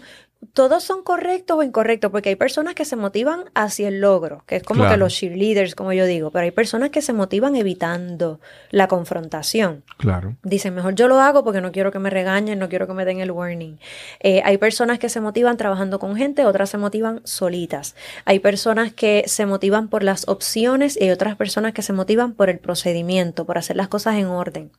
Todos 0.55 0.83
son 0.83 1.03
correctos 1.03 1.59
o 1.59 1.62
incorrectos, 1.62 2.11
porque 2.11 2.31
hay 2.31 2.37
personas 2.37 2.74
que 2.74 2.87
se 2.87 2.96
motivan 2.96 3.44
hacia 3.55 3.88
el 3.88 4.00
logro, 4.00 4.42
que 4.46 4.57
es 4.57 4.62
como 4.62 4.81
Claro. 4.81 4.94
que 4.94 4.98
los 4.98 5.12
cheerleaders, 5.14 5.74
como 5.74 5.92
yo 5.92 6.07
digo, 6.07 6.31
pero 6.31 6.44
hay 6.44 6.50
personas 6.50 6.90
que 6.90 7.03
se 7.03 7.12
motivan 7.12 7.57
evitando 7.57 8.40
la 8.70 8.88
confrontación. 8.88 9.85
Claro. 9.98 10.37
Dicen, 10.42 10.74
mejor 10.74 10.94
yo 10.94 11.09
lo 11.09 11.20
hago 11.20 11.44
porque 11.44 11.61
no 11.61 11.72
quiero 11.72 11.92
que 11.92 11.98
me 11.98 12.09
regañen, 12.09 12.59
no 12.59 12.68
quiero 12.70 12.87
que 12.87 12.94
me 12.94 13.05
den 13.05 13.20
el 13.20 13.31
warning. 13.31 13.79
Eh, 14.20 14.40
hay 14.44 14.57
personas 14.57 14.98
que 14.98 15.11
se 15.11 15.20
motivan 15.20 15.59
trabajando 15.59 15.98
con 15.98 16.16
gente, 16.16 16.46
otras 16.46 16.70
se 16.70 16.79
motivan 16.79 17.20
solitas. 17.24 17.94
Hay 18.24 18.38
personas 18.38 18.92
que 18.94 19.24
se 19.26 19.44
motivan 19.44 19.88
por 19.88 20.03
las 20.03 20.26
opciones 20.26 20.98
y 20.98 21.05
hay 21.05 21.11
otras 21.11 21.37
personas 21.37 21.74
que 21.74 21.83
se 21.83 21.92
motivan 21.92 22.33
por 22.33 22.48
el 22.48 22.59
procedimiento, 22.59 23.44
por 23.44 23.59
hacer 23.59 23.76
las 23.76 23.88
cosas 23.88 24.14
en 24.16 24.26
orden. 24.26 24.70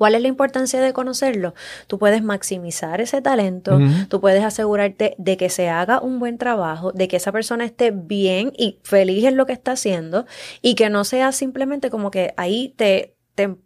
¿Cuál 0.00 0.14
es 0.14 0.22
la 0.22 0.28
importancia 0.28 0.80
de 0.80 0.94
conocerlo? 0.94 1.52
Tú 1.86 1.98
puedes 1.98 2.22
maximizar 2.22 3.02
ese 3.02 3.20
talento, 3.20 3.76
Ujú. 3.76 4.06
tú 4.08 4.18
puedes 4.18 4.42
asegurarte 4.42 5.14
de 5.18 5.36
que 5.36 5.50
se 5.50 5.68
haga 5.68 6.00
un 6.00 6.18
buen 6.18 6.38
trabajo, 6.38 6.90
de 6.92 7.06
que 7.06 7.16
esa 7.18 7.32
persona 7.32 7.66
esté 7.66 7.90
bien 7.90 8.50
y 8.56 8.78
feliz 8.82 9.22
en 9.26 9.36
lo 9.36 9.44
que 9.44 9.52
está 9.52 9.72
haciendo 9.72 10.24
y 10.62 10.74
que 10.74 10.88
no 10.88 11.04
sea 11.04 11.32
simplemente 11.32 11.90
como 11.90 12.10
que 12.10 12.32
ahí 12.38 12.72
te, 12.78 13.14
te, 13.34 13.56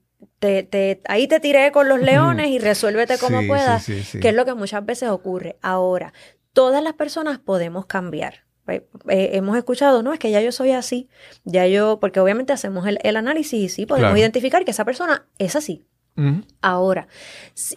te, 0.41 0.65
te, 0.65 1.01
ahí 1.07 1.29
te 1.29 1.39
tiré 1.39 1.71
con 1.71 1.89
los 1.89 2.01
leones 2.01 2.49
y 2.49 2.59
resuélvete 2.59 3.17
como 3.19 3.43
Sí, 3.43 3.47
puedas, 3.47 3.85
sí, 3.85 3.99
sí, 3.99 4.03
sí. 4.03 4.19
que 4.19 4.31
es 4.31 4.35
lo 4.35 4.45
que 4.45 4.55
muchas 4.55 4.85
veces 4.85 5.11
ocurre. 5.11 5.55
Ahora, 5.63 6.13
todas 6.53 6.83
las 6.83 6.95
personas 6.95 7.39
podemos 7.39 7.87
cambiar. 7.87 8.43
Eh, 8.67 8.85
eh, 9.09 9.31
hemos 9.35 9.57
escuchado, 9.57 10.03
no, 10.03 10.13
es 10.13 10.19
que 10.19 10.33
ya 10.33 10.41
yo 10.41 10.51
soy 10.51 10.73
así, 10.73 11.09
ya 11.45 11.69
yo, 11.69 12.01
porque 12.01 12.19
obviamente 12.19 12.53
hacemos 12.53 12.89
el, 12.89 12.99
el 13.05 13.15
análisis 13.17 13.63
y 13.63 13.69
sí 13.69 13.87
podemos 13.87 14.09
Claro. 14.09 14.19
identificar 14.19 14.65
que 14.65 14.73
esa 14.73 14.85
persona 14.85 15.27
es 15.39 15.55
así. 15.55 15.85
Ahora, 16.63 17.09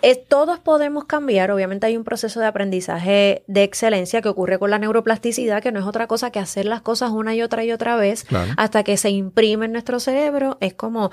eh, 0.03 0.15
todos 0.15 0.59
podemos 0.59 1.05
cambiar, 1.05 1.49
obviamente 1.49 1.88
hay 1.88 1.97
un 1.97 2.03
proceso 2.03 2.39
de 2.39 2.45
aprendizaje 2.45 3.43
de 3.47 3.63
excelencia 3.63 4.21
que 4.21 4.29
ocurre 4.29 4.59
con 4.59 4.69
la 4.69 4.77
neuroplasticidad, 4.77 5.63
que 5.63 5.71
no 5.71 5.79
es 5.79 5.85
otra 5.85 6.05
cosa 6.07 6.29
que 6.31 6.39
hacer 6.39 6.65
las 6.65 6.81
cosas 6.81 7.09
una 7.09 7.33
y 7.33 7.41
otra 7.41 7.63
y 7.63 7.71
otra 7.71 7.95
vez 7.95 8.23
Claro. 8.25 8.51
hasta 8.57 8.83
que 8.83 8.95
se 8.97 9.09
imprime 9.09 9.65
en 9.65 9.71
nuestro 9.71 9.99
cerebro. 9.99 10.57
Es 10.61 10.75
como, 10.75 11.09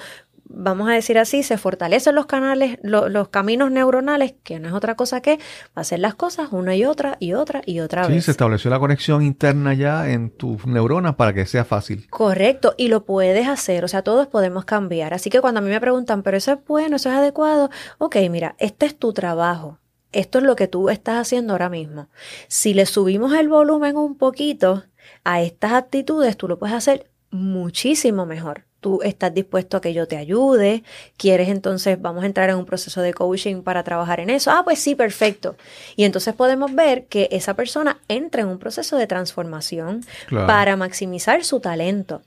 vamos 0.56 0.88
a 0.88 0.92
decir 0.92 1.18
así, 1.18 1.42
se 1.42 1.58
fortalecen 1.58 2.14
los 2.14 2.26
canales, 2.26 2.78
lo- 2.82 3.08
los 3.08 3.28
caminos 3.28 3.70
neuronales, 3.70 4.34
que 4.44 4.60
no 4.60 4.68
es 4.68 4.74
otra 4.74 4.94
cosa 4.94 5.20
que 5.20 5.38
hacer 5.74 5.98
las 5.98 6.14
cosas 6.14 6.48
una 6.52 6.74
y 6.76 6.84
otra 6.84 7.16
y 7.20 7.32
otra 7.34 7.62
y 7.66 7.80
otra 7.80 8.04
Sí, 8.06 8.12
vez. 8.12 8.24
se 8.24 8.30
estableció 8.30 8.70
la 8.70 8.78
conexión 8.78 9.22
interna 9.22 9.74
ya 9.74 10.08
en 10.10 10.30
tus 10.30 10.66
neuronas 10.66 11.16
para 11.16 11.32
que 11.32 11.44
sea 11.46 11.64
fácil. 11.64 12.06
Correcto, 12.08 12.74
y 12.76 12.88
lo 12.88 13.04
puedes 13.04 13.48
hacer, 13.48 13.84
o 13.84 13.88
sea, 13.88 14.02
todos 14.02 14.26
podemos 14.28 14.64
cambiar. 14.64 15.12
Así 15.14 15.28
que 15.30 15.40
cuando 15.40 15.58
a 15.58 15.62
mí 15.62 15.70
me 15.70 15.80
preguntan, 15.80 16.22
pero 16.22 16.36
eso 16.36 16.52
es 16.52 16.58
bueno, 16.66 16.96
eso 16.96 17.10
es 17.10 17.16
adecuado, 17.16 17.70
ok, 17.98 18.16
mira, 18.30 18.54
este 18.58 18.86
es 18.86 18.96
tu 18.98 19.12
trabajo, 19.12 19.78
esto 20.12 20.38
es 20.38 20.44
lo 20.44 20.54
que 20.56 20.68
tú 20.68 20.88
estás 20.90 21.16
haciendo 21.20 21.52
ahora 21.54 21.68
mismo. 21.68 22.08
Si 22.48 22.74
le 22.74 22.86
subimos 22.86 23.32
el 23.34 23.48
volumen 23.48 23.96
un 23.96 24.16
poquito 24.16 24.84
a 25.24 25.42
estas 25.42 25.72
actitudes, 25.72 26.36
tú 26.36 26.46
lo 26.48 26.58
puedes 26.58 26.74
hacer 26.76 27.10
muchísimo 27.30 28.26
mejor. 28.26 28.64
Tú 28.84 29.00
estás 29.02 29.32
dispuesto 29.32 29.78
a 29.78 29.80
que 29.80 29.94
yo 29.94 30.06
te 30.06 30.18
ayude, 30.18 30.82
quieres 31.16 31.48
entonces, 31.48 31.98
vamos 32.02 32.22
a 32.22 32.26
entrar 32.26 32.50
en 32.50 32.56
un 32.56 32.66
proceso 32.66 33.00
de 33.00 33.14
coaching 33.14 33.62
para 33.62 33.82
trabajar 33.82 34.20
en 34.20 34.28
eso. 34.28 34.50
Ah, 34.50 34.60
pues 34.62 34.78
sí, 34.78 34.94
perfecto. 34.94 35.56
Y 35.96 36.04
entonces 36.04 36.34
podemos 36.34 36.74
ver 36.74 37.06
que 37.06 37.26
esa 37.32 37.54
persona 37.54 37.96
entra 38.08 38.42
en 38.42 38.48
un 38.48 38.58
proceso 38.58 38.98
de 38.98 39.06
transformación 39.06 40.02
Claro. 40.26 40.46
para 40.46 40.76
maximizar 40.76 41.44
su 41.44 41.60
talento. 41.60 42.20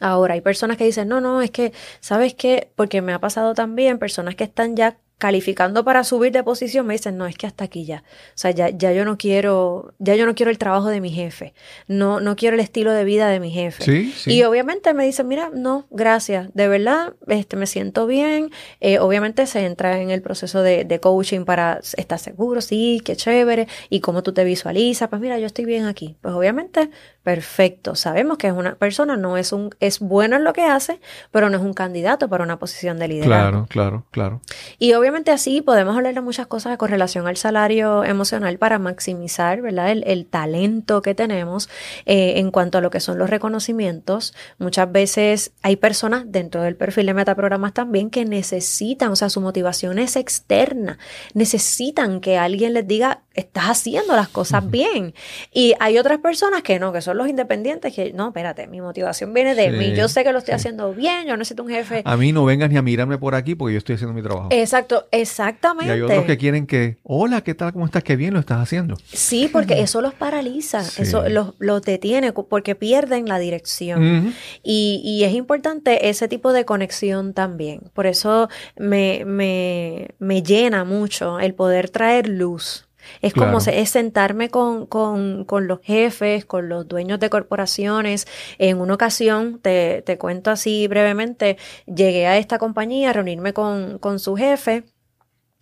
Ahora, 0.00 0.32
hay 0.32 0.40
personas 0.40 0.78
que 0.78 0.84
dicen, 0.84 1.06
no, 1.06 1.20
no, 1.20 1.42
es 1.42 1.50
que, 1.50 1.74
¿sabes 2.00 2.32
qué? 2.32 2.70
Porque 2.76 3.02
me 3.02 3.12
ha 3.12 3.18
pasado 3.18 3.52
también, 3.52 3.98
personas 3.98 4.36
que 4.36 4.44
están 4.44 4.76
ya 4.76 4.96
calificando 5.18 5.84
para 5.84 6.04
subir 6.04 6.32
de 6.32 6.42
posición, 6.42 6.86
me 6.86 6.94
dicen, 6.94 7.16
no, 7.16 7.26
es 7.26 7.36
que 7.36 7.46
hasta 7.46 7.64
aquí 7.64 7.84
ya. 7.84 8.02
O 8.30 8.36
sea, 8.36 8.50
ya, 8.50 8.68
ya 8.70 8.92
yo 8.92 9.04
no 9.04 9.16
quiero, 9.16 9.94
ya 9.98 10.16
yo 10.16 10.26
no 10.26 10.34
quiero 10.34 10.50
el 10.50 10.58
trabajo 10.58 10.88
de 10.88 11.00
mi 11.00 11.10
jefe. 11.10 11.54
No, 11.86 12.20
no 12.20 12.36
quiero 12.36 12.54
el 12.54 12.60
estilo 12.60 12.92
de 12.92 13.04
vida 13.04 13.28
de 13.28 13.40
mi 13.40 13.50
jefe. 13.50 13.84
Sí, 13.84 14.12
sí. 14.12 14.34
Y 14.34 14.42
obviamente 14.42 14.92
me 14.92 15.04
dicen, 15.04 15.28
mira, 15.28 15.50
no, 15.54 15.86
gracias, 15.90 16.52
de 16.54 16.68
verdad, 16.68 17.14
este, 17.28 17.56
me 17.56 17.66
siento 17.66 18.06
bien. 18.06 18.50
Eh, 18.80 18.98
obviamente 18.98 19.46
se 19.46 19.64
entra 19.64 20.00
en 20.00 20.10
el 20.10 20.20
proceso 20.20 20.62
de, 20.62 20.84
de 20.84 21.00
coaching 21.00 21.44
para 21.44 21.80
estar 21.96 22.18
seguro, 22.18 22.60
sí, 22.60 23.00
qué 23.04 23.16
chévere, 23.16 23.68
y 23.90 24.00
cómo 24.00 24.22
tú 24.22 24.32
te 24.34 24.44
visualizas, 24.44 25.08
pues 25.08 25.22
mira, 25.22 25.38
yo 25.38 25.46
estoy 25.46 25.64
bien 25.64 25.86
aquí. 25.86 26.16
Pues 26.20 26.34
obviamente, 26.34 26.90
perfecto. 27.22 27.94
Sabemos 27.94 28.36
que 28.36 28.48
es 28.48 28.52
una 28.52 28.74
persona, 28.74 29.16
no 29.16 29.36
es 29.36 29.52
un, 29.52 29.70
es 29.80 30.00
bueno 30.00 30.36
en 30.36 30.44
lo 30.44 30.52
que 30.52 30.62
hace, 30.62 31.00
pero 31.30 31.48
no 31.50 31.56
es 31.56 31.62
un 31.62 31.72
candidato 31.72 32.28
para 32.28 32.44
una 32.44 32.58
posición 32.58 32.98
de 32.98 33.08
liderazgo. 33.08 33.66
Claro, 33.66 33.66
claro, 33.68 34.06
claro. 34.10 34.40
Y 34.78 34.92
obviamente 34.92 35.03
así 35.32 35.60
podemos 35.62 35.96
hablar 35.96 36.14
de 36.14 36.20
muchas 36.20 36.46
cosas 36.46 36.76
con 36.76 36.88
relación 36.90 37.26
al 37.26 37.36
salario 37.36 38.04
emocional 38.04 38.58
para 38.58 38.78
maximizar 38.78 39.60
¿verdad? 39.60 39.90
El, 39.90 40.04
el 40.06 40.26
talento 40.26 41.02
que 41.02 41.14
tenemos 41.14 41.68
eh, 42.06 42.34
en 42.36 42.50
cuanto 42.50 42.78
a 42.78 42.80
lo 42.80 42.90
que 42.90 43.00
son 43.00 43.18
los 43.18 43.28
reconocimientos. 43.30 44.34
Muchas 44.58 44.90
veces 44.90 45.52
hay 45.62 45.76
personas 45.76 46.24
dentro 46.28 46.62
del 46.62 46.76
perfil 46.76 47.06
de 47.06 47.14
metaprogramas 47.14 47.72
también 47.72 48.10
que 48.10 48.24
necesitan, 48.24 49.10
o 49.10 49.16
sea, 49.16 49.28
su 49.30 49.40
motivación 49.40 49.98
es 49.98 50.16
externa, 50.16 50.98
necesitan 51.34 52.20
que 52.20 52.38
alguien 52.38 52.72
les 52.72 52.86
diga, 52.86 53.22
estás 53.34 53.64
haciendo 53.64 54.14
las 54.16 54.28
cosas 54.28 54.70
bien. 54.70 55.14
Y 55.52 55.74
hay 55.80 55.98
otras 55.98 56.18
personas 56.18 56.62
que 56.62 56.78
no, 56.78 56.92
que 56.92 57.00
son 57.02 57.16
los 57.18 57.28
independientes, 57.28 57.94
que 57.94 58.12
no, 58.12 58.28
espérate, 58.28 58.66
mi 58.66 58.80
motivación 58.80 59.34
viene 59.34 59.54
de 59.54 59.70
Sí, 59.70 59.76
mí, 59.76 59.94
yo 59.94 60.08
sé 60.08 60.24
que 60.24 60.32
lo 60.32 60.38
estoy 60.38 60.52
sí. 60.52 60.56
haciendo 60.56 60.92
bien, 60.92 61.26
yo 61.26 61.36
necesito 61.36 61.62
un 61.62 61.68
jefe. 61.70 62.02
A 62.04 62.16
mí 62.16 62.32
no 62.32 62.44
vengas 62.44 62.70
ni 62.70 62.76
a 62.76 62.82
mirarme 62.82 63.18
por 63.18 63.34
aquí 63.34 63.54
porque 63.54 63.72
yo 63.74 63.78
estoy 63.78 63.96
haciendo 63.96 64.14
mi 64.14 64.22
trabajo. 64.22 64.48
Exacto, 64.52 64.93
y 65.12 65.16
exactamente. 65.16 65.92
hay 65.92 66.00
otros 66.00 66.24
que 66.24 66.36
quieren 66.38 66.66
que, 66.66 66.98
hola, 67.02 67.42
¿qué 67.42 67.54
tal? 67.54 67.72
¿Cómo 67.72 67.84
estás? 67.86 68.02
Qué 68.04 68.16
bien 68.16 68.34
lo 68.34 68.40
estás 68.40 68.60
haciendo. 68.60 68.96
Sí, 69.12 69.48
porque 69.52 69.80
eso 69.80 70.00
los 70.00 70.14
paraliza, 70.14 70.82
Sí. 70.84 71.02
eso 71.02 71.28
los, 71.28 71.54
los 71.58 71.82
detiene 71.82 72.32
porque 72.32 72.74
pierden 72.74 73.26
la 73.28 73.38
dirección. 73.38 74.34
Y, 74.62 75.00
y 75.04 75.24
es 75.24 75.32
importante 75.34 76.08
ese 76.08 76.28
tipo 76.28 76.52
de 76.52 76.64
conexión 76.64 77.34
también. 77.34 77.80
Por 77.94 78.06
eso 78.06 78.48
me, 78.76 79.24
me, 79.24 80.08
me 80.18 80.42
llena 80.42 80.84
mucho 80.84 81.38
el 81.40 81.54
poder 81.54 81.90
traer 81.90 82.28
luz. 82.28 82.86
Es 83.20 83.32
como 83.34 83.58
Claro. 83.58 83.78
es 83.80 83.90
sentarme 83.90 84.50
con, 84.50 84.86
con, 84.86 85.44
con 85.44 85.66
los 85.66 85.80
jefes, 85.80 86.44
con 86.44 86.68
los 86.68 86.86
dueños 86.88 87.20
de 87.20 87.30
corporaciones. 87.30 88.26
En 88.58 88.80
una 88.80 88.94
ocasión, 88.94 89.58
te, 89.60 90.02
te 90.02 90.18
cuento 90.18 90.50
así 90.50 90.86
brevemente, 90.88 91.56
llegué 91.86 92.26
a 92.26 92.38
esta 92.38 92.58
compañía 92.58 93.10
a 93.10 93.12
reunirme 93.12 93.52
con, 93.52 93.98
con 93.98 94.18
su 94.18 94.36
jefe. 94.36 94.84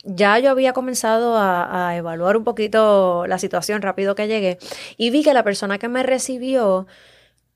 Ya 0.05 0.39
yo 0.41 0.51
había 0.51 0.73
comenzado 0.73 1.37
a, 1.37 1.89
a 1.89 1.97
evaluar 1.97 2.37
un 2.37 2.43
poquito 2.43 3.25
la 3.29 3.39
situación 3.39 3.83
rápido 3.83 4.17
que 4.17 4.27
llegué 4.27 4.59
y 4.97 5.11
vi 5.11 5.23
que 5.23 5.33
la 5.33 5.45
persona 5.45 5.79
que 5.79 5.87
me 5.89 6.03
recibió 6.03 6.89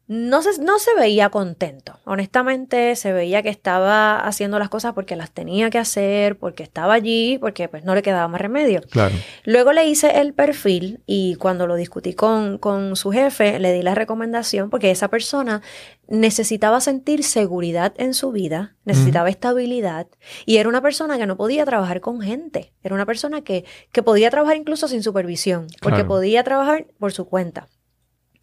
no 0.08 0.40
se, 0.42 0.60
no 0.62 0.78
se 0.78 0.94
veía 0.94 1.30
contento. 1.30 1.98
Honestamente, 2.04 2.94
se 2.94 3.12
veía 3.12 3.42
que 3.42 3.48
estaba 3.48 4.18
haciendo 4.20 4.58
las 4.58 4.68
cosas 4.68 4.92
porque 4.94 5.16
las 5.16 5.32
tenía 5.32 5.68
que 5.70 5.78
hacer, 5.78 6.38
porque 6.38 6.62
estaba 6.62 6.94
allí, 6.94 7.38
porque 7.38 7.68
pues 7.68 7.84
no 7.84 7.94
le 7.94 8.02
quedaba 8.02 8.28
más 8.28 8.40
remedio. 8.40 8.82
Claro. 8.90 9.14
Luego 9.44 9.72
le 9.72 9.86
hice 9.86 10.20
el 10.20 10.32
perfil 10.32 11.00
y 11.06 11.34
cuando 11.36 11.66
lo 11.66 11.74
discutí 11.74 12.14
con, 12.14 12.58
con 12.58 12.94
su 12.94 13.10
jefe, 13.10 13.58
le 13.58 13.72
di 13.72 13.82
la 13.82 13.94
recomendación 13.96 14.70
porque 14.70 14.90
esa 14.92 15.08
persona 15.08 15.60
necesitaba 16.08 16.80
sentir 16.80 17.24
seguridad 17.24 17.92
en 17.96 18.14
su 18.14 18.30
vida, 18.30 18.76
necesitaba 18.84 19.28
estabilidad 19.28 20.06
y 20.44 20.58
era 20.58 20.68
una 20.68 20.80
persona 20.80 21.18
que 21.18 21.26
no 21.26 21.36
podía 21.36 21.64
trabajar 21.64 22.00
con 22.00 22.20
gente, 22.20 22.72
era 22.84 22.94
una 22.94 23.06
persona 23.06 23.42
que, 23.42 23.64
que 23.90 24.02
podía 24.04 24.30
trabajar 24.30 24.56
incluso 24.56 24.86
sin 24.86 25.02
supervisión, 25.02 25.66
porque 25.82 25.96
Claro. 25.96 26.08
podía 26.08 26.44
trabajar 26.44 26.86
por 27.00 27.12
su 27.12 27.26
cuenta. 27.28 27.68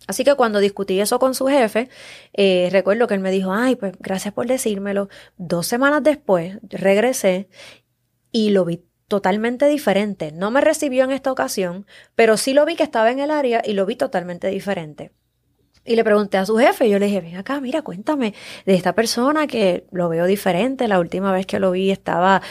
Así 0.08 0.24
que 0.24 0.36
cuando 0.36 0.60
discutí 0.60 1.00
eso 1.00 1.20
con 1.20 1.34
su 1.34 1.48
jefe, 1.48 1.90
eh, 2.34 2.70
recuerdo 2.72 3.08
que 3.08 3.14
él 3.14 3.22
me 3.22 3.32
dijo, 3.32 3.54
ay, 3.54 3.76
pues 3.76 3.94
gracias 4.00 4.34
por 4.34 4.48
decírmelo. 4.48 5.10
Dos 5.38 5.68
semanas 5.68 6.04
después 6.04 6.58
regresé 6.70 7.48
y 8.32 8.50
lo 8.50 8.66
vi 8.66 8.84
totalmente 9.08 9.68
diferente. 9.68 10.32
No 10.32 10.52
me 10.52 10.60
recibió 10.60 11.04
en 11.04 11.12
esta 11.12 11.32
ocasión, 11.32 11.86
pero 12.16 12.36
sí 12.36 12.54
lo 12.54 12.66
vi 12.66 12.76
que 12.76 12.84
estaba 12.84 13.12
en 13.12 13.20
el 13.20 13.32
área 13.32 13.62
y 13.64 13.74
lo 13.74 13.86
vi 13.86 13.96
totalmente 13.96 14.48
diferente. 14.48 15.12
Y 15.86 15.96
le 15.96 16.04
pregunté 16.04 16.38
a 16.38 16.46
su 16.46 16.58
jefe, 16.58 16.90
yo 16.90 16.98
le 16.98 17.08
dije, 17.08 17.22
ven 17.22 17.36
acá, 17.36 17.60
mira, 17.60 17.82
cuéntame 17.82 18.34
de 18.66 18.74
esta 18.74 18.94
persona 18.94 19.48
que 19.48 19.86
lo 19.92 20.08
veo 20.08 20.26
diferente. 20.26 20.88
La 20.88 21.00
última 21.00 21.32
vez 21.32 21.46
que 21.46 21.60
lo 21.60 21.72
vi 21.72 21.92
estaba, 21.92 22.42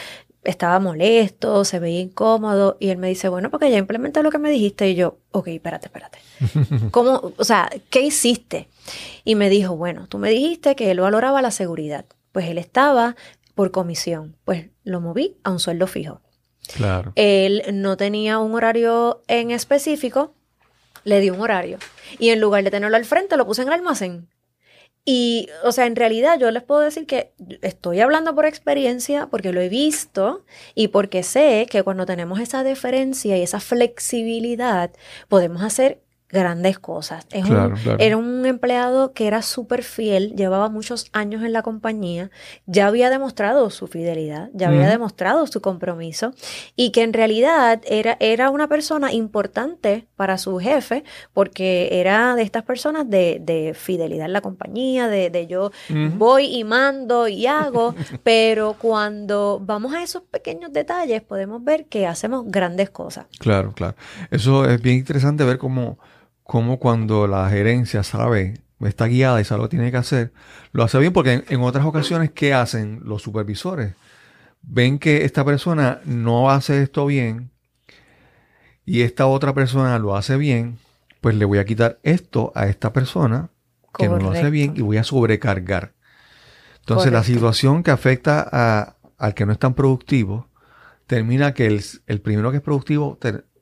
estaba 0.43 0.79
molesto, 0.79 1.65
se 1.65 1.79
veía 1.79 2.01
incómodo. 2.01 2.77
Y 2.79 2.89
él 2.89 2.97
me 2.97 3.07
dice, 3.07 3.29
bueno, 3.29 3.49
porque 3.49 3.71
ya 3.71 3.77
implementé 3.77 4.23
lo 4.23 4.31
que 4.31 4.37
me 4.37 4.49
dijiste. 4.49 4.89
Y 4.89 4.95
yo, 4.95 5.17
ok, 5.31 5.47
espérate, 5.47 5.87
espérate. 5.87 6.19
¿Cómo, 6.91 7.33
o 7.37 7.43
sea, 7.43 7.69
qué 7.89 8.01
hiciste? 8.01 8.67
Y 9.23 9.35
me 9.35 9.49
dijo, 9.49 9.75
bueno, 9.75 10.07
tú 10.07 10.17
me 10.17 10.29
dijiste 10.29 10.75
que 10.75 10.91
él 10.91 10.99
valoraba 10.99 11.41
la 11.41 11.51
seguridad. 11.51 12.05
Pues 12.31 12.47
él 12.47 12.57
estaba 12.57 13.15
por 13.55 13.71
comisión. 13.71 14.35
Pues 14.45 14.67
lo 14.83 15.01
moví 15.01 15.37
a 15.43 15.51
un 15.51 15.59
sueldo 15.59 15.87
fijo. 15.87 16.21
Claro. 16.75 17.11
Él 17.15 17.63
no 17.73 17.97
tenía 17.97 18.39
un 18.39 18.55
horario 18.55 19.21
en 19.27 19.51
específico, 19.51 20.33
le 21.03 21.19
di 21.19 21.29
un 21.29 21.41
horario. 21.41 21.77
Y 22.19 22.29
en 22.29 22.39
lugar 22.39 22.63
de 22.63 22.71
tenerlo 22.71 22.95
al 22.95 23.05
frente, 23.05 23.37
lo 23.37 23.45
puse 23.45 23.61
en 23.61 23.67
el 23.67 23.73
almacén. 23.73 24.29
Y, 25.05 25.49
o 25.63 25.73
sea, 25.73 25.85
en 25.85 25.97
realidad 25.97 26.39
yo 26.39 26.49
les 26.51 26.63
puedo 26.63 26.79
decir 26.81 27.05
que 27.05 27.33
estoy 27.61 27.99
hablando 27.99 28.33
por 28.35 28.45
experiencia, 28.45 29.27
porque 29.27 29.51
lo 29.51 29.59
he 29.59 29.67
visto 29.67 30.45
y 30.75 30.89
porque 30.89 31.23
sé 31.23 31.67
que 31.69 31.83
cuando 31.83 32.05
tenemos 32.05 32.39
esa 32.39 32.63
deferencia 32.63 33.37
y 33.37 33.41
esa 33.41 33.59
flexibilidad, 33.59 34.91
podemos 35.27 35.61
hacer 35.61 36.02
grandes 36.33 36.79
cosas. 36.79 37.25
Es 37.31 37.43
un- 37.45 37.51
Claro, 37.51 37.75
claro. 37.81 37.97
Era 38.01 38.17
un 38.17 38.45
empleado 38.45 39.13
que 39.13 39.27
era 39.27 39.41
súper 39.41 39.83
fiel, 39.83 40.33
llevaba 40.35 40.67
muchos 40.67 41.05
años 41.13 41.43
en 41.43 41.53
la 41.53 41.61
compañía, 41.61 42.31
ya 42.65 42.87
había 42.87 43.09
demostrado 43.09 43.69
su 43.69 43.87
fidelidad, 43.87 44.49
ya 44.53 44.67
había 44.69 44.89
demostrado 44.89 45.47
su 45.47 45.61
compromiso 45.61 46.33
y 46.75 46.91
que 46.91 47.03
en 47.03 47.13
realidad 47.13 47.81
era, 47.85 48.17
era 48.19 48.49
una 48.49 48.67
persona 48.67 49.13
importante 49.13 50.07
para 50.17 50.37
su 50.37 50.57
jefe 50.59 51.03
porque 51.33 51.89
era 51.91 52.35
de 52.35 52.41
estas 52.41 52.63
personas 52.63 53.09
de, 53.09 53.39
de 53.41 53.73
fidelidad 53.75 54.25
en 54.25 54.33
la 54.33 54.41
compañía, 54.41 55.07
de, 55.07 55.29
de 55.29 55.47
yo 55.47 55.71
voy 56.17 56.45
y 56.57 56.63
mando 56.63 57.27
y 57.27 57.45
hago, 57.45 57.95
pero 58.23 58.75
cuando 58.79 59.59
vamos 59.61 59.93
a 59.93 60.01
esos 60.01 60.23
pequeños 60.23 60.73
detalles 60.73 61.21
podemos 61.21 61.63
ver 61.63 61.85
que 61.85 62.07
hacemos 62.07 62.45
grandes 62.47 62.89
cosas. 62.89 63.27
Claro, 63.39 63.73
claro. 63.73 63.95
Eso 64.31 64.65
es 64.67 64.81
bien 64.81 64.97
interesante 64.97 65.43
ver 65.43 65.57
cómo, 65.57 65.99
cómo 66.43 66.79
cuando 66.79 67.27
la 67.27 67.49
gerencia 67.49 68.03
sabe, 68.03 68.61
está 68.81 69.05
guiada 69.05 69.41
y 69.41 69.45
sabe 69.45 69.61
lo 69.61 69.69
que 69.69 69.77
tiene 69.77 69.91
que 69.91 69.97
hacer, 69.97 70.33
lo 70.71 70.83
hace 70.83 70.99
bien 70.99 71.13
porque 71.13 71.33
en, 71.33 71.45
en 71.49 71.61
otras 71.61 71.85
ocasiones, 71.85 72.31
¿qué 72.31 72.53
hacen 72.53 73.01
los 73.03 73.21
supervisores? 73.21 73.95
ven 74.63 74.97
que 74.97 75.25
esta 75.25 75.45
persona 75.45 76.01
no 76.05 76.49
hace 76.49 76.81
esto 76.81 77.05
bien 77.05 77.51
y 78.85 79.01
esta 79.01 79.27
otra 79.27 79.53
persona 79.53 79.99
lo 79.99 80.15
hace 80.15 80.37
bien, 80.37 80.77
pues 81.21 81.35
le 81.35 81.45
voy 81.45 81.59
a 81.59 81.65
quitar 81.65 81.99
esto 82.03 82.51
a 82.55 82.67
esta 82.67 82.91
persona 82.91 83.49
que 83.97 84.09
no 84.09 84.17
lo 84.17 84.31
hace 84.31 84.49
bien 84.49 84.73
y 84.75 84.81
voy 84.81 84.97
a 84.97 85.03
sobrecargar. 85.03 85.93
Entonces 86.79 87.13
la 87.13 87.23
situación 87.23 87.83
que 87.83 87.91
afecta 87.91 88.47
a, 88.51 88.95
al 89.17 89.33
que 89.33 89.45
no 89.45 89.53
es 89.53 89.59
tan 89.59 89.73
productivo, 89.73 90.49
termina 91.07 91.53
que 91.53 91.67
el, 91.67 92.21
primero 92.21 92.51
que 92.51 92.57
es 92.57 92.63
productivo 92.63 93.17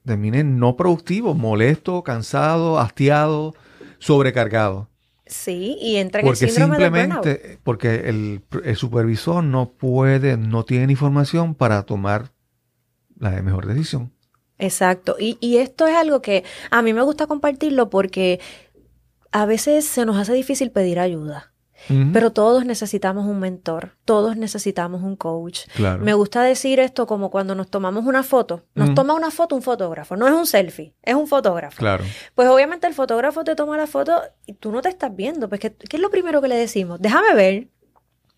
termine 0.06 0.44
no 0.44 0.76
productivo, 0.76 1.34
molesto, 1.34 2.04
cansado, 2.04 2.80
hastiado, 2.80 3.54
sobrecargado. 4.00 4.90
Sí, 5.26 5.78
y 5.80 5.96
entra 5.96 6.22
en 6.22 6.28
el 6.28 6.36
síndrome 6.36 6.78
simplemente, 6.78 7.60
Porque 7.64 8.10
el, 8.10 8.42
el, 8.66 8.76
supervisor 8.76 9.42
no 9.44 9.72
puede, 9.72 10.36
no 10.36 10.66
tiene 10.66 10.92
información 10.92 11.56
para 11.56 11.84
tomar 11.84 12.34
la 13.18 13.42
mejor 13.42 13.66
decisión. 13.66 14.12
Exacto. 14.58 15.16
Y, 15.18 15.38
y 15.40 15.58
esto 15.58 15.88
es 15.88 15.96
algo 15.96 16.22
que 16.22 16.44
a 16.70 16.82
mí 16.82 16.94
me 16.94 17.02
gusta 17.02 17.28
compartirlo 17.28 17.90
porque 17.90 18.42
a 19.32 19.46
veces 19.46 19.86
se 19.86 20.06
nos 20.06 20.18
hace 20.18 20.34
difícil 20.34 20.72
pedir 20.72 21.00
ayuda. 21.00 21.51
Pero 22.14 22.32
todos 22.32 22.66
necesitamos 22.66 23.26
un 23.26 23.40
mentor, 23.40 23.96
todos 24.06 24.38
necesitamos 24.38 25.04
un 25.04 25.16
coach. 25.16 25.62
Me 26.00 26.14
gusta 26.14 26.44
decir 26.44 26.80
esto 26.80 27.08
como 27.08 27.30
cuando 27.30 27.56
nos 27.56 27.70
tomamos 27.70 28.06
una 28.06 28.24
foto. 28.24 28.64
Nos 28.76 28.94
toma 28.94 29.14
una 29.14 29.32
foto 29.32 29.56
un 29.56 29.62
fotógrafo, 29.62 30.16
no 30.16 30.28
es 30.28 30.34
un 30.34 30.46
selfie, 30.46 30.94
es 31.02 31.16
un 31.16 31.28
fotógrafo. 31.28 31.78
Claro. 31.78 32.04
Pues 32.36 32.48
obviamente 32.48 32.88
el 32.88 32.94
fotógrafo 32.94 33.44
te 33.44 33.56
toma 33.56 33.78
la 33.78 33.88
foto 33.88 34.22
y 34.46 34.54
tú 34.54 34.72
no 34.72 34.82
te 34.82 34.90
estás 34.90 35.16
viendo. 35.16 35.50
Pues 35.50 35.60
¿qué, 35.60 35.74
¿qué 35.74 35.98
es 35.98 36.02
lo 36.02 36.10
primero 36.10 36.42
que 36.42 36.48
le 36.48 36.56
decimos? 36.56 37.02
Déjame 37.02 37.34
ver, 37.34 37.68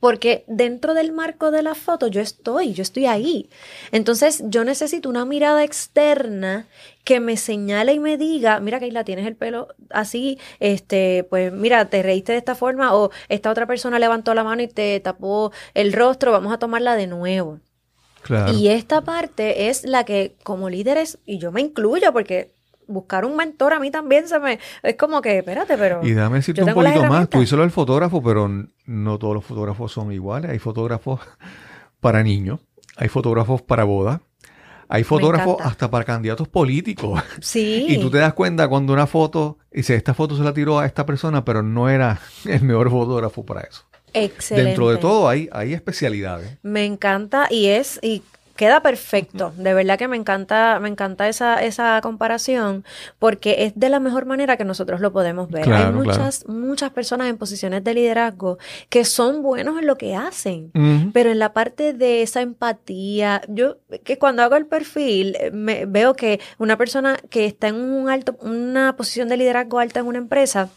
porque 0.03 0.43
dentro 0.47 0.93
del 0.93 1.13
marco 1.13 1.49
de 1.49 1.63
la 1.63 1.75
foto 1.75 2.07
yo 2.07 2.19
estoy, 2.19 2.73
yo 2.73 2.81
estoy 2.81 3.05
ahí. 3.05 3.49
Entonces 3.93 4.43
yo 4.47 4.65
necesito 4.65 5.07
una 5.07 5.23
mirada 5.23 5.63
externa 5.63 6.67
que 7.05 7.21
me 7.21 7.37
señale 7.37 7.93
y 7.93 7.99
me 7.99 8.17
diga, 8.17 8.59
mira 8.59 8.81
la 8.81 9.05
tienes 9.05 9.25
el 9.25 9.37
pelo 9.37 9.69
así, 9.91 10.39
este, 10.59 11.25
pues 11.29 11.53
mira, 11.53 11.89
te 11.89 12.03
reíste 12.03 12.33
de 12.33 12.39
esta 12.39 12.53
forma 12.53 12.93
o 12.93 13.11
esta 13.29 13.49
otra 13.49 13.65
persona 13.65 13.97
levantó 13.97 14.33
la 14.33 14.43
mano 14.43 14.61
y 14.61 14.67
te 14.67 14.99
tapó 14.99 15.53
el 15.73 15.93
rostro, 15.93 16.33
vamos 16.33 16.51
a 16.51 16.59
tomarla 16.59 16.97
de 16.97 17.07
nuevo. 17.07 17.61
Claro. 18.23 18.51
Y 18.51 18.67
esta 18.67 18.99
parte 18.99 19.69
es 19.69 19.85
la 19.85 20.03
que 20.03 20.35
como 20.43 20.69
líderes, 20.69 21.17
y 21.25 21.37
yo 21.37 21.53
me 21.53 21.61
incluyo 21.61 22.11
porque 22.11 22.51
buscar 22.87 23.25
un 23.25 23.35
mentor 23.35 23.73
a 23.73 23.79
mí 23.79 23.91
también 23.91 24.27
se 24.27 24.39
me... 24.39 24.59
Es 24.81 24.95
como 24.95 25.21
que, 25.21 25.39
espérate, 25.39 25.77
pero... 25.77 25.99
Y 26.03 26.13
dame 26.13 26.37
decirte 26.37 26.63
un 26.63 26.73
poquito 26.73 27.03
más. 27.05 27.29
Tú 27.29 27.41
hiciste 27.41 27.63
el 27.63 27.71
fotógrafo, 27.71 28.21
pero 28.21 28.49
no 28.85 29.19
todos 29.19 29.35
los 29.35 29.45
fotógrafos 29.45 29.91
son 29.91 30.11
iguales. 30.11 30.51
Hay 30.51 30.59
fotógrafos 30.59 31.21
para 31.99 32.21
niños, 32.23 32.59
hay 32.97 33.07
fotógrafos 33.07 33.61
para 33.61 33.85
bodas, 33.85 34.19
hay 34.89 35.03
fotógrafos 35.03 35.57
hasta 35.61 35.89
para 35.89 36.05
candidatos 36.05 36.47
políticos. 36.47 37.23
Sí. 37.41 37.85
Y 37.89 37.97
tú 37.97 38.09
te 38.11 38.17
das 38.17 38.33
cuenta 38.33 38.67
cuando 38.67 38.93
una 38.93 39.07
foto, 39.07 39.57
dice, 39.71 39.95
esta 39.95 40.13
foto 40.13 40.37
se 40.37 40.43
la 40.43 40.53
tiró 40.53 40.79
a 40.79 40.85
esta 40.85 41.05
persona, 41.05 41.43
pero 41.43 41.63
no 41.63 41.89
era 41.89 42.19
el 42.45 42.61
mejor 42.61 42.91
fotógrafo 42.91 43.45
para 43.45 43.61
eso. 43.61 43.85
Excelente. 44.13 44.67
Dentro 44.67 44.89
de 44.89 44.97
todo 44.97 45.27
hay, 45.27 45.49
hay 45.51 45.73
especialidades. 45.73 46.57
Me 46.61 46.85
encanta 46.85 47.47
y 47.49 47.67
es, 47.67 47.99
y 48.03 48.21
queda 48.55 48.81
perfecto. 48.81 49.53
De 49.57 49.73
verdad 49.73 49.97
que 49.97 50.07
me 50.07 50.17
encanta, 50.17 50.79
me 50.79 50.89
encanta 50.89 51.27
esa, 51.27 51.63
esa 51.63 51.99
comparación 52.01 52.85
porque 53.19 53.65
es 53.65 53.73
de 53.75 53.89
la 53.89 53.99
mejor 53.99 54.25
manera 54.25 54.57
que 54.57 54.65
nosotros 54.65 55.01
lo 55.01 55.11
podemos 55.11 55.49
ver. 55.49 55.71
Hay 55.71 55.91
muchas, 55.91 56.47
muchas 56.47 56.91
personas 56.91 57.27
en 57.27 57.37
posiciones 57.37 57.83
de 57.83 57.93
liderazgo 57.93 58.57
que 58.89 59.05
son 59.05 59.41
buenos 59.41 59.79
en 59.79 59.87
lo 59.87 59.97
que 59.97 60.15
hacen, 60.15 60.71
pero 61.13 61.31
en 61.31 61.39
la 61.39 61.53
parte 61.53 61.93
de 61.93 62.21
esa 62.21 62.41
empatía, 62.41 63.41
yo 63.47 63.77
que 64.03 64.17
cuando 64.17 64.43
hago 64.43 64.55
el 64.55 64.65
perfil 64.65 65.35
eh, 65.39 65.51
me, 65.51 65.85
veo 65.85 66.15
que 66.15 66.39
una 66.57 66.77
persona 66.77 67.17
que 67.29 67.45
está 67.45 67.67
en 67.67 67.75
un 67.75 68.09
alto, 68.09 68.37
una 68.41 68.95
posición 68.95 69.29
de 69.29 69.37
liderazgo 69.37 69.79
alta 69.79 69.99
en 69.99 70.07
una 70.07 70.17
empresa, 70.17 70.69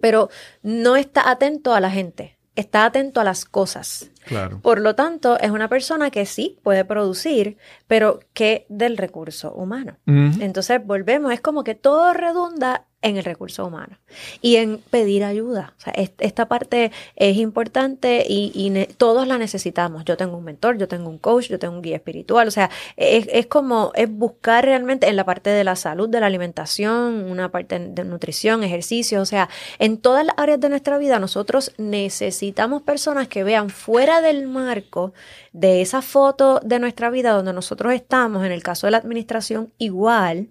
pero 0.00 0.30
no 0.62 0.96
está 0.96 1.30
atento 1.30 1.74
a 1.74 1.80
la 1.80 1.90
gente, 1.90 2.36
está 2.56 2.84
atento 2.84 3.20
a 3.20 3.24
las 3.24 3.44
cosas. 3.44 4.10
Claro. 4.26 4.60
Por 4.60 4.80
lo 4.80 4.94
tanto, 4.94 5.38
es 5.38 5.50
una 5.50 5.68
persona 5.68 6.10
que 6.10 6.26
sí 6.26 6.58
puede 6.62 6.84
producir, 6.84 7.56
pero 7.86 8.20
que 8.32 8.66
del 8.68 8.96
recurso 8.96 9.52
humano. 9.52 9.96
Entonces, 10.06 10.84
volvemos, 10.84 11.32
es 11.32 11.40
como 11.40 11.64
que 11.64 11.74
todo 11.74 12.12
redunda 12.12 12.86
en 13.04 13.18
el 13.18 13.24
recurso 13.24 13.66
humano 13.66 13.98
y 14.40 14.56
en 14.56 14.78
pedir 14.78 15.24
ayuda. 15.24 15.74
O 15.76 15.80
sea, 15.80 15.92
esta 15.92 16.48
parte 16.48 16.90
es 17.16 17.36
importante 17.36 18.24
y, 18.26 18.54
todos 18.96 19.28
la 19.28 19.36
necesitamos. 19.36 20.04
Yo 20.06 20.16
tengo 20.16 20.38
un 20.38 20.44
mentor, 20.44 20.78
yo 20.78 20.88
tengo 20.88 21.10
un 21.10 21.18
coach, 21.18 21.48
yo 21.48 21.58
tengo 21.58 21.74
un 21.74 21.82
guía 21.82 21.96
espiritual. 21.96 22.48
O 22.48 22.50
sea, 22.50 22.70
es, 22.96 23.46
como 23.46 23.92
es 23.94 24.10
buscar 24.10 24.64
realmente 24.64 25.06
en 25.06 25.16
la 25.16 25.24
parte 25.24 25.50
de 25.50 25.64
la 25.64 25.76
salud, 25.76 26.08
de 26.08 26.20
la 26.20 26.26
alimentación, 26.26 27.30
una 27.30 27.50
parte 27.50 27.78
de 27.78 28.04
nutrición, 28.04 28.64
ejercicio. 28.64 29.20
O 29.20 29.26
sea, 29.26 29.50
en 29.78 29.98
todas 29.98 30.24
las 30.24 30.34
áreas 30.38 30.58
de 30.60 30.70
nuestra 30.70 30.96
vida 30.96 31.18
nosotros 31.18 31.72
necesitamos 31.76 32.82
personas 32.82 33.28
que 33.28 33.44
vean 33.44 33.68
fuera 33.68 34.13
del 34.20 34.46
marco 34.46 35.12
de 35.52 35.82
esa 35.82 36.02
foto 36.02 36.60
de 36.64 36.78
nuestra 36.78 37.10
vida 37.10 37.32
donde 37.32 37.52
nosotros 37.52 37.92
estamos, 37.92 38.44
en 38.44 38.52
el 38.52 38.62
caso 38.62 38.86
de 38.86 38.92
la 38.92 38.98
administración, 38.98 39.72
igual 39.78 40.48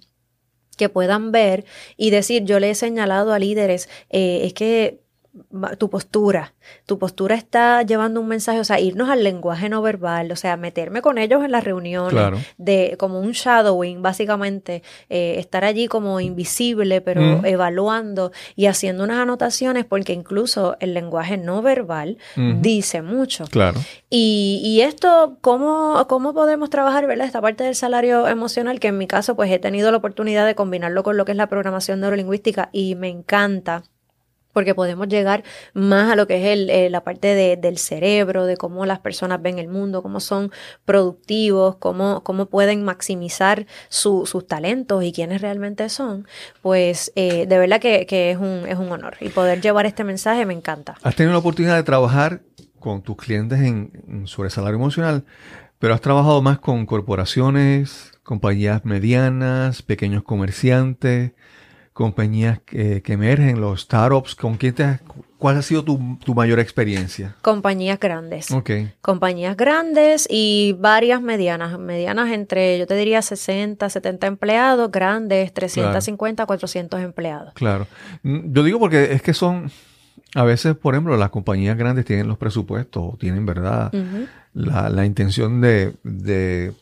que 0.77 0.89
puedan 0.89 1.31
ver 1.31 1.65
y 1.97 2.09
decir, 2.09 2.43
yo 2.45 2.59
le 2.59 2.71
he 2.71 2.75
señalado 2.75 3.33
a 3.33 3.39
líderes, 3.39 3.89
eh, 4.09 4.41
es 4.43 4.53
que 4.53 5.02
tu 5.79 5.89
postura, 5.89 6.53
tu 6.85 6.99
postura 6.99 7.33
está 7.33 7.81
llevando 7.81 8.21
un 8.21 8.27
mensaje, 8.27 8.59
o 8.59 8.63
sea, 8.63 8.79
irnos 8.79 9.09
al 9.09 9.23
lenguaje 9.23 9.67
no 9.67 9.81
verbal, 9.81 10.31
o 10.31 10.35
sea, 10.35 10.57
meterme 10.57 11.01
con 11.01 11.17
ellos 11.17 11.43
en 11.43 11.51
las 11.51 11.63
reuniones, 11.63 12.45
de 12.57 12.95
como 12.99 13.19
un 13.19 13.31
shadowing, 13.31 14.03
básicamente, 14.03 14.83
eh, 15.09 15.35
estar 15.39 15.65
allí 15.65 15.87
como 15.87 16.19
invisible, 16.19 17.01
pero 17.01 17.43
evaluando 17.45 18.31
y 18.55 18.67
haciendo 18.67 19.03
unas 19.03 19.17
anotaciones, 19.17 19.85
porque 19.85 20.13
incluso 20.13 20.77
el 20.79 20.93
lenguaje 20.93 21.37
no 21.37 21.63
verbal 21.63 22.17
dice 22.35 23.01
mucho. 23.01 23.45
Claro. 23.45 23.79
Y, 24.11 24.61
y 24.63 24.81
esto, 24.81 25.37
¿cómo, 25.41 26.05
¿cómo 26.07 26.35
podemos 26.35 26.69
trabajar, 26.69 27.07
verdad? 27.07 27.25
Esta 27.25 27.41
parte 27.41 27.63
del 27.63 27.75
salario 27.75 28.27
emocional, 28.27 28.79
que 28.79 28.89
en 28.89 28.99
mi 28.99 29.07
caso, 29.07 29.35
pues 29.35 29.51
he 29.51 29.57
tenido 29.57 29.89
la 29.89 29.97
oportunidad 29.97 30.45
de 30.45 30.53
combinarlo 30.53 31.01
con 31.01 31.17
lo 31.17 31.25
que 31.25 31.31
es 31.31 31.37
la 31.37 31.47
programación 31.47 32.01
neurolingüística 32.01 32.69
y 32.71 32.93
me 32.93 33.09
encanta 33.09 33.83
porque 34.53 34.75
podemos 34.75 35.07
llegar 35.07 35.43
más 35.73 36.11
a 36.11 36.15
lo 36.15 36.27
que 36.27 36.37
es 36.37 36.45
el, 36.57 36.69
eh, 36.69 36.89
la 36.89 37.03
parte 37.03 37.35
de, 37.35 37.57
del 37.57 37.77
cerebro, 37.77 38.45
de 38.45 38.55
cómo 38.55 38.85
las 38.85 38.99
personas 38.99 39.41
ven 39.41 39.59
el 39.59 39.67
mundo, 39.67 40.01
cómo 40.01 40.19
son 40.19 40.51
productivos, 40.85 41.75
cómo, 41.77 42.21
pueden 42.49 42.83
maximizar 42.83 43.65
sus 43.89 44.47
talentos 44.47 45.03
y 45.03 45.11
quiénes 45.11 45.41
realmente 45.41 45.89
son, 45.89 46.27
pues 46.61 47.11
eh, 47.15 47.45
de 47.47 47.57
verdad 47.57 47.79
que, 47.79 48.05
es, 48.09 48.37
un, 48.37 48.91
honor. 48.91 49.15
Y 49.19 49.29
poder 49.29 49.61
llevar 49.61 49.85
este 49.85 50.03
mensaje 50.03 50.45
me 50.45 50.53
encanta. 50.53 50.95
Has 51.03 51.15
tenido 51.15 51.33
la 51.33 51.39
oportunidad 51.39 51.75
de 51.75 51.83
trabajar 51.83 52.41
con 52.79 53.01
tus 53.01 53.15
clientes 53.15 53.59
en, 53.59 54.23
sobre 54.25 54.49
salario 54.49 54.75
emocional, 54.75 55.25
pero 55.79 55.93
has 55.93 56.01
trabajado 56.01 56.41
más 56.41 56.59
con 56.59 56.85
corporaciones, 56.85 58.11
compañías 58.23 58.85
medianas, 58.85 59.81
pequeños 59.81 60.23
comerciantes 60.23 61.31
compañías 61.93 62.59
que, 62.65 63.01
emergen, 63.05 63.61
los 63.61 63.81
startups, 63.81 64.35
¿con 64.35 64.57
quién 64.57 64.73
te, 64.73 64.99
¿cuál 65.37 65.57
ha 65.57 65.61
sido 65.61 65.83
tu, 65.83 65.99
mayor 66.33 66.59
experiencia? 66.59 67.35
Compañías 67.41 67.99
grandes. 67.99 68.51
Ok. 68.51 68.71
Compañías 69.01 69.55
grandes 69.55 70.27
y 70.29 70.75
varias 70.79 71.21
medianas. 71.21 71.77
Medianas 71.77 72.31
entre, 72.31 72.79
yo 72.79 72.87
te 72.87 72.95
diría, 72.95 73.21
60, 73.21 73.89
70 73.89 74.25
empleados, 74.25 74.91
grandes, 74.91 75.53
350, 75.53 76.45
400 76.47 76.99
empleados. 77.01 77.53
Claro. 77.53 77.87
Mm, 78.23 78.51
yo 78.53 78.63
digo 78.63 78.79
porque 78.79 79.13
es 79.13 79.21
que 79.21 79.35
son, 79.35 79.71
a 80.33 80.43
veces, 80.43 80.75
por 80.75 80.95
ejemplo, 80.95 81.15
las 81.15 81.29
compañías 81.29 81.77
grandes 81.77 82.05
tienen 82.05 82.27
los 82.27 82.39
presupuestos, 82.39 83.19
tienen, 83.19 83.45
¿verdad? 83.45 83.91
la, 84.53 84.89
la, 84.89 85.05
intención 85.05 85.61
de, 85.61 85.93
de 86.03 86.73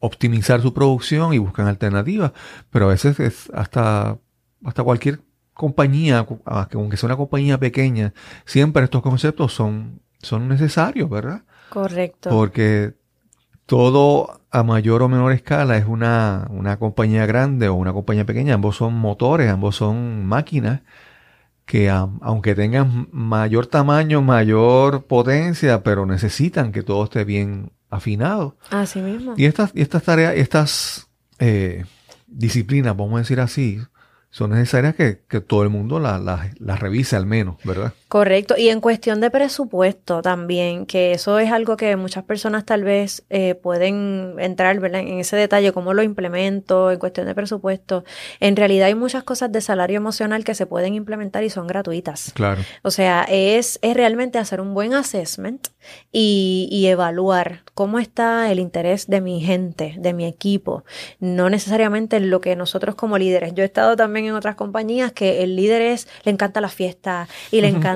optimizar 0.00 0.62
su 0.62 0.72
producción 0.72 1.34
y 1.34 1.38
buscan 1.38 1.66
alternativas, 1.66 2.32
pero 2.70 2.86
a 2.86 2.88
veces 2.88 3.20
es 3.20 3.50
hasta 3.52 4.18
hasta 4.64 4.82
cualquier 4.82 5.20
compañía, 5.54 6.26
aunque 6.44 6.96
sea 6.96 7.08
una 7.08 7.16
compañía 7.16 7.58
pequeña, 7.58 8.12
siempre 8.44 8.84
estos 8.84 9.02
conceptos 9.02 9.52
son, 9.52 10.00
son 10.20 10.48
necesarios, 10.48 11.08
¿verdad? 11.08 11.42
Correcto. 11.70 12.30
Porque 12.30 12.94
todo 13.64 14.40
a 14.50 14.62
mayor 14.62 15.02
o 15.02 15.08
menor 15.08 15.32
escala 15.32 15.76
es 15.76 15.86
una, 15.86 16.46
una 16.50 16.78
compañía 16.78 17.26
grande 17.26 17.68
o 17.68 17.74
una 17.74 17.92
compañía 17.92 18.24
pequeña, 18.24 18.54
ambos 18.54 18.76
son 18.76 18.94
motores, 18.94 19.50
ambos 19.50 19.76
son 19.76 20.26
máquinas 20.26 20.82
que 21.66 21.90
aunque 21.90 22.54
tengan 22.54 23.08
mayor 23.10 23.66
tamaño, 23.66 24.22
mayor 24.22 25.06
potencia, 25.06 25.82
pero 25.82 26.06
necesitan 26.06 26.70
que 26.70 26.84
todo 26.84 27.04
esté 27.04 27.24
bien 27.24 27.72
afinado. 27.90 28.56
Así 28.70 29.00
mismo. 29.00 29.34
Y 29.36 29.46
estas, 29.46 29.72
y 29.74 29.82
estas 29.82 30.04
tareas, 30.04 30.34
estas 30.36 31.08
eh, 31.40 31.84
disciplinas, 32.28 32.96
vamos 32.96 33.16
a 33.16 33.18
decir 33.18 33.40
así, 33.40 33.80
son 34.30 34.50
necesarias 34.50 34.94
que, 34.94 35.14
todo 35.40 35.62
el 35.62 35.70
mundo 35.70 35.98
las 36.00 36.20
la, 36.20 36.76
revise 36.76 37.16
al 37.16 37.26
menos, 37.26 37.56
¿verdad? 37.64 37.94
Correcto. 38.08 38.54
Y 38.56 38.68
en 38.68 38.80
cuestión 38.80 39.20
de 39.20 39.32
presupuesto 39.32 40.22
también, 40.22 40.86
que 40.86 41.10
eso 41.10 41.40
es 41.40 41.50
algo 41.50 41.76
que 41.76 41.96
muchas 41.96 42.22
personas 42.22 42.64
tal 42.64 42.84
vez 42.84 43.24
eh, 43.30 43.56
pueden 43.56 44.36
entrar 44.38 44.78
¿verdad? 44.78 45.00
en 45.00 45.18
ese 45.18 45.36
detalle, 45.36 45.72
cómo 45.72 45.92
lo 45.92 46.04
implemento 46.04 46.92
en 46.92 47.00
cuestión 47.00 47.26
de 47.26 47.34
presupuesto. 47.34 48.04
En 48.38 48.54
realidad 48.54 48.86
hay 48.86 48.94
muchas 48.94 49.24
cosas 49.24 49.50
de 49.50 49.60
salario 49.60 49.96
emocional 49.96 50.44
que 50.44 50.54
se 50.54 50.66
pueden 50.66 50.94
implementar 50.94 51.42
y 51.42 51.50
son 51.50 51.66
gratuitas. 51.66 52.30
Claro. 52.34 52.62
O 52.82 52.92
sea, 52.92 53.26
es, 53.28 53.80
es 53.82 53.94
realmente 53.94 54.38
hacer 54.38 54.60
un 54.60 54.72
buen 54.72 54.94
assessment 54.94 55.66
y, 56.12 56.68
y 56.70 56.86
evaluar 56.86 57.62
cómo 57.74 57.98
está 57.98 58.52
el 58.52 58.60
interés 58.60 59.08
de 59.08 59.20
mi 59.20 59.40
gente, 59.40 59.96
de 59.98 60.12
mi 60.12 60.26
equipo. 60.26 60.84
No 61.18 61.50
necesariamente 61.50 62.18
en 62.18 62.30
lo 62.30 62.40
que 62.40 62.54
nosotros 62.54 62.94
como 62.94 63.18
líderes. 63.18 63.52
Yo 63.54 63.64
he 63.64 63.66
estado 63.66 63.96
también 63.96 64.26
en 64.26 64.34
otras 64.34 64.54
compañías 64.54 65.10
que 65.10 65.42
el 65.42 65.56
líder 65.56 65.82
es, 65.82 66.06
le 66.22 66.30
encanta 66.30 66.60
la 66.60 66.68
fiesta 66.68 67.28
y 67.50 67.60
le 67.62 67.68
encanta 67.68 67.95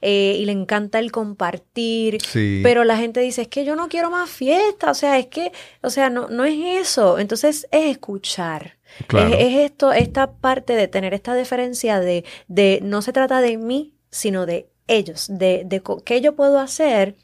eh, 0.00 0.36
y 0.38 0.44
le 0.44 0.52
encanta 0.52 0.98
el 0.98 1.12
compartir. 1.12 2.18
Pero 2.62 2.84
la 2.84 2.96
gente 2.96 3.20
dice, 3.20 3.42
es 3.42 3.48
que 3.48 3.64
yo 3.64 3.76
no 3.76 3.88
quiero 3.88 4.10
más 4.10 4.30
fiesta, 4.30 4.90
o 4.90 4.94
sea, 4.94 5.18
es 5.18 5.26
que, 5.26 5.52
o 5.82 5.90
sea, 5.90 6.10
no, 6.10 6.28
no 6.28 6.44
es 6.44 6.86
eso. 6.88 7.18
Entonces 7.18 7.66
es 7.70 7.90
escuchar. 7.90 8.76
Es, 9.12 9.70
esto, 9.70 9.92
esta 9.92 10.32
parte 10.32 10.74
de 10.74 10.88
tener 10.88 11.12
esta 11.12 11.34
diferencia 11.34 12.00
de, 12.00 12.24
de 12.48 12.80
no 12.82 13.02
se 13.02 13.12
trata 13.12 13.40
de 13.40 13.56
mí, 13.58 13.94
sino 14.10 14.46
de 14.46 14.68
ellos, 14.86 15.26
de, 15.28 15.62
de 15.66 15.82
qué 16.04 16.20
yo 16.20 16.34
puedo 16.34 16.58
hacer 16.58 17.16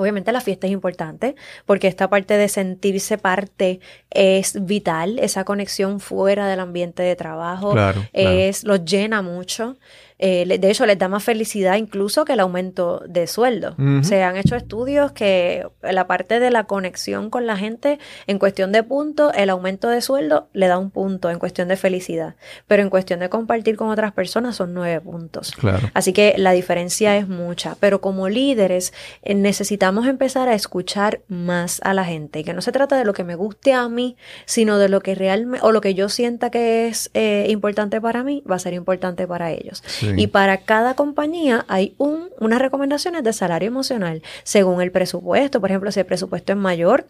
Obviamente 0.00 0.32
la 0.32 0.40
fiesta 0.40 0.66
es 0.66 0.72
importante 0.72 1.34
porque 1.66 1.86
esta 1.86 2.08
parte 2.08 2.38
de 2.38 2.48
sentirse 2.48 3.18
parte 3.18 3.80
es 4.10 4.64
vital, 4.64 5.18
esa 5.18 5.44
conexión 5.44 6.00
fuera 6.00 6.48
del 6.48 6.60
ambiente 6.60 7.02
de 7.02 7.16
trabajo 7.16 7.74
es 8.14 8.64
los 8.64 8.84
llena 8.84 9.20
mucho. 9.20 9.76
Eh, 10.22 10.58
de 10.60 10.70
hecho, 10.70 10.84
les 10.84 10.98
da 10.98 11.08
más 11.08 11.24
felicidad 11.24 11.76
incluso 11.76 12.26
que 12.26 12.34
el 12.34 12.40
aumento 12.40 13.02
de 13.08 13.26
sueldo. 13.26 13.74
Se 14.02 14.22
han 14.22 14.36
hecho 14.36 14.54
estudios 14.54 15.12
que 15.12 15.66
la 15.82 16.06
parte 16.06 16.40
de 16.40 16.50
la 16.50 16.64
conexión 16.64 17.30
con 17.30 17.46
la 17.46 17.56
gente, 17.56 17.98
en 18.26 18.38
cuestión 18.38 18.70
de 18.70 18.82
puntos, 18.82 19.32
el 19.34 19.48
aumento 19.48 19.88
de 19.88 20.02
sueldo 20.02 20.48
le 20.52 20.68
da 20.68 20.76
un 20.76 20.90
punto 20.90 21.30
en 21.30 21.38
cuestión 21.38 21.68
de 21.68 21.76
felicidad. 21.76 22.36
Pero 22.66 22.82
en 22.82 22.90
cuestión 22.90 23.20
de 23.20 23.30
compartir 23.30 23.76
con 23.76 23.88
otras 23.88 24.12
personas 24.12 24.56
son 24.56 24.74
nueve 24.74 25.00
puntos. 25.00 25.54
Así 25.94 26.12
que 26.12 26.34
la 26.36 26.52
diferencia 26.52 27.16
es 27.16 27.26
mucha. 27.26 27.76
Pero 27.80 28.02
como 28.02 28.28
líderes 28.28 28.92
eh, 29.22 29.34
necesitamos 29.34 30.06
empezar 30.06 30.48
a 30.48 30.54
escuchar 30.54 31.22
más 31.28 31.80
a 31.82 31.94
la 31.94 32.04
gente. 32.04 32.44
Que 32.44 32.52
no 32.52 32.60
se 32.60 32.72
trata 32.72 32.98
de 32.98 33.06
lo 33.06 33.14
que 33.14 33.24
me 33.24 33.36
guste 33.36 33.72
a 33.72 33.88
mí, 33.88 34.16
sino 34.44 34.76
de 34.76 34.90
lo 34.90 35.00
que 35.00 35.14
realmente, 35.14 35.64
o 35.66 35.72
lo 35.72 35.80
que 35.80 35.94
yo 35.94 36.10
sienta 36.10 36.50
que 36.50 36.88
es 36.88 37.10
eh, 37.14 37.46
importante 37.48 38.02
para 38.02 38.22
mí, 38.22 38.44
va 38.50 38.56
a 38.56 38.58
ser 38.58 38.74
importante 38.74 39.26
para 39.26 39.50
ellos. 39.50 39.82
Y 40.16 40.28
para 40.28 40.58
cada 40.58 40.94
compañía 40.94 41.64
hay 41.68 41.94
un, 41.98 42.30
unas 42.38 42.60
recomendaciones 42.60 43.22
de 43.22 43.32
salario 43.32 43.68
emocional 43.68 44.22
según 44.42 44.80
el 44.80 44.92
presupuesto. 44.92 45.60
Por 45.60 45.70
ejemplo, 45.70 45.92
si 45.92 46.00
el 46.00 46.06
presupuesto 46.06 46.52
es 46.52 46.58
mayor, 46.58 47.06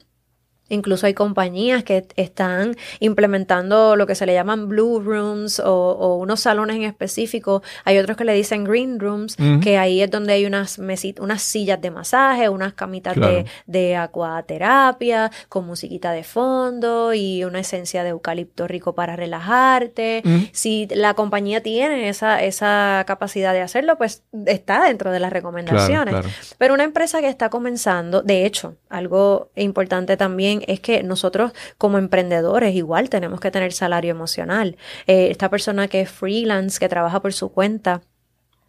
Incluso 0.70 1.06
hay 1.06 1.14
compañías 1.14 1.84
que 1.84 2.06
están 2.16 2.76
implementando 3.00 3.96
lo 3.96 4.06
que 4.06 4.14
se 4.14 4.24
le 4.24 4.32
llaman 4.32 4.68
blue 4.68 5.00
rooms 5.00 5.60
o, 5.62 6.16
unos 6.16 6.40
salones 6.40 6.76
en 6.76 6.84
específico. 6.84 7.62
Hay 7.84 7.98
otros 7.98 8.16
que 8.16 8.24
le 8.24 8.32
dicen 8.32 8.64
green 8.64 8.98
rooms, 8.98 9.36
que 9.62 9.76
ahí 9.76 10.00
es 10.00 10.10
donde 10.10 10.32
hay 10.32 10.46
unas 10.46 10.78
mesitas, 10.78 11.22
unas 11.22 11.42
sillas 11.42 11.80
de 11.80 11.90
masaje, 11.90 12.48
unas 12.48 12.72
camitas 12.72 13.16
de, 13.16 13.44
de 13.66 13.96
acuaterapia, 13.96 15.30
con 15.48 15.66
musiquita 15.66 16.12
de 16.12 16.24
fondo 16.24 17.12
y 17.12 17.44
una 17.44 17.60
esencia 17.60 18.02
de 18.04 18.10
eucalipto 18.10 18.66
rico 18.66 18.94
para 18.94 19.16
relajarte. 19.16 20.22
Si 20.52 20.88
la 20.90 21.14
compañía 21.14 21.62
tiene 21.62 22.08
esa, 22.08 22.42
esa 22.42 23.04
capacidad 23.06 23.52
de 23.52 23.60
hacerlo, 23.60 23.98
pues 23.98 24.22
está 24.46 24.84
dentro 24.84 25.10
de 25.10 25.20
las 25.20 25.32
recomendaciones. 25.32 26.14
Pero 26.58 26.74
una 26.74 26.84
empresa 26.84 27.20
que 27.20 27.28
está 27.28 27.50
comenzando, 27.50 28.22
de 28.22 28.46
hecho, 28.46 28.76
algo 28.88 29.50
importante 29.56 30.16
también 30.16 30.59
es 30.66 30.80
que 30.80 31.02
nosotros 31.02 31.52
como 31.78 31.98
emprendedores 31.98 32.74
igual 32.74 33.10
tenemos 33.10 33.40
que 33.40 33.50
tener 33.50 33.72
salario 33.72 34.10
emocional. 34.10 34.76
Eh, 35.06 35.28
esta 35.30 35.48
persona 35.48 35.88
que 35.88 36.02
es 36.02 36.10
freelance, 36.10 36.78
que 36.78 36.88
trabaja 36.88 37.20
por 37.20 37.32
su 37.32 37.50
cuenta, 37.50 38.02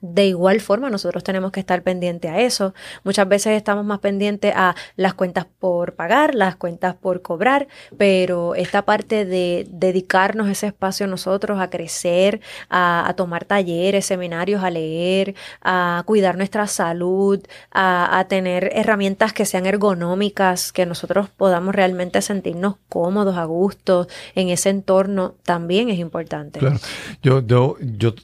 de 0.01 0.25
igual 0.25 0.59
forma, 0.61 0.89
nosotros 0.89 1.23
tenemos 1.23 1.51
que 1.51 1.59
estar 1.59 1.83
pendientes 1.83 2.31
a 2.31 2.39
eso. 2.39 2.73
Muchas 3.03 3.27
veces 3.27 3.55
estamos 3.55 3.85
más 3.85 3.99
pendientes 3.99 4.51
a 4.55 4.75
las 4.95 5.13
cuentas 5.13 5.45
por 5.59 5.93
pagar, 5.93 6.33
las 6.33 6.55
cuentas 6.55 6.95
por 6.95 7.21
cobrar, 7.21 7.67
pero 7.97 8.55
esta 8.55 8.81
parte 8.81 9.25
de 9.25 9.67
dedicarnos 9.69 10.49
ese 10.49 10.67
espacio 10.67 11.05
nosotros, 11.05 11.59
a 11.59 11.69
crecer, 11.69 12.41
a, 12.69 13.13
tomar 13.15 13.45
talleres, 13.45 14.05
seminarios, 14.05 14.63
a 14.63 14.71
leer, 14.71 15.35
a 15.61 16.01
cuidar 16.05 16.35
nuestra 16.35 16.65
salud, 16.65 17.39
a, 17.71 18.25
tener 18.27 18.71
herramientas 18.73 19.33
que 19.33 19.45
sean 19.45 19.65
ergonómicas, 19.65 20.71
que 20.71 20.85
nosotros 20.85 21.29
podamos 21.29 21.75
realmente 21.75 22.21
sentirnos 22.21 22.75
cómodos, 22.89 23.37
a 23.37 23.45
gusto 23.45 24.07
en 24.35 24.49
ese 24.49 24.69
entorno, 24.69 25.35
también 25.43 25.89
es 25.89 25.99
importante. 25.99 26.59
Claro. 26.59 26.79
Yo, 27.21 27.41
yo 27.79 28.15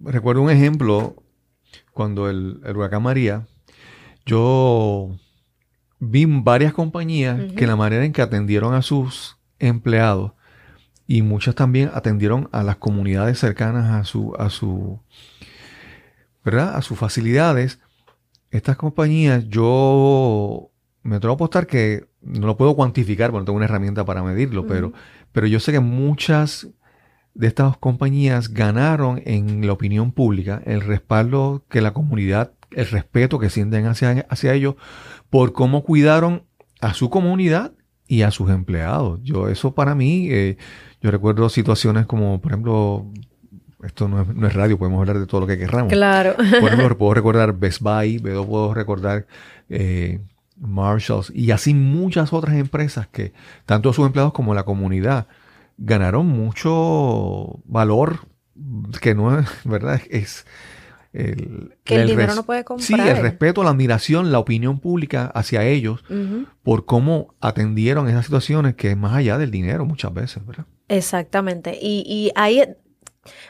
recuerdo 0.00 0.42
un 0.42 0.50
ejemplo 0.50 1.22
cuando 1.92 2.28
el, 2.28 2.60
huracán 2.64 3.02
María, 3.02 3.46
yo 4.26 5.10
vi 5.98 6.24
varias 6.26 6.72
compañías 6.72 7.52
que 7.52 7.66
la 7.66 7.76
manera 7.76 8.04
en 8.04 8.12
que 8.12 8.22
atendieron 8.22 8.74
a 8.74 8.82
sus 8.82 9.38
empleados 9.58 10.32
y 11.06 11.22
muchas 11.22 11.54
también 11.54 11.90
atendieron 11.92 12.48
a 12.52 12.62
las 12.62 12.76
comunidades 12.76 13.38
cercanas 13.38 13.90
a 13.90 14.04
su, 14.04 14.34
a 14.38 14.48
su, 14.48 15.00
¿verdad? 16.44 16.76
A 16.76 16.82
sus 16.82 16.98
facilidades. 16.98 17.80
Estas 18.50 18.76
compañías, 18.76 19.48
yo 19.48 20.70
me 21.02 21.16
atrevo 21.16 21.32
a 21.32 21.34
apostar 21.34 21.66
que 21.66 22.08
no 22.22 22.46
lo 22.46 22.56
puedo 22.56 22.76
cuantificar, 22.76 23.30
porque 23.30 23.40
no 23.40 23.44
tengo 23.46 23.56
una 23.56 23.64
herramienta 23.64 24.04
para 24.04 24.22
medirlo, 24.22 24.66
pero, 24.66 24.92
pero 25.32 25.46
yo 25.46 25.58
sé 25.58 25.72
que 25.72 25.80
muchas 25.80 26.68
de 27.34 27.46
estas 27.46 27.76
compañías 27.76 28.52
ganaron 28.52 29.22
en 29.24 29.66
la 29.66 29.72
opinión 29.72 30.12
pública 30.12 30.62
el 30.66 30.80
respaldo 30.80 31.64
que 31.68 31.80
la 31.80 31.92
comunidad, 31.92 32.52
el 32.72 32.86
respeto 32.86 33.38
que 33.38 33.50
sienten 33.50 33.86
hacia, 33.86 34.26
hacia 34.28 34.54
ellos 34.54 34.74
por 35.30 35.52
cómo 35.52 35.84
cuidaron 35.84 36.42
a 36.80 36.94
su 36.94 37.10
comunidad 37.10 37.72
y 38.08 38.22
a 38.22 38.30
sus 38.30 38.50
empleados. 38.50 39.20
Yo, 39.22 39.48
eso 39.48 39.74
para 39.74 39.94
mí, 39.94 40.28
eh, 40.30 40.56
yo 41.00 41.10
recuerdo 41.10 41.48
situaciones 41.48 42.06
como, 42.06 42.40
por 42.40 42.52
ejemplo, 42.52 43.06
esto 43.84 44.08
no 44.08 44.46
es, 44.46 44.52
radio, 44.52 44.78
podemos 44.78 45.00
hablar 45.00 45.18
de 45.18 45.26
todo 45.26 45.42
lo 45.42 45.46
que 45.46 45.56
querramos. 45.56 45.92
Claro. 45.92 46.34
Por 46.36 46.72
ejemplo, 46.72 46.96
puedo 46.98 47.14
recordar 47.14 47.56
Best 47.56 47.80
Buy, 47.80 48.18
puedo 48.18 48.74
recordar 48.74 49.26
eh, 49.68 50.20
Marshalls 50.56 51.30
y 51.34 51.50
así 51.52 51.72
muchas 51.72 52.32
otras 52.32 52.56
empresas 52.56 53.06
que, 53.06 53.32
tanto 53.64 53.92
sus 53.92 54.06
empleados 54.06 54.32
como 54.32 54.54
la 54.54 54.64
comunidad, 54.64 55.26
ganaron 55.80 56.26
mucho 56.26 57.60
valor 57.64 58.20
que 59.00 59.14
no 59.14 59.38
es, 59.38 59.48
¿verdad? 59.64 60.00
Es 60.10 60.46
el, 61.12 61.74
que 61.82 61.96
el, 61.96 62.06
dinero 62.06 62.36
no 62.36 62.44
puede 62.44 62.62
comprar. 62.62 62.86
Sí, 62.86 62.94
el 62.94 63.16
respeto, 63.16 63.64
la 63.64 63.70
admiración, 63.70 64.30
la 64.30 64.38
opinión 64.38 64.78
pública 64.78 65.26
hacia 65.34 65.64
ellos 65.64 66.04
por 66.62 66.86
cómo 66.86 67.34
atendieron 67.40 68.08
esas 68.08 68.26
situaciones 68.26 68.76
que 68.76 68.92
es 68.92 68.96
más 68.96 69.14
allá 69.14 69.36
del 69.36 69.50
dinero 69.50 69.84
muchas 69.84 70.14
veces, 70.14 70.46
¿verdad? 70.46 70.66
Exactamente. 70.86 71.76
Y, 71.82 72.04
y 72.06 72.30
ahí, 72.36 72.62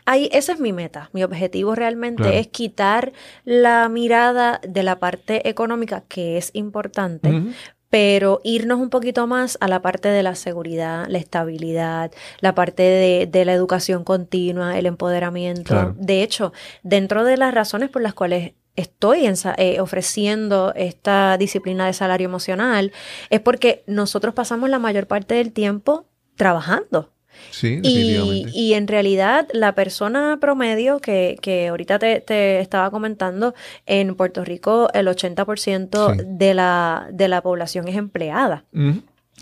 ahí, 0.06 0.30
esa 0.32 0.54
es 0.54 0.60
mi 0.60 0.72
meta. 0.72 1.10
Mi 1.12 1.22
objetivo 1.22 1.74
realmente 1.74 2.38
es 2.38 2.48
quitar 2.48 3.12
la 3.44 3.90
mirada 3.90 4.60
de 4.66 4.82
la 4.82 4.98
parte 4.98 5.46
económica, 5.46 6.04
que 6.08 6.38
es 6.38 6.50
importante, 6.54 7.42
pero 7.90 8.40
irnos 8.44 8.78
un 8.78 8.88
poquito 8.88 9.26
más 9.26 9.58
a 9.60 9.68
la 9.68 9.82
parte 9.82 10.08
de 10.08 10.22
la 10.22 10.36
seguridad, 10.36 11.06
la 11.08 11.18
estabilidad, 11.18 12.12
la 12.40 12.54
parte 12.54 13.28
de, 13.30 13.44
la 13.44 13.52
educación 13.52 14.04
continua, 14.04 14.78
el 14.78 14.86
empoderamiento. 14.86 15.94
De 15.96 16.22
hecho, 16.22 16.52
dentro 16.82 17.24
de 17.24 17.36
las 17.36 17.52
razones 17.52 17.90
por 17.90 18.00
las 18.00 18.14
cuales 18.14 18.52
estoy 18.76 19.26
eh, 19.56 19.80
ofreciendo 19.80 20.72
esta 20.76 21.36
disciplina 21.36 21.86
de 21.86 21.92
salario 21.92 22.26
emocional 22.26 22.92
es 23.28 23.40
porque 23.40 23.82
nosotros 23.86 24.34
pasamos 24.34 24.70
la 24.70 24.78
mayor 24.78 25.06
parte 25.06 25.34
del 25.34 25.52
tiempo 25.52 26.06
trabajando. 26.36 27.10
Sí, 27.50 27.80
y, 27.82 28.46
y, 28.52 28.74
en 28.74 28.86
realidad 28.86 29.48
la 29.52 29.74
persona 29.74 30.38
promedio 30.40 30.98
que, 31.00 31.36
que 31.40 31.68
ahorita 31.68 31.98
te, 31.98 32.60
estaba 32.60 32.90
comentando, 32.90 33.54
en 33.86 34.14
Puerto 34.14 34.44
Rico 34.44 34.88
el 34.94 35.06
80% 35.08 36.16
de, 36.16 36.54
la, 36.54 37.08
de 37.12 37.28
la 37.28 37.42
población 37.42 37.88
es 37.88 37.96
empleada. 37.96 38.64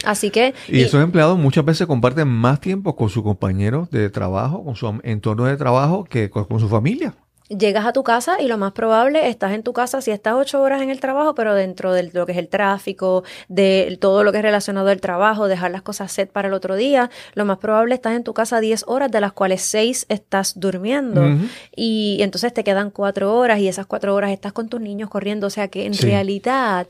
Así 0.05 0.31
que... 0.31 0.55
Y, 0.69 0.81
esos 0.81 1.03
empleados 1.03 1.39
muchas 1.39 1.65
veces 1.65 1.87
comparten 1.87 2.29
más 2.29 2.61
tiempo 2.61 2.95
con 2.97 3.09
sus 3.09 3.23
compañeros 3.23 3.91
de 3.91 4.11
trabajo, 4.11 4.65
con 4.65 4.77
su 4.77 5.01
entorno 5.03 5.45
de 5.45 5.57
trabajo, 5.57 6.05
que 6.05 6.31
con, 6.31 6.61
su 6.61 6.69
familia. 6.69 7.15
Llegas 7.49 7.87
a 7.87 7.93
tu 7.93 8.05
casa 8.05 8.41
y 8.41 8.49
lo 8.49 8.59
más 8.59 8.73
probable 8.73 9.29
estás 9.29 9.53
en 9.53 9.63
tu 9.63 9.73
casa 9.73 10.01
si 10.01 10.11
estás 10.11 10.35
ocho 10.35 10.61
horas 10.61 10.83
en 10.83 10.91
el 10.91 11.01
trabajo, 11.01 11.35
pero 11.35 11.55
dentro 11.55 11.93
de 11.93 12.11
lo 12.13 12.27
que 12.27 12.33
es 12.33 12.39
el 12.39 12.49
tráfico, 12.49 13.25
de 13.49 13.97
todo 14.01 14.25
lo 14.25 14.33
que 14.33 14.39
es 14.39 14.45
relacionado 14.45 14.89
al 14.89 15.01
trabajo, 15.01 15.49
dejar 15.49 15.71
las 15.71 15.83
cosas 15.83 16.13
set 16.13 16.31
para 16.31 16.49
el 16.49 16.55
otro 16.55 16.77
día, 16.77 17.11
lo 17.35 17.45
más 17.45 17.59
probable 17.59 17.95
estás 17.95 18.15
en 18.15 18.25
tu 18.25 18.35
casa 18.35 18.61
diez 18.61 18.85
horas, 18.87 19.11
de 19.11 19.21
las 19.21 19.33
cuales 19.33 19.63
seis 19.63 20.07
estás 20.09 20.59
durmiendo. 20.61 21.23
Y 21.75 22.19
entonces 22.21 22.53
te 22.53 22.65
quedan 22.65 22.91
cuatro 22.91 23.35
horas 23.35 23.61
y 23.61 23.69
esas 23.69 23.87
cuatro 23.87 24.15
horas 24.15 24.31
estás 24.31 24.53
con 24.53 24.69
tus 24.69 24.81
niños 24.81 25.09
corriendo. 25.09 25.47
O 25.47 25.51
sea 25.51 25.69
que 25.69 25.87
en 25.87 25.95
realidad 25.95 26.87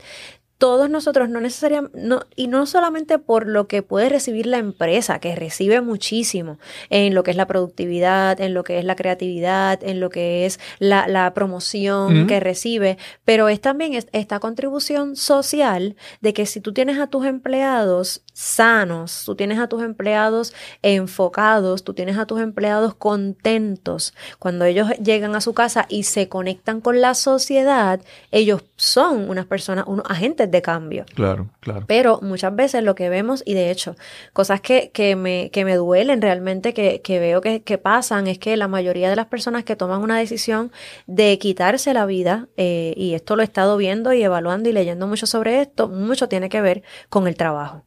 todos 0.59 0.89
nosotros 0.89 1.29
no 1.29 1.39
necesariamente, 1.39 1.97
no, 1.97 2.25
y 2.35 2.47
no 2.47 2.65
solamente 2.65 3.17
por 3.17 3.47
lo 3.47 3.67
que 3.67 3.81
puede 3.81 4.09
recibir 4.09 4.45
la 4.45 4.57
empresa, 4.57 5.19
que 5.19 5.33
recibe 5.33 5.79
muchísimo 5.79 6.59
en 6.89 7.15
lo 7.15 7.23
que 7.23 7.31
es 7.31 7.37
la 7.37 7.47
productividad, 7.47 8.39
en 8.41 8.53
lo 8.53 8.65
que 8.65 8.77
es 8.77 8.83
la 8.83 8.97
creatividad, 8.97 9.81
en 9.81 10.01
lo 10.01 10.09
que 10.09 10.45
es 10.45 10.59
la, 10.79 11.07
la 11.07 11.33
promoción 11.33 12.27
que 12.27 12.41
recibe, 12.41 12.97
pero 13.23 13.47
es 13.47 13.61
también 13.61 13.93
esta 14.11 14.39
contribución 14.39 15.15
social 15.15 15.95
de 16.19 16.33
que 16.33 16.45
si 16.45 16.59
tú 16.59 16.73
tienes 16.73 16.99
a 16.99 17.07
tus 17.07 17.25
empleados 17.25 18.21
sanos, 18.33 19.23
tú 19.25 19.35
tienes 19.35 19.59
a 19.59 19.67
tus 19.67 19.81
empleados 19.81 20.53
enfocados, 20.81 21.83
tú 21.85 21.93
tienes 21.93 22.17
a 22.17 22.25
tus 22.25 22.41
empleados 22.41 22.95
contentos, 22.95 24.13
cuando 24.39 24.65
ellos 24.65 24.89
llegan 25.01 25.35
a 25.35 25.41
su 25.41 25.53
casa 25.53 25.85
y 25.87 26.03
se 26.03 26.27
conectan 26.27 26.81
con 26.81 26.99
la 26.99 27.15
sociedad, 27.15 28.01
ellos 28.31 28.63
son 28.75 29.29
unas 29.29 29.45
personas, 29.45 29.85
unos 29.87 30.05
agentes 30.09 30.48
de 30.49 30.61
cambio. 30.61 31.05
Claro, 31.13 31.49
claro. 31.59 31.85
Pero 31.87 32.19
muchas 32.21 32.55
veces 32.55 32.83
lo 32.83 32.95
que 32.95 33.09
vemos, 33.09 33.43
y 33.45 33.53
de 33.53 33.71
hecho, 33.71 33.95
cosas 34.33 34.61
que, 34.61 34.91
que, 34.91 35.15
me, 35.15 35.49
que 35.51 35.65
me 35.65 35.75
duelen 35.75 36.21
realmente, 36.21 36.73
que, 36.73 37.01
que 37.01 37.19
veo 37.19 37.41
que, 37.41 37.61
que, 37.61 37.77
pasan, 37.77 38.27
es 38.27 38.39
que 38.39 38.57
la 38.57 38.67
mayoría 38.67 39.09
de 39.09 39.15
las 39.15 39.27
personas 39.27 39.63
que 39.63 39.75
toman 39.75 40.01
una 40.01 40.17
decisión 40.17 40.71
de 41.07 41.37
quitarse 41.39 41.93
la 41.93 42.05
vida, 42.05 42.47
eh, 42.57 42.93
y 42.97 43.13
esto 43.13 43.35
lo 43.35 43.41
he 43.41 43.45
estado 43.45 43.77
viendo 43.77 44.13
y 44.13 44.23
evaluando 44.23 44.69
y 44.69 44.73
leyendo 44.73 45.07
mucho 45.07 45.25
sobre 45.25 45.61
esto, 45.61 45.87
mucho 45.87 46.27
tiene 46.27 46.49
que 46.49 46.61
ver 46.61 46.83
con 47.09 47.27
el 47.27 47.35
trabajo. 47.35 47.85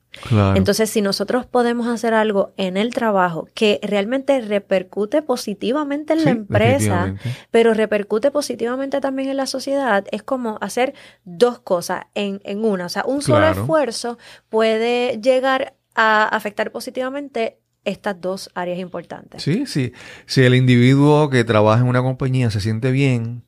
Entonces, 0.54 0.90
si 0.90 1.00
nosotros 1.00 1.46
podemos 1.46 1.88
hacer 1.88 2.14
algo 2.14 2.52
en 2.56 2.76
el 2.76 2.92
trabajo 2.92 3.48
que 3.54 3.80
realmente 3.82 4.40
repercute 4.40 5.22
positivamente 5.22 6.12
en 6.12 6.24
la 6.24 6.30
empresa, 6.30 7.14
pero 7.50 7.74
repercute 7.74 8.30
positivamente 8.30 9.00
también 9.00 9.30
en 9.30 9.38
la 9.38 9.46
sociedad, 9.46 10.04
es 10.10 10.22
como 10.22 10.58
hacer 10.60 10.94
dos 11.24 11.60
cosas 11.60 12.04
en, 12.14 12.40
en 12.44 12.64
una. 12.64 12.86
O 12.86 12.88
sea, 12.88 13.04
un 13.06 13.22
solo 13.22 13.48
esfuerzo 13.48 14.18
puede 14.48 15.18
llegar 15.20 15.74
a 15.94 16.24
afectar 16.24 16.70
positivamente 16.72 17.58
estas 17.84 18.20
dos 18.20 18.50
áreas 18.54 18.78
importantes. 18.78 19.42
Sí, 19.42 19.66
sí. 19.66 19.92
Si 20.26 20.42
el 20.42 20.54
individuo 20.54 21.30
que 21.30 21.44
trabaja 21.44 21.82
en 21.82 21.88
una 21.88 22.02
compañía 22.02 22.50
se 22.50 22.60
siente 22.60 22.90
bien, 22.90 23.44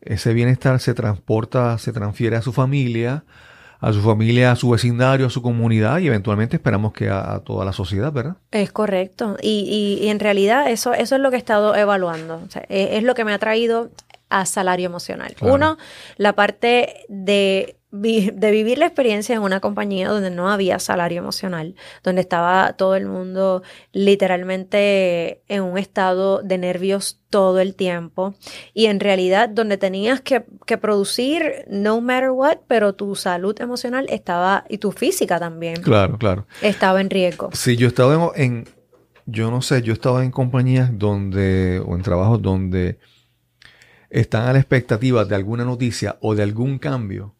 ese 0.00 0.32
bienestar 0.32 0.80
se 0.80 0.94
transporta, 0.94 1.78
se 1.78 1.92
transfiere 1.92 2.36
a 2.36 2.42
su 2.42 2.52
familia, 2.52 3.24
a 3.80 3.92
su 3.92 4.00
familia, 4.02 4.52
a 4.52 4.56
su 4.56 4.70
vecindario, 4.70 5.26
a 5.26 5.30
su 5.30 5.42
comunidad 5.42 5.98
y 5.98 6.08
eventualmente 6.08 6.56
esperamos 6.56 6.92
que 6.92 7.08
a, 7.08 7.40
toda 7.44 7.64
la 7.64 7.72
sociedad, 7.72 8.12
¿verdad? 8.12 8.36
Es 8.50 8.72
correcto. 8.72 9.36
Y, 9.40 9.98
y, 10.02 10.08
en 10.08 10.18
realidad 10.18 10.70
eso, 10.70 10.92
eso 10.94 11.14
es 11.14 11.20
lo 11.20 11.30
que 11.30 11.36
he 11.36 11.38
estado 11.38 11.74
evaluando. 11.76 12.42
es, 12.68 13.02
lo 13.02 13.14
que 13.14 13.24
me 13.24 13.32
ha 13.32 13.38
traído 13.38 13.90
a 14.30 14.46
salario 14.46 14.86
emocional. 14.86 15.34
Uno, 15.40 15.78
la 16.16 16.34
parte 16.34 17.04
de 17.08 17.78
de 17.90 18.50
vivir 18.50 18.76
la 18.76 18.86
experiencia 18.86 19.34
en 19.34 19.40
una 19.40 19.60
compañía 19.60 20.08
donde 20.08 20.30
no 20.30 20.50
había 20.50 20.78
salario 20.78 21.18
emocional, 21.18 21.74
donde 22.02 22.20
estaba 22.20 22.74
todo 22.74 22.94
el 22.96 23.06
mundo 23.06 23.62
literalmente 23.92 25.42
en 25.48 25.62
un 25.62 25.78
estado 25.78 26.42
de 26.42 26.58
nervios 26.58 27.18
todo 27.30 27.60
el 27.60 27.74
tiempo 27.74 28.34
y 28.74 28.86
en 28.86 29.00
realidad 29.00 29.48
donde 29.48 29.78
tenías 29.78 30.20
que, 30.20 30.40
producir 30.78 31.64
no 31.68 32.00
matter 32.02 32.30
what, 32.30 32.58
pero 32.68 32.94
tu 32.94 33.16
salud 33.16 33.58
emocional 33.58 34.06
estaba 34.10 34.64
y 34.68 34.78
tu 34.78 34.92
física 34.92 35.38
también. 35.38 35.80
Claro, 35.80 36.18
claro. 36.18 36.46
Estaba 36.60 37.00
en 37.00 37.08
riesgo. 37.08 37.50
Sí, 37.54 37.76
yo 37.76 37.88
estaba 37.88 38.32
en, 38.36 38.68
yo 39.24 39.50
no 39.50 39.62
sé, 39.62 39.80
yo 39.80 39.94
estaba 39.94 40.24
en 40.24 40.30
compañías 40.30 40.90
donde, 40.92 41.82
o 41.86 41.94
en 41.94 42.02
trabajos 42.02 42.42
donde 42.42 42.98
están 44.10 44.46
a 44.46 44.52
la 44.52 44.58
expectativa 44.58 45.24
de 45.24 45.34
alguna 45.34 45.64
noticia 45.64 46.18
o 46.20 46.34
de 46.34 46.42
algún 46.42 46.78
cambio 46.78 47.34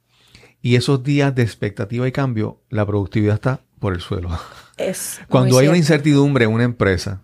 y 0.60 0.76
esos 0.76 1.02
días 1.02 1.34
de 1.34 1.42
expectativa 1.42 2.06
y 2.08 2.12
cambio, 2.12 2.60
la 2.68 2.84
productividad 2.84 3.34
está 3.34 3.60
por 3.78 3.94
el 3.94 4.00
suelo. 4.00 4.30
Es 4.76 5.20
Cuando 5.28 5.58
hay 5.58 5.66
una 5.66 5.76
incertidumbre 5.76 6.44
en 6.44 6.52
una 6.52 6.62
empresa 6.62 7.22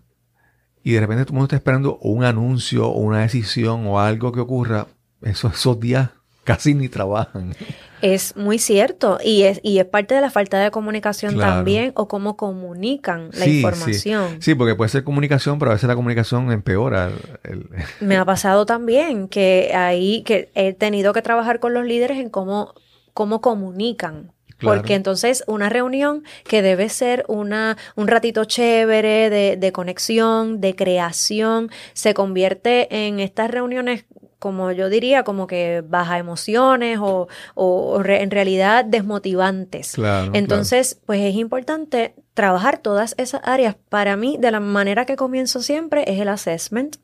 y 0.83 0.91
de 0.91 0.99
repente 0.99 1.23
todo 1.23 1.31
el 1.31 1.35
mundo 1.35 1.45
está 1.45 1.55
esperando 1.55 1.97
un 1.99 2.25
anuncio 2.25 2.85
o 2.85 2.99
una 2.99 3.21
decisión 3.21 3.87
o 3.87 4.01
algo 4.01 4.33
que 4.33 4.41
ocurra, 4.41 4.87
esos, 5.21 5.53
esos 5.53 5.79
días 5.79 6.09
casi 6.43 6.73
ni 6.73 6.89
trabajan. 6.89 7.55
Es 8.13 8.35
muy 8.35 8.59
cierto 8.59 9.17
y 9.23 9.43
es, 9.43 9.59
y 9.63 9.79
es 9.79 9.85
parte 9.85 10.15
de 10.15 10.21
la 10.21 10.29
falta 10.29 10.59
de 10.59 10.71
comunicación 10.71 11.37
también 11.37 11.91
o 11.95 12.07
cómo 12.07 12.37
comunican 12.37 13.29
la 13.33 13.47
información. 13.47 14.41
Sí. 14.41 14.53
porque 14.55 14.75
puede 14.75 14.89
ser 14.89 15.03
comunicación, 15.03 15.59
pero 15.59 15.71
a 15.71 15.73
veces 15.73 15.87
la 15.87 15.95
comunicación 15.95 16.51
empeora. 16.51 17.11
Me 17.99 18.17
ha 18.17 18.25
pasado 18.25 18.65
también 18.65 19.27
que 19.27 19.71
ahí 19.75 20.23
que 20.23 20.49
he 20.55 20.73
tenido 20.73 21.13
que 21.13 21.21
trabajar 21.21 21.59
con 21.59 21.73
los 21.73 21.85
líderes 21.85 22.19
en 22.19 22.29
cómo 22.29 22.73
cómo 23.15 23.41
comunican. 23.41 24.31
Porque 24.61 24.95
entonces 24.95 25.43
una 25.47 25.69
reunión 25.69 26.23
que 26.47 26.61
debe 26.61 26.87
ser 26.89 27.25
una, 27.27 27.77
un 27.95 28.07
ratito 28.07 28.45
chévere 28.45 29.29
de, 29.29 29.57
de 29.57 29.71
conexión, 29.71 30.61
de 30.61 30.75
creación, 30.75 31.69
se 31.93 32.13
convierte 32.13 33.05
en 33.05 33.19
estas 33.19 33.51
reuniones 33.51 34.05
como 34.45 34.71
yo 34.71 34.89
diría, 34.89 35.23
como 35.23 35.47
que 35.47 35.81
baja 35.83 36.19
emociones 36.19 36.99
o, 37.01 37.27
o 37.55 38.03
en 38.05 38.29
realidad 38.29 38.85
desmotivantes. 38.85 39.95
Entonces, 40.33 41.01
pues 41.03 41.19
es 41.21 41.33
importante 41.33 42.13
trabajar 42.35 42.77
todas 42.77 43.15
esas 43.17 43.41
áreas. 43.43 43.75
Para 43.89 44.15
mí, 44.17 44.37
de 44.39 44.51
la 44.51 44.59
manera 44.59 45.07
que 45.07 45.15
comienzo 45.15 45.63
siempre, 45.63 46.03
es 46.05 46.19
el 46.19 46.27
assessment. 46.27 46.97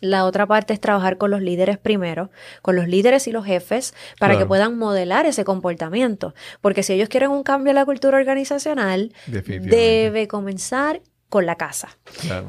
La 0.00 0.24
otra 0.24 0.46
parte 0.46 0.72
es 0.72 0.80
trabajar 0.80 1.18
con 1.18 1.30
los 1.30 1.42
líderes 1.42 1.76
primero, 1.76 2.30
con 2.62 2.74
los 2.74 2.88
líderes 2.88 3.28
y 3.28 3.32
los 3.32 3.44
jefes, 3.44 3.92
para 4.18 4.38
que 4.38 4.46
puedan 4.46 4.78
modelar 4.78 5.26
ese 5.26 5.44
comportamiento. 5.44 6.34
Porque 6.62 6.82
si 6.82 6.94
ellos 6.94 7.10
quieren 7.10 7.32
un 7.32 7.42
cambio 7.42 7.72
en 7.72 7.76
la 7.76 7.84
cultura 7.84 8.16
organizacional, 8.16 9.12
debe 9.26 10.26
comenzar 10.26 11.02
con 11.32 11.46
la 11.46 11.56
casa. 11.56 11.96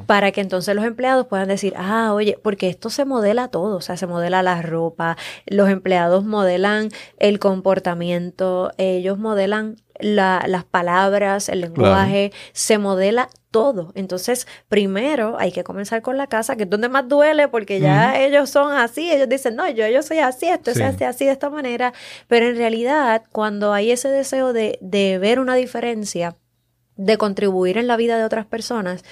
Para 0.08 0.34
que 0.34 0.42
entonces 0.42 0.76
los 0.76 0.84
empleados 0.84 1.28
puedan 1.28 1.48
decir, 1.48 1.74
ah, 1.78 2.12
oye, 2.14 2.38
porque 2.44 2.68
esto 2.68 2.90
se 2.90 3.06
modela 3.06 3.48
todo, 3.48 3.78
o 3.78 3.82
sea, 3.82 3.96
se 3.96 4.08
modela 4.08 4.44
la 4.44 4.62
ropa, 4.62 5.16
los 5.46 5.70
empleados 5.70 6.26
modelan 6.26 6.90
el 7.18 7.40
comportamiento, 7.40 8.74
ellos 8.78 9.18
modelan 9.18 9.78
las 10.00 10.66
palabras, 10.66 11.48
el 11.48 11.62
lenguaje, 11.62 12.34
se 12.52 12.78
modela 12.78 13.30
todo. 13.52 13.94
Entonces, 13.96 14.48
primero 14.68 15.38
hay 15.40 15.54
que 15.54 15.64
comenzar 15.64 16.02
con 16.02 16.18
la 16.18 16.28
casa, 16.28 16.58
que 16.58 16.64
es 16.64 16.70
donde 16.70 16.90
más 16.90 17.08
duele, 17.08 17.48
porque 17.48 17.80
ya 17.80 18.20
ellos 18.20 18.50
son 18.50 18.74
así, 18.74 19.10
ellos 19.10 19.30
dicen, 19.30 19.56
no, 19.56 19.70
yo, 19.70 19.88
yo 19.88 20.04
soy 20.04 20.20
así, 20.20 20.50
esto 20.50 20.74
se 20.74 20.84
hace 20.84 21.06
así 21.06 21.24
de 21.24 21.32
esta 21.32 21.50
manera, 21.50 21.94
pero 22.28 22.48
en 22.48 22.58
realidad, 22.58 23.24
cuando 23.32 23.72
hay 23.72 23.92
ese 23.92 24.10
deseo 24.10 24.52
de, 24.52 24.78
de 24.82 25.20
ver 25.20 25.40
una 25.40 25.56
diferencia, 25.56 26.36
de 26.96 27.18
contribuir 27.18 27.78
en 27.78 27.88
la 27.88 27.98
vida 27.98 28.18
de 28.18 28.26
otras 28.26 28.46
personas 28.46 29.04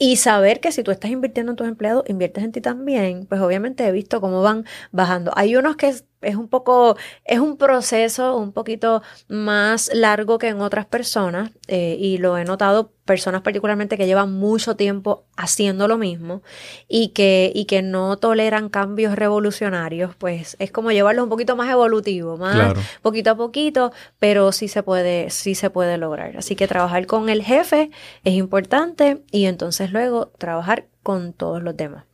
y 0.00 0.16
saber 0.16 0.60
que 0.60 0.72
si 0.72 0.82
tú 0.82 0.90
estás 0.92 1.10
invirtiendo 1.10 1.52
en 1.52 1.56
tus 1.56 1.68
empleados, 1.68 2.04
inviertes 2.08 2.42
en 2.42 2.52
ti 2.52 2.62
también, 2.62 3.26
pues 3.26 3.38
obviamente 3.42 3.86
he 3.86 3.92
visto 3.92 4.22
cómo 4.22 4.40
van 4.40 4.64
bajando. 4.92 5.30
Hay 5.36 5.56
unos 5.56 5.76
que 5.76 5.94
es 6.22 6.36
un 6.36 6.48
poco, 6.48 6.96
es 7.24 7.38
un 7.38 7.56
proceso 7.56 8.36
un 8.36 8.52
poquito 8.52 9.02
más 9.28 9.90
largo 9.94 10.38
que 10.38 10.48
en 10.48 10.60
otras 10.60 10.86
personas 10.86 11.50
eh, 11.68 11.96
y 11.98 12.18
lo 12.18 12.36
he 12.36 12.44
notado 12.44 12.92
personas 13.04 13.42
particularmente 13.42 13.96
que 13.96 14.06
llevan 14.06 14.32
mucho 14.32 14.76
tiempo 14.76 15.24
haciendo 15.36 15.88
lo 15.88 15.98
mismo 15.98 16.42
y 16.86 17.08
que, 17.08 17.50
y 17.52 17.64
que 17.64 17.82
no 17.82 18.18
toleran 18.18 18.68
cambios 18.68 19.16
revolucionarios, 19.16 20.14
pues 20.14 20.56
es 20.60 20.70
como 20.70 20.92
llevarlo 20.92 21.24
un 21.24 21.28
poquito 21.28 21.56
más 21.56 21.68
evolutivo, 21.70 22.36
más 22.36 22.74
poquito 23.02 23.32
a 23.32 23.36
poquito, 23.36 23.92
pero 24.20 24.52
sí 24.52 24.68
se 24.68 24.84
puede, 24.84 25.30
sí 25.30 25.56
se 25.56 25.70
puede 25.70 25.98
lograr. 25.98 26.36
Así 26.36 26.54
que 26.54 26.68
trabajar 26.68 27.06
con 27.06 27.28
el 27.28 27.42
jefe 27.42 27.90
es 28.22 28.34
importante 28.34 29.22
y 29.32 29.46
entonces 29.46 29.89
luego 29.90 30.28
trabajar 30.38 30.86
con 31.02 31.32
todos 31.32 31.62
los 31.62 31.76
demás. 31.76 32.04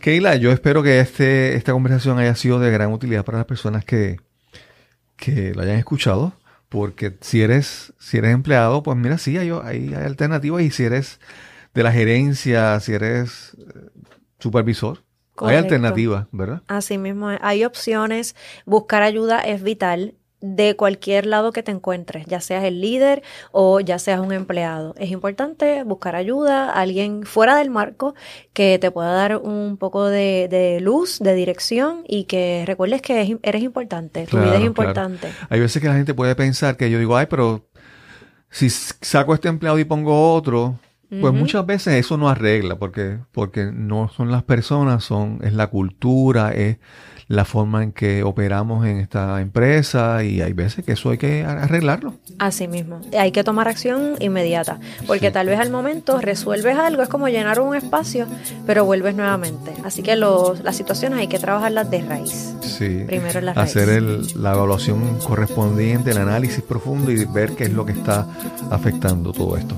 Keila, 0.00 0.34
yo 0.36 0.50
espero 0.50 0.82
que 0.82 0.98
este, 0.98 1.54
esta 1.54 1.72
conversación 1.72 2.18
haya 2.18 2.34
sido 2.34 2.58
de 2.58 2.70
gran 2.70 2.92
utilidad 2.92 3.24
para 3.24 3.38
las 3.38 3.46
personas 3.46 3.84
que, 3.84 4.18
que 5.16 5.54
la 5.54 5.62
hayan 5.62 5.76
escuchado, 5.76 6.32
porque 6.68 7.16
si 7.20 7.42
eres, 7.42 7.92
si 7.98 8.18
eres 8.18 8.32
empleado, 8.32 8.82
pues 8.82 8.96
mira, 8.96 9.18
sí, 9.18 9.38
hay, 9.38 9.50
hay, 9.50 9.94
hay 9.94 10.04
alternativas, 10.04 10.62
y 10.62 10.70
si 10.70 10.84
eres 10.84 11.20
de 11.74 11.82
la 11.84 11.92
gerencia, 11.92 12.80
si 12.80 12.94
eres 12.94 13.56
eh, 13.58 13.90
supervisor, 14.40 15.04
hay 15.36 15.56
alternativas, 15.56 16.26
¿verdad? 16.32 16.62
Así 16.66 16.98
mismo, 16.98 17.28
hay 17.40 17.64
opciones, 17.64 18.34
buscar 18.66 19.02
ayuda 19.02 19.40
es 19.40 19.62
vital 19.62 20.14
de 20.40 20.74
cualquier 20.76 21.26
lado 21.26 21.52
que 21.52 21.62
te 21.62 21.70
encuentres, 21.70 22.24
ya 22.26 22.40
seas 22.40 22.64
el 22.64 22.80
líder 22.80 23.22
o 23.52 23.80
ya 23.80 23.98
seas 23.98 24.20
un 24.20 24.32
empleado. 24.32 24.94
Es 24.98 25.10
importante 25.10 25.84
buscar 25.84 26.16
ayuda, 26.16 26.70
alguien 26.70 27.24
fuera 27.24 27.56
del 27.56 27.70
marco 27.70 28.14
que 28.52 28.78
te 28.78 28.90
pueda 28.90 29.12
dar 29.12 29.36
un 29.36 29.76
poco 29.76 30.06
de, 30.06 30.78
luz, 30.80 31.18
de 31.18 31.34
dirección 31.34 32.04
y 32.06 32.24
que 32.24 32.64
recuerdes 32.66 33.02
que 33.02 33.38
eres 33.42 33.62
importante, 33.62 34.26
tu 34.26 34.38
vida 34.38 34.56
es 34.56 34.64
importante. 34.64 35.28
Hay 35.48 35.60
veces 35.60 35.80
que 35.82 35.88
la 35.88 35.94
gente 35.94 36.14
puede 36.14 36.34
pensar 36.34 36.76
que 36.76 36.90
yo 36.90 36.98
digo, 36.98 37.16
ay, 37.16 37.26
pero 37.28 37.66
si 38.50 38.70
saco 38.70 39.34
este 39.34 39.48
empleado 39.48 39.78
y 39.78 39.84
pongo 39.84 40.34
otro, 40.34 40.78
pues 41.20 41.34
muchas 41.34 41.66
veces 41.66 41.94
eso 41.94 42.16
no 42.16 42.28
arregla, 42.28 42.76
porque, 42.76 43.18
porque 43.32 43.70
no 43.72 44.08
son 44.08 44.30
las 44.30 44.44
personas, 44.44 45.02
son, 45.02 45.40
es 45.42 45.52
la 45.52 45.66
cultura, 45.66 46.52
es 46.52 46.78
la 47.30 47.44
forma 47.44 47.84
en 47.84 47.92
que 47.92 48.24
operamos 48.24 48.84
en 48.86 48.98
esta 48.98 49.40
empresa 49.40 50.24
y 50.24 50.40
hay 50.40 50.52
veces 50.52 50.84
que 50.84 50.92
eso 50.92 51.10
hay 51.10 51.18
que 51.18 51.44
arreglarlo. 51.44 52.14
Así 52.40 52.66
mismo, 52.66 53.00
hay 53.16 53.30
que 53.30 53.44
tomar 53.44 53.68
acción 53.68 54.16
inmediata, 54.18 54.80
porque 55.06 55.30
tal 55.30 55.46
vez 55.46 55.60
al 55.60 55.70
momento 55.70 56.20
resuelves 56.20 56.76
algo, 56.76 57.02
es 57.02 57.08
como 57.08 57.28
llenar 57.28 57.60
un 57.60 57.76
espacio, 57.76 58.26
pero 58.66 58.84
vuelves 58.84 59.14
nuevamente. 59.14 59.72
Así 59.84 60.02
que 60.02 60.16
los, 60.16 60.60
las 60.64 60.76
situaciones 60.76 61.20
hay 61.20 61.28
que 61.28 61.38
trabajarlas 61.38 61.88
de 61.88 62.02
raíz. 62.02 62.54
Sí. 62.62 63.04
Primero 63.06 63.38
en 63.38 63.46
la 63.46 63.54
raíz. 63.54 63.76
Hacer 63.76 64.02
la 64.36 64.52
evaluación 64.52 65.18
correspondiente, 65.20 66.10
el 66.10 66.18
análisis 66.18 66.62
profundo 66.62 67.12
y 67.12 67.24
ver 67.26 67.52
qué 67.52 67.64
es 67.64 67.72
lo 67.72 67.86
que 67.86 67.92
está 67.92 68.26
afectando 68.70 69.32
todo 69.32 69.56
esto. 69.56 69.76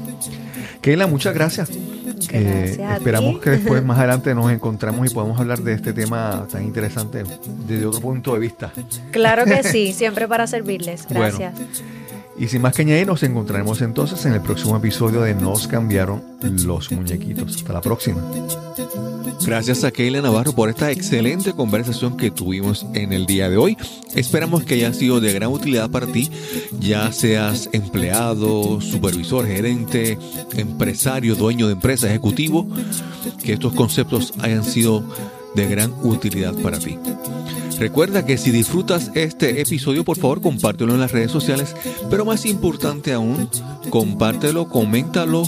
Keila, 0.83 1.07
muchas 1.07 1.33
gracias. 1.33 1.71
Eh, 2.33 2.77
esperamos 2.97 3.41
que 3.41 3.51
después, 3.51 3.85
más 3.85 3.99
adelante, 3.99 4.35
nos 4.35 4.51
encontremos 4.51 5.11
y 5.11 5.15
podamos 5.15 5.39
hablar 5.39 5.61
de 5.61 5.75
este 5.75 5.93
tema 5.93 6.47
tan 6.51 6.65
interesante 6.65 7.23
desde 7.67 7.87
otro 7.87 8.01
punto 8.01 8.35
de 8.35 8.41
vista. 8.41 8.73
Claro 9.13 9.45
que 9.45 9.63
sí, 9.63 9.93
siempre 9.93 10.27
para 10.27 10.47
servirles. 10.47 11.07
Gracias. 11.09 11.55
Y 12.39 12.49
sin 12.49 12.63
más 12.63 12.75
que 12.75 12.83
añadir, 12.83 13.07
nos 13.07 13.23
encontraremos 13.23 13.81
entonces 13.83 14.25
en 14.25 14.33
el 14.33 14.41
próximo 14.41 14.77
episodio 14.77 15.23
de 15.23 15.35
Nos 15.35 15.67
cambiaron 15.67 16.23
los 16.65 16.91
muñequitos. 16.91 17.57
Hasta 17.57 17.73
la 17.73 17.81
próxima. 17.81 18.23
Gracias 19.45 19.83
a 19.83 19.91
Keila 19.91 20.23
Navarro 20.23 20.53
por 20.53 20.69
esta 20.69 20.91
excelente 20.91 21.53
conversación 21.53 22.17
que 22.17 22.31
tuvimos 22.31 22.87
en 22.95 23.13
el 23.13 23.27
día 23.27 23.51
de 23.51 23.57
hoy. 23.57 23.77
Esperamos 24.15 24.63
que 24.63 24.75
haya 24.75 24.93
sido 24.93 25.21
de 25.21 25.33
gran 25.33 25.51
utilidad 25.51 25.91
para 25.91 26.07
ti, 26.07 26.31
ya 26.79 27.11
seas 27.13 27.69
empleado, 27.73 28.81
supervisor, 28.81 29.47
gerente, 29.47 30.19
empresario, 30.57 31.35
dueño 31.35 31.67
de 31.67 31.73
empresa, 31.73 32.09
ejecutivo, 32.09 32.69
que 33.43 33.55
estos 33.55 33.73
conceptos 33.73 34.33
hayan 34.41 34.65
sido 34.65 35.03
de 35.55 35.67
gran 35.67 35.93
utilidad 36.03 36.55
para 36.55 36.79
ti. 36.79 36.99
Recuerda 37.83 38.25
que 38.25 38.39
si 38.39 38.53
disfrutas 38.53 39.11
este 39.15 39.61
episodio, 39.61 40.05
por 40.05 40.17
favor, 40.17 40.41
compártelo 40.41 40.95
en 40.95 41.01
las 41.01 41.11
redes 41.11 41.33
sociales, 41.33 41.75
pero 42.09 42.25
más 42.25 42.47
importante 42.47 43.13
aún, 43.13 43.49
compártelo, 43.91 44.69
coméntalo 44.69 45.43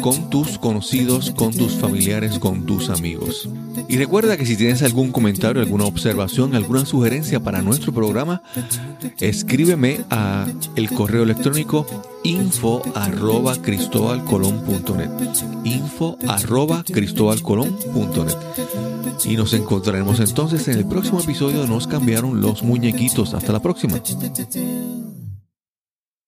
con 0.00 0.30
tus 0.30 0.56
conocidos, 0.56 1.32
con 1.32 1.52
tus 1.52 1.72
familiares, 1.72 2.38
con 2.38 2.64
tus 2.64 2.90
amigos. 2.90 3.48
Y 3.88 3.96
recuerda 3.96 4.36
que 4.36 4.46
si 4.46 4.56
tienes 4.56 4.84
algún 4.84 5.10
comentario, 5.10 5.60
alguna 5.60 5.86
observación, 5.86 6.54
alguna 6.54 6.86
sugerencia 6.86 7.40
para 7.40 7.60
nuestro 7.60 7.92
programa, 7.92 8.40
escríbeme 9.18 10.02
a 10.10 10.46
el 10.76 10.88
correo 10.90 11.24
electrónico 11.24 11.84
info 12.24 12.82
arroba 12.94 13.56
cristobalcolón.net 13.56 15.10
info 15.64 16.16
arroba 16.26 16.84
cristobalcolón.net 16.84 18.36
y 19.24 19.36
nos 19.36 19.52
encontraremos 19.52 20.20
entonces 20.20 20.68
en 20.68 20.78
el 20.78 20.86
próximo 20.86 21.20
episodio 21.20 21.62
de 21.62 21.68
Nos 21.68 21.86
cambiaron 21.86 22.40
los 22.40 22.62
muñequitos. 22.62 23.34
Hasta 23.34 23.52
la 23.52 23.60
próxima. 23.60 24.00